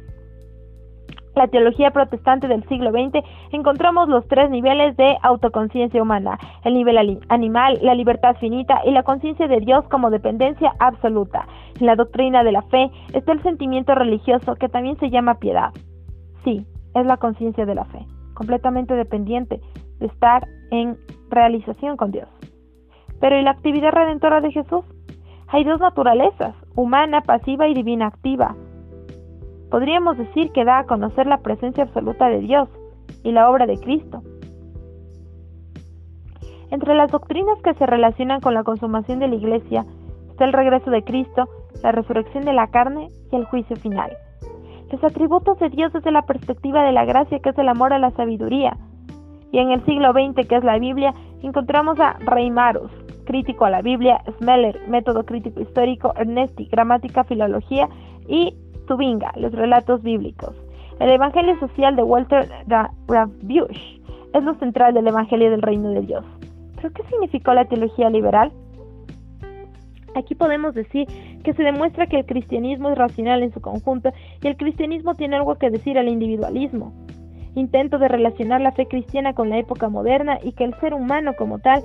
La 1.36 1.48
teología 1.48 1.92
protestante 1.92 2.48
del 2.48 2.64
siglo 2.70 2.92
XX 2.92 3.22
encontramos 3.52 4.08
los 4.08 4.26
tres 4.28 4.50
niveles 4.50 4.96
de 4.96 5.18
autoconciencia 5.22 6.02
humana, 6.02 6.40
el 6.64 6.74
nivel 6.74 7.20
animal, 7.28 7.78
la 7.82 7.94
libertad 7.94 8.38
finita 8.40 8.80
y 8.86 8.92
la 8.92 9.04
conciencia 9.04 9.48
de 9.48 9.60
Dios 9.60 9.84
como 9.90 10.12
dependencia 10.12 10.74
absoluta. 10.80 11.46
En 11.80 11.88
la 11.88 11.98
doctrina 11.98 12.44
de 12.46 12.54
la 12.54 12.62
fe 12.64 12.90
está 13.14 13.34
el 13.34 13.44
sentimiento 13.44 13.94
religioso 13.96 14.56
que 14.56 14.70
también 14.70 14.98
se 14.98 15.10
llama 15.10 15.36
piedad. 15.36 15.74
Sí, 16.46 16.64
es 16.94 17.06
la 17.08 17.18
conciencia 17.18 17.66
de 17.66 17.74
la 17.74 17.86
fe, 17.86 18.06
completamente 18.36 18.94
dependiente 18.94 19.60
de 20.00 20.06
estar 20.06 20.48
en 20.70 20.96
realización 21.30 21.98
con 21.98 22.12
Dios. 22.12 22.30
Pero 23.20 23.40
¿y 23.40 23.42
la 23.42 23.52
actividad 23.52 23.92
redentora 23.92 24.42
de 24.42 24.52
Jesús? 24.52 24.86
Hay 25.48 25.64
dos 25.64 25.80
naturalezas, 25.80 26.56
humana, 26.76 27.22
pasiva 27.22 27.68
y 27.68 27.74
divina 27.74 28.08
activa. 28.08 28.56
Podríamos 29.72 30.20
decir 30.20 30.52
que 30.52 30.66
da 30.66 30.80
a 30.80 30.86
conocer 30.86 31.26
la 31.26 31.40
presencia 31.40 31.84
absoluta 31.84 32.30
de 32.30 32.40
Dios 32.40 32.70
y 33.24 33.32
la 33.32 33.50
obra 33.50 33.66
de 33.66 33.80
Cristo. 33.80 34.22
Entre 36.70 36.94
las 36.94 37.12
doctrinas 37.12 37.60
que 37.64 37.74
se 37.74 37.88
relacionan 37.88 38.40
con 38.40 38.54
la 38.54 38.64
consumación 38.64 39.18
de 39.18 39.30
la 39.30 39.36
Iglesia 39.36 39.86
está 40.30 40.46
el 40.46 40.54
regreso 40.54 40.92
de 40.92 41.04
Cristo, 41.04 41.50
la 41.82 41.92
resurrección 41.92 42.46
de 42.46 42.54
la 42.54 42.68
carne 42.68 43.08
y 43.32 43.36
el 43.36 43.46
juicio 43.46 43.76
final 43.78 44.16
los 44.92 45.04
atributos 45.04 45.60
de 45.60 45.70
Dios 45.70 45.94
desde 45.94 46.12
la 46.12 46.24
perspectiva 46.24 46.84
de 46.84 46.92
la 46.92 47.06
gracia, 47.06 47.40
que 47.40 47.50
es 47.50 47.58
el 47.58 47.70
amor 47.70 47.94
a 47.94 48.00
la 48.00 48.12
sabiduría. 48.12 48.78
Y 49.52 49.60
en 49.60 49.72
el 49.72 49.84
siglo 49.86 50.12
XX, 50.12 50.48
que 50.48 50.56
es 50.56 50.64
la 50.64 50.80
Biblia, 50.80 51.14
encontramos 51.42 52.00
a 52.00 52.14
Reimarus, 52.20 52.92
crítico 53.26 53.66
a 53.66 53.70
la 53.70 53.82
Biblia, 53.82 54.22
Smeller, 54.38 54.80
método 54.88 55.24
crítico 55.24 55.62
histórico, 55.62 56.14
Ernesti, 56.18 56.66
gramática, 56.66 57.24
filología, 57.24 57.88
y 58.28 58.56
Tubinga, 58.88 59.32
los 59.38 59.52
relatos 59.52 60.02
bíblicos. 60.04 60.56
El 61.00 61.10
Evangelio 61.12 61.60
Social 61.60 61.96
de 61.96 62.04
Walter 62.04 62.50
Rabush 62.68 64.00
es 64.34 64.44
lo 64.44 64.56
central 64.56 64.94
del 64.94 65.08
Evangelio 65.08 65.52
del 65.52 65.62
Reino 65.62 65.90
de 65.90 66.02
Dios. 66.02 66.26
¿Pero 66.76 66.92
qué 66.94 67.04
significó 67.04 67.54
la 67.54 67.66
teología 67.66 68.10
liberal? 68.10 68.52
Aquí 70.16 70.36
podemos 70.36 70.74
decir 70.74 71.08
que 71.46 71.54
se 71.54 71.64
demuestra 71.64 72.08
que 72.08 72.18
el 72.18 72.26
cristianismo 72.26 72.90
es 72.90 72.98
racional 72.98 73.44
en 73.44 73.54
su 73.54 73.62
conjunto 73.62 74.12
y 74.42 74.48
el 74.48 74.58
cristianismo 74.58 75.14
tiene 75.14 75.36
algo 75.36 75.56
que 75.56 75.70
decir 75.70 76.00
al 76.00 76.08
individualismo. 76.08 76.92
Intento 77.54 78.00
de 78.00 78.08
relacionar 78.08 78.62
la 78.62 78.72
fe 78.72 78.88
cristiana 78.88 79.34
con 79.34 79.50
la 79.50 79.60
época 79.60 79.88
moderna 79.88 80.40
y 80.44 80.54
que 80.54 80.64
el 80.64 80.74
ser 80.80 80.96
humano 80.96 81.34
como 81.38 81.60
tal 81.60 81.84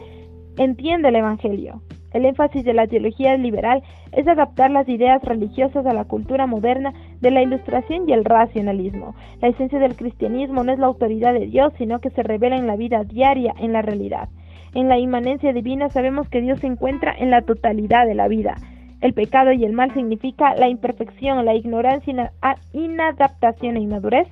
entiende 0.57 1.11
el 1.11 1.16
Evangelio. 1.16 1.83
El 2.14 2.25
énfasis 2.25 2.64
de 2.64 2.73
la 2.73 2.87
teología 2.87 3.37
liberal 3.37 3.83
es 4.12 4.27
adaptar 4.27 4.70
las 4.70 4.88
ideas 4.88 5.23
religiosas 5.23 5.85
a 5.85 5.92
la 5.92 6.07
cultura 6.07 6.46
moderna 6.46 6.94
de 7.20 7.31
la 7.31 7.42
ilustración 7.42 8.09
y 8.09 8.14
el 8.14 8.25
racionalismo. 8.25 9.14
La 9.42 9.49
esencia 9.49 9.79
del 9.79 9.94
cristianismo 9.94 10.64
no 10.64 10.73
es 10.73 10.79
la 10.79 10.87
autoridad 10.87 11.35
de 11.35 11.46
Dios, 11.46 11.75
sino 11.77 12.01
que 12.01 12.11
se 12.11 12.23
revela 12.23 12.57
en 12.57 12.66
la 12.66 12.77
vida 12.77 13.05
diaria, 13.05 13.55
en 13.61 13.75
la 13.75 13.83
realidad. 13.83 14.31
En 14.75 14.88
la 14.88 14.99
inmanencia 14.99 15.53
divina 15.53 15.90
sabemos 15.90 16.31
que 16.31 16.40
Dios 16.40 16.61
se 16.61 16.66
encuentra 16.66 17.14
en 17.16 17.31
la 17.31 17.42
totalidad 17.42 18.07
de 18.07 18.14
la 18.14 18.27
vida. 18.27 18.57
El 19.00 19.14
pecado 19.14 19.52
y 19.52 19.64
el 19.64 19.72
mal 19.72 19.92
significa 19.94 20.54
la 20.54 20.68
imperfección, 20.68 21.44
la 21.44 21.54
ignorancia, 21.54 22.32
inadaptación 22.72 23.76
e 23.76 23.80
inmadurez. 23.80 24.28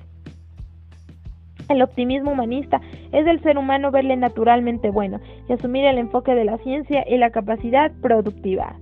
El 1.69 1.81
optimismo 1.81 2.31
humanista 2.31 2.81
es 3.11 3.25
del 3.25 3.41
ser 3.41 3.57
humano 3.57 3.91
verle 3.91 4.15
naturalmente 4.15 4.89
bueno 4.89 5.19
y 5.47 5.53
asumir 5.53 5.85
el 5.85 5.97
enfoque 5.97 6.33
de 6.33 6.45
la 6.45 6.57
ciencia 6.59 7.03
y 7.07 7.17
la 7.17 7.29
capacidad 7.29 7.91
productiva. 8.01 8.75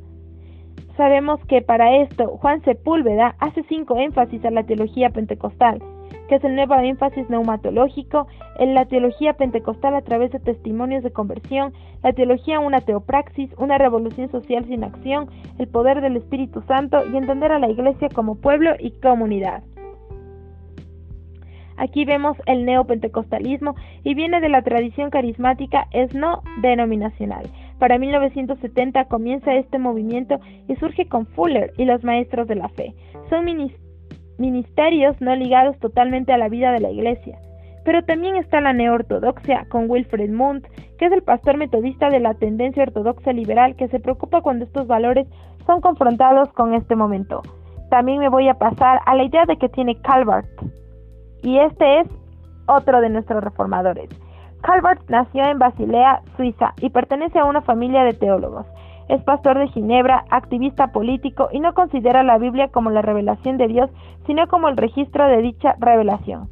Sabemos 0.97 1.39
que 1.45 1.61
para 1.61 1.95
esto 1.97 2.37
Juan 2.37 2.61
Sepúlveda 2.63 3.35
hace 3.39 3.63
cinco 3.69 3.97
énfasis 3.97 4.43
a 4.43 4.51
la 4.51 4.63
teología 4.63 5.11
pentecostal 5.11 5.81
que 6.27 6.35
es 6.35 6.43
el 6.43 6.55
nuevo 6.55 6.75
énfasis 6.75 7.29
neumatológico, 7.29 8.27
en 8.59 8.73
la 8.73 8.85
teología 8.85 9.33
pentecostal 9.33 9.95
a 9.95 10.01
través 10.01 10.31
de 10.31 10.39
testimonios 10.39 11.03
de 11.03 11.11
conversión, 11.11 11.73
la 12.03 12.13
teología 12.13 12.59
una 12.59 12.81
teopraxis, 12.81 13.49
una 13.57 13.77
revolución 13.77 14.29
social 14.29 14.65
sin 14.65 14.83
acción, 14.83 15.29
el 15.57 15.67
poder 15.67 16.01
del 16.01 16.17
Espíritu 16.17 16.61
Santo 16.67 16.99
y 17.11 17.17
entender 17.17 17.51
a 17.51 17.59
la 17.59 17.69
iglesia 17.69 18.09
como 18.13 18.35
pueblo 18.35 18.73
y 18.79 18.91
comunidad. 18.91 19.63
Aquí 21.77 22.05
vemos 22.05 22.35
el 22.47 22.65
neopentecostalismo 22.65 23.75
y 24.03 24.15
viene 24.15 24.41
de 24.41 24.49
la 24.49 24.63
tradición 24.63 25.11
carismática 25.11 25.87
es 25.91 26.13
no 26.13 26.41
denominacional. 26.61 27.45
Para 27.79 27.99
1970 27.99 29.05
comienza 29.05 29.53
este 29.53 29.77
movimiento 29.77 30.39
y 30.67 30.75
surge 30.77 31.07
con 31.07 31.27
Fuller 31.27 31.73
y 31.77 31.85
los 31.85 32.03
maestros 32.03 32.47
de 32.47 32.55
la 32.55 32.69
fe. 32.69 32.95
Son 33.29 33.45
ministerios 34.37 35.21
no 35.21 35.35
ligados 35.35 35.77
totalmente 35.79 36.33
a 36.33 36.37
la 36.37 36.49
vida 36.49 36.71
de 36.71 36.79
la 36.79 36.89
iglesia. 36.89 37.37
Pero 37.85 38.03
también 38.03 38.35
está 38.35 38.59
la 38.61 38.73
neortodoxia 38.73 39.65
con 39.69 39.89
Wilfred 39.89 40.31
Mundt, 40.31 40.67
que 40.97 41.05
es 41.05 41.11
el 41.11 41.21
pastor 41.21 41.57
metodista 41.57 42.09
de 42.09 42.19
la 42.19 42.33
tendencia 42.33 42.83
ortodoxa 42.83 43.31
liberal 43.31 43.75
que 43.75 43.87
se 43.87 43.99
preocupa 43.99 44.41
cuando 44.41 44.65
estos 44.65 44.87
valores 44.87 45.27
son 45.65 45.79
confrontados 45.79 46.51
con 46.53 46.73
este 46.73 46.95
momento. 46.95 47.41
también 47.89 48.19
me 48.19 48.27
voy 48.27 48.49
a 48.49 48.55
pasar 48.55 48.99
a 49.05 49.15
la 49.15 49.23
idea 49.23 49.45
de 49.45 49.55
que 49.55 49.69
tiene 49.69 49.95
Calvert. 50.01 50.49
Y 51.43 51.59
este 51.59 52.01
es 52.01 52.07
otro 52.67 52.99
de 52.99 53.09
nuestros 53.09 53.41
reformadores. 53.41 54.09
Calvert 54.61 55.09
nació 55.09 55.45
en 55.45 55.59
Basilea, 55.59 56.21
Suiza, 56.35 56.73
y 56.81 56.89
pertenece 56.89 57.39
a 57.39 57.45
una 57.45 57.61
familia 57.61 58.03
de 58.03 58.13
teólogos. 58.13 58.65
Es 59.07 59.23
pastor 59.23 59.57
de 59.57 59.67
Ginebra, 59.69 60.25
activista 60.29 60.87
político 60.87 61.47
y 61.51 61.59
no 61.59 61.73
considera 61.73 62.23
la 62.23 62.37
Biblia 62.37 62.67
como 62.67 62.89
la 62.89 63.01
revelación 63.01 63.57
de 63.57 63.67
Dios, 63.67 63.89
sino 64.25 64.47
como 64.47 64.67
el 64.67 64.75
registro 64.75 65.27
de 65.27 65.41
dicha 65.41 65.75
revelación. 65.79 66.49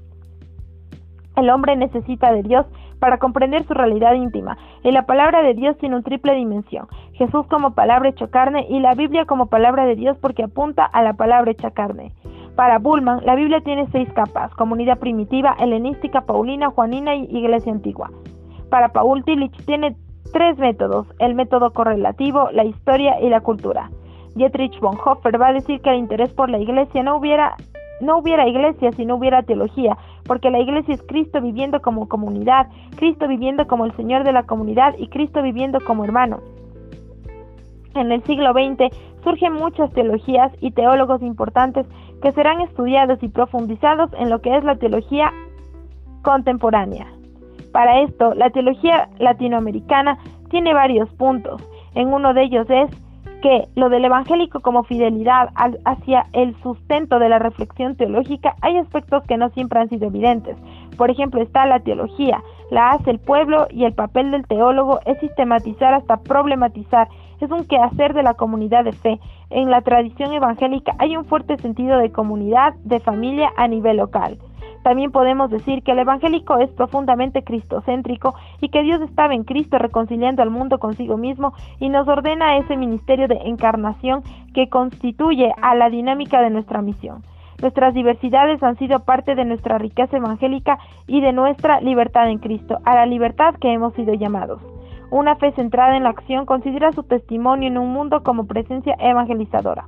El 1.36 1.49
hombre 1.49 1.76
necesita 1.76 2.32
de 2.32 2.43
Dios 2.43 2.66
para 2.99 3.18
comprender 3.18 3.66
su 3.66 3.74
realidad 3.74 4.14
íntima, 4.14 4.58
y 4.84 4.91
la 4.91 5.06
palabra 5.06 5.41
de 5.43 5.53
Dios 5.53 5.78
tiene 5.78 5.95
una 5.95 6.03
triple 6.03 6.34
dimensión. 6.34 6.88
Jesús 7.14 7.45
como 7.47 7.76
palabra 7.76 8.10
hecha 8.10 8.28
carne 8.28 8.66
y 8.70 8.80
la 8.80 8.93
Biblia 8.93 9.26
como 9.26 9.47
palabra 9.47 9.86
de 9.86 9.95
Dios 9.95 10.18
porque 10.22 10.43
apunta 10.43 10.86
a 10.86 11.03
la 11.03 11.14
palabra 11.14 11.51
hecha 11.51 11.72
carne. 11.72 12.14
Para 12.56 12.80
Bullman, 12.80 13.26
la 13.26 13.36
Biblia 13.36 13.60
tiene 13.62 13.88
seis 13.91 14.08
capas, 14.14 14.53
comunidad 14.56 14.97
primitiva, 14.99 15.56
helenística, 15.60 16.22
paulina, 16.22 16.70
juanina 16.70 17.14
y 17.14 17.24
iglesia 17.26 17.72
antigua. 17.72 18.10
Para 18.70 18.89
Paul 18.89 19.26
Tillich 19.26 19.56
tiene 19.66 19.95
tres 20.32 20.58
métodos, 20.58 21.08
el 21.20 21.36
método 21.36 21.72
correlativo, 21.72 22.49
la 22.51 22.64
historia 22.64 23.20
y 23.20 23.30
la 23.30 23.41
cultura. 23.41 23.89
Dietrich 24.36 24.80
Bonhoeffer 24.80 25.41
va 25.41 25.49
a 25.49 25.53
decir 25.53 25.82
que 25.82 25.89
el 25.89 25.97
interés 25.97 26.34
por 26.34 26.49
la 26.49 26.60
iglesia 26.60 27.03
no 27.03 27.18
hubiera 27.18 27.56
no 28.01 28.18
hubiera 28.18 28.45
iglesia 28.45 28.91
si 28.91 29.06
no 29.06 29.16
hubiera 29.16 29.43
teología, 29.43 29.97
porque 30.26 30.51
la 30.51 30.60
iglesia 30.60 30.95
es 30.95 31.03
Cristo 31.03 31.39
viviendo 31.39 31.82
como 31.82 32.10
comunidad, 32.10 32.68
Cristo 32.97 33.26
viviendo 33.28 33.68
como 33.68 33.86
el 33.86 33.95
Señor 33.95 34.26
de 34.26 34.34
la 34.34 34.43
comunidad 34.43 34.95
y 34.97 35.08
Cristo 35.08 35.41
viviendo 35.41 35.80
como 35.80 36.03
hermano. 36.03 36.39
En 37.93 38.12
el 38.12 38.22
siglo 38.24 38.51
XX 38.51 38.93
surgen 39.26 39.53
muchas 39.53 39.91
teologías 39.91 40.53
y 40.61 40.71
teólogos 40.71 41.21
importantes 41.21 41.86
que 42.21 42.32
serán 42.32 42.61
estudiados 42.61 43.21
y 43.21 43.28
profundizados 43.28 44.09
en 44.17 44.30
lo 44.30 44.39
que 44.39 44.55
es 44.55 44.63
la 44.63 44.78
teología 44.78 45.34
contemporánea. 46.21 47.07
Para 47.73 47.99
esto, 48.01 48.34
la 48.36 48.51
teología 48.51 49.09
latinoamericana 49.19 50.17
tiene 50.49 50.73
varios 50.73 51.09
puntos. 51.15 51.61
En 51.93 52.13
uno 52.13 52.34
de 52.34 52.43
ellos 52.43 52.67
es 52.69 52.89
que 53.41 53.67
lo 53.76 53.89
del 53.89 54.05
evangélico 54.05 54.61
como 54.61 54.84
fidelidad 54.84 55.49
hacia 55.84 56.26
el 56.34 56.55
sustento 56.61 57.19
de 57.19 57.30
la 57.30 57.38
reflexión 57.38 57.95
teológica 57.95 58.55
hay 58.61 58.78
aspectos 58.78 59.23
que 59.28 59.38
no 59.38 59.49
siempre 59.49 59.80
han 59.80 59.89
sido 59.89 60.07
evidentes. 60.07 60.57
Por 60.97 61.11
ejemplo, 61.11 61.41
está 61.41 61.65
la 61.65 61.80
teología, 61.80 62.41
la 62.71 62.91
hace 62.91 63.11
el 63.11 63.19
pueblo 63.19 63.67
y 63.69 63.84
el 63.84 63.93
papel 63.93 64.32
del 64.32 64.47
teólogo 64.47 64.99
es 65.05 65.19
sistematizar 65.19 65.93
hasta 65.93 66.17
problematizar, 66.17 67.07
es 67.41 67.51
un 67.51 67.65
quehacer 67.65 68.13
de 68.13 68.23
la 68.23 68.36
comunidad 68.36 68.86
de 68.86 68.93
fe. 68.93 69.19
En 69.49 69.69
la 69.69 69.81
tradición 69.81 70.33
evangélica 70.33 70.95
hay 70.99 71.17
un 71.17 71.25
fuerte 71.25 71.57
sentido 71.57 71.97
de 71.97 72.11
comunidad, 72.11 72.73
de 72.83 72.99
familia 72.99 73.51
a 73.57 73.67
nivel 73.67 73.97
local. 73.97 74.38
También 74.86 75.11
podemos 75.11 75.49
decir 75.49 75.81
que 75.81 75.93
el 75.93 75.99
evangélico 75.99 76.59
es 76.59 76.69
profundamente 76.69 77.43
cristocéntrico 77.43 78.36
y 78.61 78.69
que 78.69 78.83
Dios 78.83 79.01
estaba 79.01 79.33
en 79.33 79.43
Cristo 79.43 79.79
reconciliando 79.79 80.43
al 80.43 80.51
mundo 80.51 80.77
consigo 80.77 81.17
mismo 81.17 81.53
y 81.79 81.89
nos 81.89 82.07
ordena 82.07 82.57
ese 82.57 82.77
ministerio 82.77 83.27
de 83.27 83.39
encarnación 83.45 84.21
que 84.53 84.69
constituye 84.69 85.51
a 85.59 85.73
la 85.73 85.89
dinámica 85.89 86.39
de 86.39 86.51
nuestra 86.51 86.83
misión. 86.83 87.23
Nuestras 87.59 87.95
diversidades 87.95 88.61
han 88.61 88.77
sido 88.77 88.99
parte 88.99 89.33
de 89.33 89.45
nuestra 89.45 89.79
riqueza 89.79 90.17
evangélica 90.17 90.77
y 91.07 91.19
de 91.19 91.33
nuestra 91.33 91.81
libertad 91.81 92.29
en 92.29 92.38
Cristo, 92.38 92.77
a 92.86 92.93
la 92.93 93.07
libertad 93.07 93.55
que 93.55 93.73
hemos 93.73 93.95
sido 93.95 94.13
llamados. 94.13 94.74
Una 95.12 95.36
fe 95.36 95.51
centrada 95.53 95.95
en 95.95 96.03
la 96.03 96.10
acción 96.10 96.45
considera 96.45 96.91
su 96.91 97.03
testimonio 97.03 97.68
en 97.68 97.78
un 97.78 97.93
mundo 97.93 98.24
como 98.24 98.47
presencia 98.47 98.95
evangelizadora. 98.99 99.88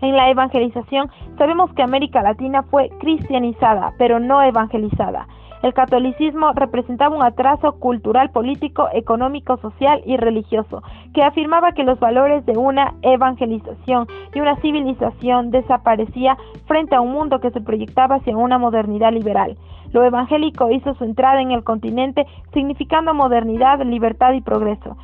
En 0.00 0.16
la 0.16 0.30
evangelización 0.30 1.10
sabemos 1.38 1.72
que 1.72 1.82
América 1.82 2.22
Latina 2.22 2.62
fue 2.64 2.90
cristianizada, 3.00 3.94
pero 3.98 4.20
no 4.20 4.42
evangelizada. 4.42 5.26
El 5.62 5.72
catolicismo 5.72 6.52
representaba 6.52 7.16
un 7.16 7.22
atraso 7.22 7.78
cultural, 7.78 8.30
político, 8.32 8.90
económico, 8.92 9.56
social 9.56 10.02
y 10.04 10.18
religioso, 10.18 10.82
que 11.14 11.22
afirmaba 11.22 11.72
que 11.72 11.84
los 11.84 11.98
valores 11.98 12.44
de 12.44 12.58
una 12.58 12.92
evangelización 13.00 14.06
y 14.34 14.40
una 14.40 14.56
civilización 14.56 15.50
desaparecía 15.50 16.36
frente 16.66 16.94
a 16.94 17.00
un 17.00 17.12
mundo 17.12 17.40
que 17.40 17.50
se 17.50 17.62
proyectaba 17.62 18.16
hacia 18.16 18.36
una 18.36 18.58
modernidad 18.58 19.10
liberal. 19.10 19.56
Lo 19.94 20.02
evangélico 20.02 20.72
hizo 20.72 20.92
su 20.94 21.04
entrada 21.04 21.40
en 21.40 21.52
el 21.52 21.62
continente 21.62 22.26
significando 22.52 23.14
modernidad, 23.14 23.80
libertad 23.82 24.32
y 24.32 24.40
progreso. 24.40 24.96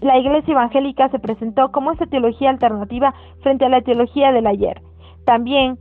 La, 0.00 0.16
Iglesia 0.16 0.52
Evangélica 0.52 1.10
se 1.10 1.18
presentó 1.18 1.70
como 1.70 1.92
esa 1.92 2.06
teología 2.06 2.48
alternativa 2.48 3.12
frente 3.42 3.66
a 3.66 3.68
la 3.68 3.82
teología 3.82 4.32
del 4.32 4.46
ayer. 4.46 4.80
También 5.26 5.78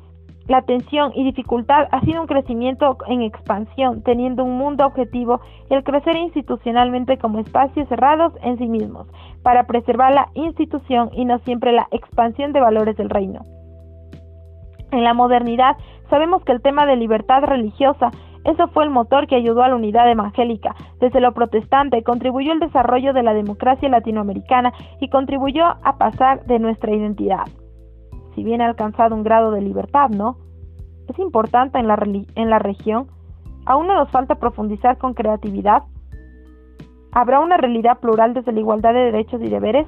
la 0.50 0.64
tensión 0.64 1.14
y 1.16 1.24
dificultad 1.24 1.88
ha 1.92 2.02
sido 2.02 2.20
un 2.20 2.28
crecimiento 2.28 2.98
en 3.08 3.22
expansión, 3.22 4.04
teniendo 4.04 4.44
un 4.44 4.58
mundo 4.58 4.86
objetivo 4.86 5.40
el 5.70 5.86
crecer 5.86 6.18
institucionalmente 6.18 7.18
como 7.20 7.40
espacios 7.40 7.88
cerrados 7.88 8.34
en 8.44 8.58
sí 8.58 8.68
mismos, 8.68 9.08
para 9.44 9.66
preservar 9.66 10.14
la 10.14 10.28
institución 10.34 11.10
y 11.14 11.24
no 11.24 11.40
siempre 11.40 11.72
la 11.72 11.88
expansión 11.92 12.52
de 12.52 12.60
valores 12.60 12.98
del 12.98 13.10
reino. 13.10 13.46
En 14.92 15.04
la 15.04 15.14
modernidad 15.14 15.78
sabemos 16.10 16.44
que 16.44 16.52
el 16.52 16.62
tema 16.62 16.86
de 16.86 16.96
libertad 16.96 17.44
religiosa 17.44 18.12
eso 18.46 18.68
fue 18.70 18.86
el 18.86 18.90
motor 18.90 19.28
que 19.28 19.36
ayudó 19.36 19.64
a 19.64 19.68
la 19.68 19.76
unidad 19.76 20.10
evangélica. 20.10 20.76
Desde 21.00 21.20
lo 21.20 21.34
protestante 21.34 22.04
contribuyó 22.04 22.52
al 22.52 22.60
desarrollo 22.60 23.14
de 23.14 23.24
la 23.24 23.34
democracia 23.34 23.90
latinoamericana 23.90 24.74
y 25.00 25.10
contribuyó 25.10 25.66
a 25.66 25.98
pasar 25.98 26.46
de 26.46 26.60
nuestra 26.60 26.94
identidad. 26.96 27.48
Si 28.36 28.44
bien 28.44 28.62
ha 28.62 28.68
alcanzado 28.68 29.16
un 29.16 29.24
grado 29.24 29.52
de 29.52 29.62
libertad, 29.62 30.10
¿no? 30.10 30.38
Es 31.08 31.20
importante 31.20 31.80
en 31.80 31.88
la, 31.88 32.02
en 32.36 32.50
la 32.50 32.60
región. 32.60 33.08
Aún 33.66 33.88
no 33.88 33.96
nos 33.96 34.10
falta 34.10 34.36
profundizar 34.36 34.98
con 34.98 35.14
creatividad. 35.14 35.84
¿Habrá 37.12 37.40
una 37.40 37.58
realidad 37.58 38.00
plural 38.00 38.34
desde 38.34 38.52
la 38.52 38.60
igualdad 38.60 38.94
de 38.94 39.12
derechos 39.12 39.42
y 39.42 39.50
deberes? 39.50 39.88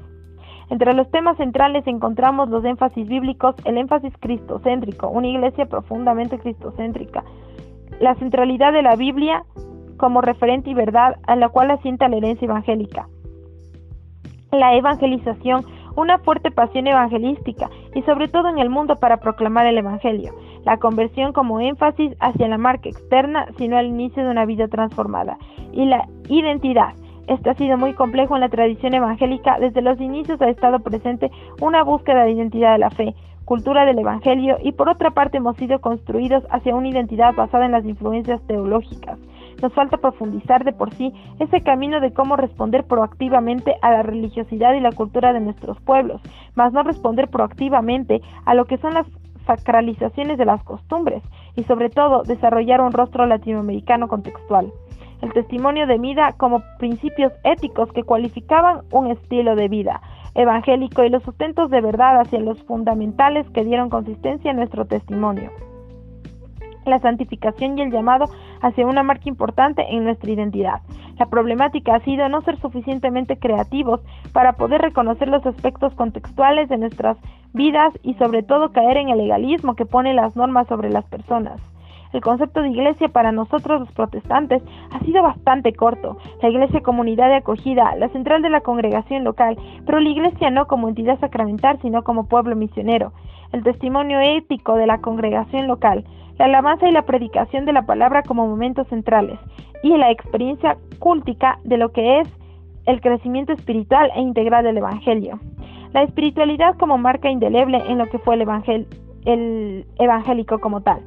Entre 0.71 0.93
los 0.93 1.11
temas 1.11 1.35
centrales 1.35 1.85
encontramos 1.85 2.47
los 2.47 2.63
énfasis 2.63 3.05
bíblicos, 3.05 3.55
el 3.65 3.77
énfasis 3.77 4.13
cristocéntrico, 4.17 5.09
una 5.09 5.27
iglesia 5.27 5.65
profundamente 5.65 6.39
cristocéntrica, 6.39 7.25
la 7.99 8.15
centralidad 8.15 8.71
de 8.71 8.81
la 8.81 8.95
Biblia 8.95 9.43
como 9.97 10.21
referente 10.21 10.69
y 10.69 10.73
verdad 10.73 11.17
a 11.27 11.35
la 11.35 11.49
cual 11.49 11.71
asienta 11.71 12.07
la 12.07 12.15
herencia 12.15 12.45
evangélica. 12.45 13.09
La 14.53 14.77
evangelización, 14.77 15.65
una 15.97 16.19
fuerte 16.19 16.51
pasión 16.51 16.87
evangelística 16.87 17.69
y 17.93 18.01
sobre 18.03 18.29
todo 18.29 18.47
en 18.47 18.57
el 18.57 18.69
mundo 18.69 18.95
para 18.95 19.17
proclamar 19.17 19.65
el 19.65 19.77
Evangelio. 19.77 20.33
La 20.63 20.77
conversión 20.77 21.33
como 21.33 21.59
énfasis 21.59 22.15
hacia 22.21 22.47
la 22.47 22.57
marca 22.57 22.87
externa, 22.87 23.47
sino 23.57 23.77
al 23.77 23.87
inicio 23.87 24.23
de 24.23 24.31
una 24.31 24.45
vida 24.45 24.69
transformada. 24.69 25.37
Y 25.73 25.83
la 25.83 26.07
identidad. 26.29 26.93
Esto 27.31 27.49
ha 27.49 27.53
sido 27.53 27.77
muy 27.77 27.93
complejo 27.93 28.35
en 28.35 28.41
la 28.41 28.49
tradición 28.49 28.93
evangélica. 28.93 29.57
Desde 29.57 29.81
los 29.81 30.01
inicios 30.01 30.41
ha 30.41 30.49
estado 30.49 30.79
presente 30.79 31.31
una 31.61 31.81
búsqueda 31.81 32.25
de 32.25 32.31
identidad 32.31 32.73
de 32.73 32.79
la 32.79 32.89
fe, 32.89 33.15
cultura 33.45 33.85
del 33.85 33.99
Evangelio 33.99 34.57
y 34.61 34.73
por 34.73 34.89
otra 34.89 35.11
parte 35.11 35.37
hemos 35.37 35.55
sido 35.55 35.79
construidos 35.79 36.43
hacia 36.49 36.75
una 36.75 36.89
identidad 36.89 37.33
basada 37.33 37.65
en 37.65 37.71
las 37.71 37.85
influencias 37.85 38.41
teológicas. 38.47 39.17
Nos 39.61 39.71
falta 39.71 39.95
profundizar 39.95 40.65
de 40.65 40.73
por 40.73 40.93
sí 40.93 41.13
ese 41.39 41.61
camino 41.61 42.01
de 42.01 42.11
cómo 42.11 42.35
responder 42.35 42.83
proactivamente 42.83 43.77
a 43.81 43.91
la 43.91 44.03
religiosidad 44.03 44.73
y 44.73 44.81
la 44.81 44.91
cultura 44.91 45.31
de 45.31 45.39
nuestros 45.39 45.79
pueblos, 45.79 46.21
más 46.55 46.73
no 46.73 46.83
responder 46.83 47.29
proactivamente 47.29 48.21
a 48.43 48.55
lo 48.55 48.65
que 48.65 48.77
son 48.77 48.93
las 48.93 49.07
sacralizaciones 49.47 50.37
de 50.37 50.45
las 50.45 50.61
costumbres 50.65 51.23
y 51.55 51.63
sobre 51.63 51.89
todo 51.89 52.23
desarrollar 52.23 52.81
un 52.81 52.91
rostro 52.91 53.25
latinoamericano 53.25 54.09
contextual. 54.09 54.73
El 55.21 55.33
testimonio 55.33 55.85
de 55.85 55.99
vida 55.99 56.33
como 56.37 56.63
principios 56.79 57.31
éticos 57.43 57.91
que 57.93 58.03
cualificaban 58.03 58.81
un 58.91 59.11
estilo 59.11 59.55
de 59.55 59.67
vida, 59.67 60.01
evangélico 60.33 61.03
y 61.03 61.09
los 61.09 61.21
sustentos 61.23 61.69
de 61.69 61.81
verdad 61.81 62.19
hacia 62.19 62.39
los 62.39 62.61
fundamentales 62.63 63.47
que 63.51 63.63
dieron 63.63 63.89
consistencia 63.89 64.51
a 64.51 64.55
nuestro 64.55 64.85
testimonio. 64.85 65.51
La 66.85 66.97
santificación 66.97 67.77
y 67.77 67.83
el 67.83 67.91
llamado 67.91 68.25
hacia 68.61 68.87
una 68.87 69.03
marca 69.03 69.29
importante 69.29 69.83
en 69.89 70.03
nuestra 70.03 70.31
identidad. 70.31 70.81
La 71.19 71.27
problemática 71.27 71.95
ha 71.95 71.99
sido 71.99 72.27
no 72.27 72.41
ser 72.41 72.59
suficientemente 72.59 73.37
creativos 73.37 74.01
para 74.33 74.53
poder 74.53 74.81
reconocer 74.81 75.27
los 75.27 75.45
aspectos 75.45 75.93
contextuales 75.93 76.67
de 76.67 76.79
nuestras 76.79 77.17
vidas 77.53 77.93
y 78.01 78.15
sobre 78.15 78.41
todo 78.41 78.71
caer 78.71 78.97
en 78.97 79.09
el 79.09 79.19
legalismo 79.19 79.75
que 79.75 79.85
pone 79.85 80.15
las 80.15 80.35
normas 80.35 80.67
sobre 80.67 80.89
las 80.89 81.05
personas. 81.05 81.61
El 82.13 82.21
concepto 82.21 82.61
de 82.61 82.69
iglesia 82.69 83.07
para 83.07 83.31
nosotros 83.31 83.79
los 83.79 83.91
protestantes 83.93 84.61
ha 84.91 84.99
sido 84.99 85.23
bastante 85.23 85.73
corto. 85.73 86.17
La 86.41 86.49
iglesia 86.49 86.81
comunidad 86.81 87.29
de 87.29 87.35
acogida, 87.35 87.95
la 87.95 88.09
central 88.09 88.41
de 88.41 88.49
la 88.49 88.61
congregación 88.61 89.23
local, 89.23 89.57
pero 89.85 89.99
la 89.99 90.09
iglesia 90.09 90.49
no 90.49 90.67
como 90.67 90.89
entidad 90.89 91.19
sacramental, 91.19 91.79
sino 91.81 92.03
como 92.03 92.27
pueblo 92.27 92.55
misionero. 92.55 93.13
El 93.53 93.63
testimonio 93.63 94.19
ético 94.19 94.75
de 94.75 94.87
la 94.87 94.99
congregación 94.99 95.67
local, 95.67 96.03
la 96.37 96.45
alabanza 96.45 96.87
y 96.87 96.91
la 96.91 97.03
predicación 97.03 97.65
de 97.65 97.73
la 97.73 97.83
palabra 97.83 98.23
como 98.23 98.47
momentos 98.47 98.87
centrales, 98.87 99.39
y 99.83 99.95
la 99.97 100.11
experiencia 100.11 100.77
cúltica 100.99 101.59
de 101.63 101.77
lo 101.77 101.91
que 101.91 102.19
es 102.19 102.27
el 102.85 102.99
crecimiento 103.01 103.53
espiritual 103.53 104.11
e 104.15 104.21
integral 104.21 104.63
del 104.63 104.77
Evangelio. 104.77 105.39
la 105.93 106.03
espiritualidad 106.03 106.77
como 106.77 106.97
marca 106.97 107.29
indeleble 107.29 107.83
en 107.89 107.97
lo 107.97 108.07
que 108.07 108.17
fue 108.17 108.35
el, 108.35 108.41
evangel 108.43 108.87
el 109.25 109.85
evangélico 109.99 110.59
como 110.59 110.79
tal. 110.79 111.01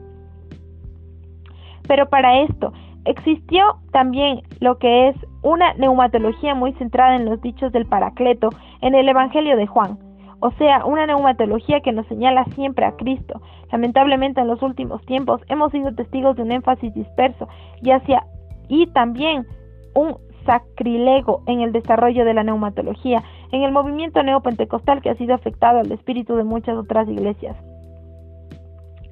Pero 1.86 2.08
para 2.08 2.40
esto 2.40 2.72
existió 3.04 3.76
también 3.92 4.42
lo 4.60 4.78
que 4.78 5.08
es 5.08 5.16
una 5.42 5.74
neumatología 5.74 6.54
muy 6.54 6.72
centrada 6.74 7.16
en 7.16 7.26
los 7.26 7.40
dichos 7.40 7.72
del 7.72 7.86
Paracleto 7.86 8.50
en 8.80 8.94
el 8.94 9.08
Evangelio 9.08 9.56
de 9.56 9.66
Juan, 9.66 9.98
o 10.40 10.50
sea, 10.52 10.84
una 10.84 11.06
neumatología 11.06 11.80
que 11.80 11.92
nos 11.92 12.06
señala 12.06 12.44
siempre 12.54 12.84
a 12.84 12.96
Cristo. 12.96 13.40
Lamentablemente 13.70 14.40
en 14.40 14.48
los 14.48 14.62
últimos 14.62 15.04
tiempos 15.06 15.40
hemos 15.48 15.72
sido 15.72 15.94
testigos 15.94 16.36
de 16.36 16.42
un 16.42 16.52
énfasis 16.52 16.92
disperso 16.94 17.48
y 17.82 17.90
hacia 17.90 18.26
y 18.68 18.86
también 18.88 19.46
un 19.94 20.16
sacrilego 20.46 21.42
en 21.46 21.60
el 21.60 21.72
desarrollo 21.72 22.24
de 22.24 22.34
la 22.34 22.42
neumatología, 22.42 23.22
en 23.52 23.62
el 23.62 23.72
movimiento 23.72 24.22
neopentecostal 24.22 25.00
que 25.00 25.10
ha 25.10 25.14
sido 25.14 25.34
afectado 25.34 25.80
al 25.80 25.92
espíritu 25.92 26.36
de 26.36 26.44
muchas 26.44 26.76
otras 26.76 27.08
iglesias 27.08 27.56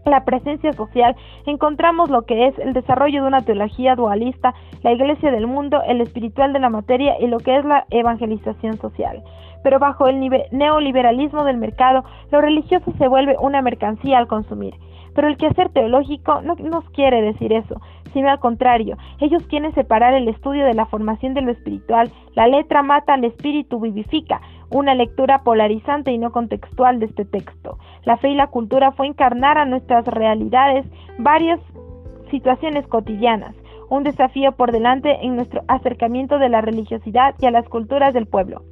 la 0.05 0.25
presencia 0.25 0.73
social, 0.73 1.15
encontramos 1.47 2.11
lo 2.11 2.23
que 2.23 2.49
es 2.49 2.59
el 2.59 2.73
desarrollo 2.73 3.23
de 3.23 3.29
una 3.29 3.43
teología 3.43 3.95
dualista, 3.95 4.55
la 4.83 4.93
iglesia 4.93 5.31
del 5.31 5.47
mundo, 5.47 5.83
el 5.87 6.01
espiritual 6.01 6.53
de 6.53 6.59
la 6.59 6.71
materia 6.71 7.15
y 7.21 7.27
lo 7.27 7.39
que 7.39 7.57
es 7.57 7.65
la 7.65 7.87
evangelización 7.91 8.79
social. 8.79 9.23
Pero 9.63 9.79
bajo 9.79 10.09
el 10.09 10.19
neoliberalismo 10.51 11.45
del 11.45 11.57
mercado, 11.57 12.05
lo 12.31 12.41
religioso 12.41 12.93
se 12.99 13.09
vuelve 13.09 13.37
una 13.39 13.63
mercancía 13.63 14.19
al 14.19 14.27
consumir. 14.27 14.75
Pero 15.15 15.29
el 15.29 15.37
quehacer 15.37 15.69
teológico 15.69 16.41
no 16.43 16.55
nos 16.57 16.89
quiere 16.91 17.21
decir 17.21 17.53
eso, 17.53 17.81
sino 18.13 18.31
al 18.31 18.39
contrario, 18.39 18.97
ellos 19.21 19.43
quieren 19.47 19.75
separar 19.75 20.15
el 20.15 20.29
estudio 20.29 20.65
de 20.65 20.75
la 20.75 20.87
formación 20.87 21.35
de 21.35 21.43
lo 21.43 21.51
espiritual, 21.51 22.11
la 22.35 22.47
letra 22.47 22.83
mata 22.83 23.15
al 23.15 23.25
espíritu 23.25 23.81
vivifica, 23.81 24.41
una 24.71 24.95
lectura 24.95 25.43
polarizante 25.43 26.13
y 26.13 26.19
no 26.19 26.33
contextual 26.33 26.99
de 26.99 27.07
este 27.07 27.25
texto. 27.25 27.79
La 28.05 28.17
fe 28.17 28.31
y 28.31 28.35
la 28.35 28.49
cultura 28.49 28.93
fue 28.93 29.07
encarnar 29.07 29.59
a 29.59 29.65
nuestras 29.65 30.07
realidades 30.07 30.87
varias 31.19 31.61
situaciones 32.31 32.87
cotidianas, 32.87 33.55
un 33.91 34.03
desafío 34.05 34.53
por 34.53 34.73
delante 34.73 35.25
en 35.25 35.37
nuestro 35.37 35.63
acercamiento 35.69 36.39
de 36.39 36.49
la 36.49 36.63
religiosidad 36.63 37.35
y 37.39 37.47
a 37.47 37.51
las 37.51 37.69
culturas 37.69 38.15
del 38.15 38.27
pueblo 38.27 38.63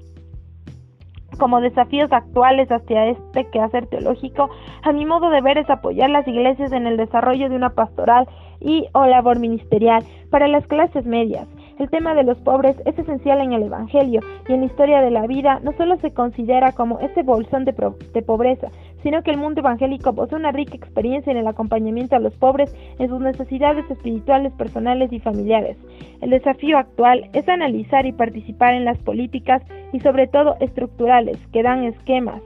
como 1.39 1.61
desafíos 1.61 2.13
actuales 2.13 2.71
hacia 2.71 3.07
este 3.07 3.47
quehacer 3.51 3.87
teológico, 3.87 4.51
a 4.83 4.93
mi 4.93 5.07
modo 5.07 5.31
de 5.31 5.41
ver 5.41 5.59
es 5.59 5.71
apoyar 5.71 6.11
las 6.11 6.27
iglesias 6.27 6.73
en 6.73 6.87
el 6.87 6.97
desarrollo 6.97 7.49
de 7.49 7.57
una 7.57 7.71
pastoral 7.71 8.29
y 8.61 8.87
o 8.93 9.07
labor 9.07 9.39
ministerial 9.39 10.05
para 10.31 10.49
las 10.49 10.67
clases 10.67 11.07
medias, 11.07 11.49
el 11.81 11.89
tema 11.89 12.15
de 12.15 12.25
los 12.25 12.37
pobres 12.41 12.77
es 12.85 12.99
esencial 12.99 13.41
en 13.41 13.55
el 13.55 13.63
Evangelio 13.63 14.21
y 14.47 14.53
en 14.53 14.61
la 14.61 14.67
historia 14.67 15.01
de 15.01 15.11
la 15.11 15.27
vida 15.27 15.61
no 15.63 15.73
solo 15.73 15.97
se 15.97 16.13
considera 16.13 16.73
como 16.73 17.01
ese 17.01 17.23
bolsón 17.23 17.65
de, 17.65 17.73
pobreza, 17.73 18.69
sino 19.03 19.23
que 19.23 19.31
el 19.31 19.39
mundo 19.39 19.61
evangélico 19.61 20.15
posee 20.15 20.37
una 20.37 20.53
rica 20.53 20.77
experiencia 20.77 21.31
en 21.31 21.39
el 21.39 21.47
acompañamiento 21.47 22.17
a 22.17 22.19
los 22.19 22.35
pobres 22.35 22.75
en 22.99 23.09
sus 23.09 23.19
necesidades 23.21 23.91
espirituales, 23.91 24.53
personales 24.53 25.11
y 25.11 25.21
familiares. 25.21 25.79
El 26.21 26.29
desafío 26.29 26.77
actual 26.77 27.31
es 27.33 27.49
analizar 27.49 28.05
y 28.05 28.13
participar 28.13 28.75
en 28.75 28.85
las 28.85 28.99
políticas 28.99 29.63
y 29.95 30.01
sobre 30.01 30.27
todo 30.27 30.57
estructurales 30.61 31.39
que 31.51 31.63
dan 31.63 31.85
esquemas 31.85 32.43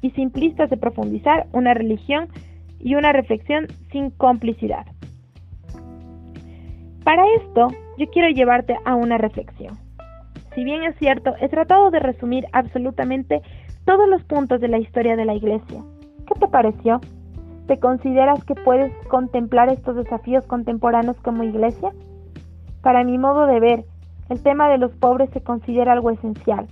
y 0.00 0.10
simplistas 0.10 0.70
de 0.70 0.76
profundizar 0.76 1.46
una 1.52 1.72
religión 1.72 2.26
y 2.80 2.96
una 2.96 3.12
reflexión 3.12 3.68
sin 3.92 4.10
complicidad. 4.10 4.86
Para 7.04 7.24
esto, 7.36 7.68
yo 7.98 8.06
quiero 8.10 8.28
llevarte 8.28 8.76
a 8.84 8.94
una 8.94 9.18
reflexión. 9.18 9.76
Si 10.54 10.64
bien 10.64 10.84
es 10.84 10.96
cierto, 10.96 11.34
he 11.40 11.48
tratado 11.48 11.90
de 11.90 11.98
resumir 11.98 12.46
absolutamente 12.52 13.42
todos 13.84 14.08
los 14.08 14.22
puntos 14.24 14.60
de 14.60 14.68
la 14.68 14.78
historia 14.78 15.16
de 15.16 15.24
la 15.24 15.34
Iglesia. 15.34 15.82
¿Qué 16.26 16.38
te 16.38 16.48
pareció? 16.48 17.00
¿Te 17.66 17.78
consideras 17.78 18.44
que 18.44 18.54
puedes 18.54 18.92
contemplar 19.08 19.68
estos 19.72 19.96
desafíos 19.96 20.44
contemporáneos 20.46 21.16
como 21.22 21.42
Iglesia? 21.42 21.92
Para 22.82 23.02
mi 23.02 23.18
modo 23.18 23.46
de 23.46 23.60
ver, 23.60 23.84
el 24.28 24.42
tema 24.42 24.68
de 24.68 24.78
los 24.78 24.92
pobres 24.92 25.30
se 25.30 25.42
considera 25.42 25.92
algo 25.92 26.10
esencial. 26.10 26.66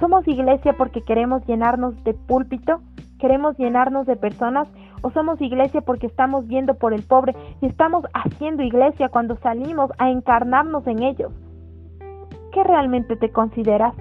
¿Somos 0.00 0.26
iglesia 0.26 0.74
porque 0.74 1.02
queremos 1.02 1.46
llenarnos 1.46 2.02
de 2.04 2.14
púlpito? 2.14 2.80
¿Queremos 3.18 3.56
llenarnos 3.58 4.06
de 4.06 4.16
personas? 4.16 4.68
¿O 5.04 5.10
somos 5.10 5.38
iglesia 5.42 5.82
porque 5.82 6.06
estamos 6.06 6.46
viendo 6.46 6.76
por 6.76 6.94
el 6.94 7.02
pobre 7.02 7.36
y 7.60 7.66
estamos 7.66 8.06
haciendo 8.14 8.62
iglesia 8.62 9.10
cuando 9.10 9.36
salimos 9.36 9.90
a 9.98 10.08
encarnarnos 10.08 10.86
en 10.86 11.02
ellos? 11.02 11.30
¿Qué 12.54 12.64
realmente 12.64 13.14
te 13.16 13.30
consideras? 13.30 13.94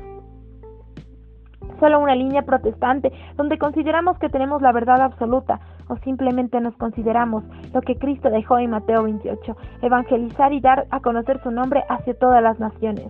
¿Solo 1.81 1.99
una 1.99 2.15
línea 2.15 2.43
protestante 2.43 3.11
donde 3.35 3.57
consideramos 3.57 4.17
que 4.17 4.29
tenemos 4.29 4.61
la 4.61 4.71
verdad 4.71 5.01
absoluta 5.01 5.59
o 5.89 5.97
simplemente 5.97 6.61
nos 6.61 6.77
consideramos 6.77 7.43
lo 7.73 7.81
que 7.81 7.97
Cristo 7.97 8.29
dejó 8.29 8.57
en 8.59 8.69
Mateo 8.69 9.03
28, 9.03 9.57
evangelizar 9.81 10.53
y 10.53 10.61
dar 10.61 10.87
a 10.89 11.01
conocer 11.01 11.43
su 11.43 11.51
nombre 11.51 11.83
hacia 11.89 12.17
todas 12.17 12.41
las 12.41 12.61
naciones? 12.61 13.09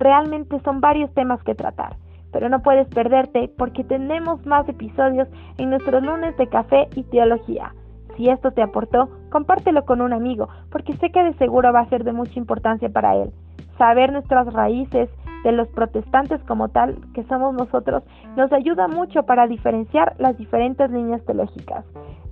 Realmente 0.00 0.58
son 0.64 0.80
varios 0.80 1.14
temas 1.14 1.40
que 1.44 1.54
tratar 1.54 1.94
pero 2.32 2.48
no 2.48 2.60
puedes 2.62 2.88
perderte 2.88 3.50
porque 3.56 3.84
tenemos 3.84 4.44
más 4.46 4.68
episodios 4.68 5.28
en 5.56 5.70
nuestros 5.70 6.02
lunes 6.02 6.36
de 6.36 6.48
café 6.48 6.88
y 6.94 7.02
teología. 7.04 7.74
Si 8.16 8.28
esto 8.28 8.50
te 8.50 8.62
aportó, 8.62 9.08
compártelo 9.30 9.84
con 9.84 10.00
un 10.00 10.12
amigo, 10.12 10.48
porque 10.70 10.96
sé 10.96 11.10
que 11.10 11.22
de 11.22 11.34
seguro 11.34 11.72
va 11.72 11.80
a 11.80 11.88
ser 11.88 12.04
de 12.04 12.12
mucha 12.12 12.38
importancia 12.38 12.88
para 12.88 13.16
él. 13.16 13.30
Saber 13.78 14.12
nuestras 14.12 14.52
raíces 14.52 15.08
de 15.44 15.52
los 15.52 15.68
protestantes 15.68 16.42
como 16.42 16.68
tal, 16.68 16.98
que 17.14 17.22
somos 17.24 17.54
nosotros, 17.54 18.02
nos 18.36 18.52
ayuda 18.52 18.88
mucho 18.88 19.22
para 19.22 19.46
diferenciar 19.46 20.16
las 20.18 20.36
diferentes 20.36 20.90
líneas 20.90 21.24
teológicas. 21.24 21.84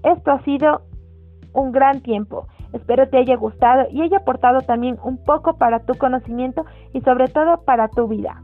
Esto 0.03 0.33
ha 0.33 0.43
sido 0.43 0.83
un 1.53 1.71
gran 1.71 2.01
tiempo. 2.01 2.49
Espero 2.73 3.09
te 3.09 3.19
haya 3.19 3.37
gustado 3.37 3.87
y 3.91 4.03
haya 4.03 4.19
aportado 4.19 4.63
también 4.63 4.99
un 5.05 5.23
poco 5.23 5.57
para 5.57 5.81
tu 5.87 5.95
conocimiento 5.95 6.65
y 6.93 7.01
sobre 7.03 7.29
todo 7.29 7.63
para 7.65 7.89
tu 7.89 8.09
vida 8.09 8.43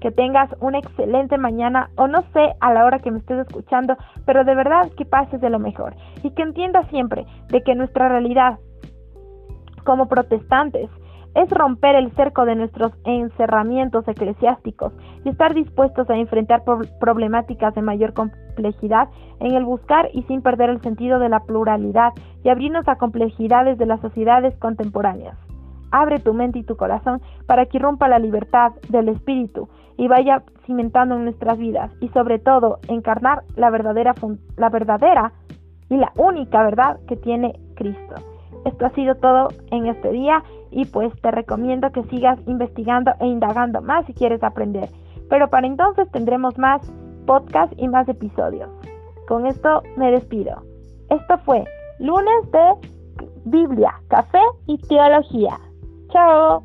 que 0.00 0.10
tengas 0.10 0.50
una 0.60 0.78
excelente 0.78 1.38
mañana 1.38 1.90
o 1.96 2.06
no 2.06 2.22
sé 2.32 2.54
a 2.60 2.72
la 2.72 2.84
hora 2.84 2.98
que 2.98 3.10
me 3.10 3.18
estés 3.18 3.46
escuchando, 3.46 3.96
pero 4.24 4.44
de 4.44 4.54
verdad 4.54 4.90
que 4.96 5.04
pases 5.04 5.40
de 5.40 5.50
lo 5.50 5.58
mejor 5.58 5.94
y 6.22 6.30
que 6.30 6.42
entiendas 6.42 6.88
siempre 6.88 7.26
de 7.48 7.62
que 7.62 7.74
nuestra 7.74 8.08
realidad 8.08 8.58
como 9.84 10.08
protestantes 10.08 10.90
es 11.36 11.50
romper 11.50 11.96
el 11.96 12.10
cerco 12.12 12.46
de 12.46 12.56
nuestros 12.56 12.92
encerramientos 13.04 14.08
eclesiásticos 14.08 14.92
y 15.22 15.28
estar 15.28 15.52
dispuestos 15.52 16.08
a 16.08 16.16
enfrentar 16.16 16.62
problemáticas 16.98 17.74
de 17.74 17.82
mayor 17.82 18.14
complejidad 18.14 19.08
en 19.40 19.54
el 19.54 19.66
buscar 19.66 20.08
y 20.14 20.22
sin 20.22 20.40
perder 20.40 20.70
el 20.70 20.80
sentido 20.80 21.18
de 21.18 21.28
la 21.28 21.40
pluralidad 21.40 22.14
y 22.42 22.48
abrirnos 22.48 22.88
a 22.88 22.96
complejidades 22.96 23.76
de 23.76 23.84
las 23.84 24.00
sociedades 24.00 24.56
contemporáneas. 24.56 25.36
Abre 25.90 26.20
tu 26.20 26.32
mente 26.32 26.60
y 26.60 26.64
tu 26.64 26.76
corazón 26.76 27.20
para 27.46 27.66
que 27.66 27.76
irrumpa 27.76 28.08
la 28.08 28.18
libertad 28.18 28.72
del 28.88 29.10
espíritu 29.10 29.68
y 29.96 30.08
vaya 30.08 30.42
cimentando 30.64 31.16
en 31.16 31.24
nuestras 31.24 31.58
vidas 31.58 31.90
y 32.00 32.08
sobre 32.08 32.38
todo 32.38 32.78
encarnar 32.88 33.42
la 33.56 33.70
verdadera, 33.70 34.14
la 34.56 34.68
verdadera 34.68 35.32
y 35.88 35.96
la 35.96 36.12
única 36.16 36.62
verdad 36.62 36.98
que 37.06 37.16
tiene 37.16 37.58
Cristo. 37.74 38.14
Esto 38.64 38.86
ha 38.86 38.90
sido 38.90 39.14
todo 39.16 39.48
en 39.70 39.86
este 39.86 40.10
día 40.10 40.42
y 40.70 40.84
pues 40.86 41.12
te 41.22 41.30
recomiendo 41.30 41.90
que 41.92 42.02
sigas 42.04 42.38
investigando 42.46 43.12
e 43.20 43.26
indagando 43.26 43.80
más 43.80 44.04
si 44.06 44.12
quieres 44.12 44.42
aprender. 44.42 44.88
Pero 45.30 45.48
para 45.48 45.66
entonces 45.66 46.10
tendremos 46.10 46.58
más 46.58 46.82
podcasts 47.26 47.74
y 47.78 47.88
más 47.88 48.08
episodios. 48.08 48.68
Con 49.28 49.46
esto 49.46 49.82
me 49.96 50.10
despido. 50.10 50.62
Esto 51.10 51.38
fue 51.38 51.64
lunes 51.98 52.50
de 52.50 52.96
Biblia, 53.44 53.94
café 54.08 54.42
y 54.66 54.78
teología. 54.78 55.58
Chao. 56.10 56.64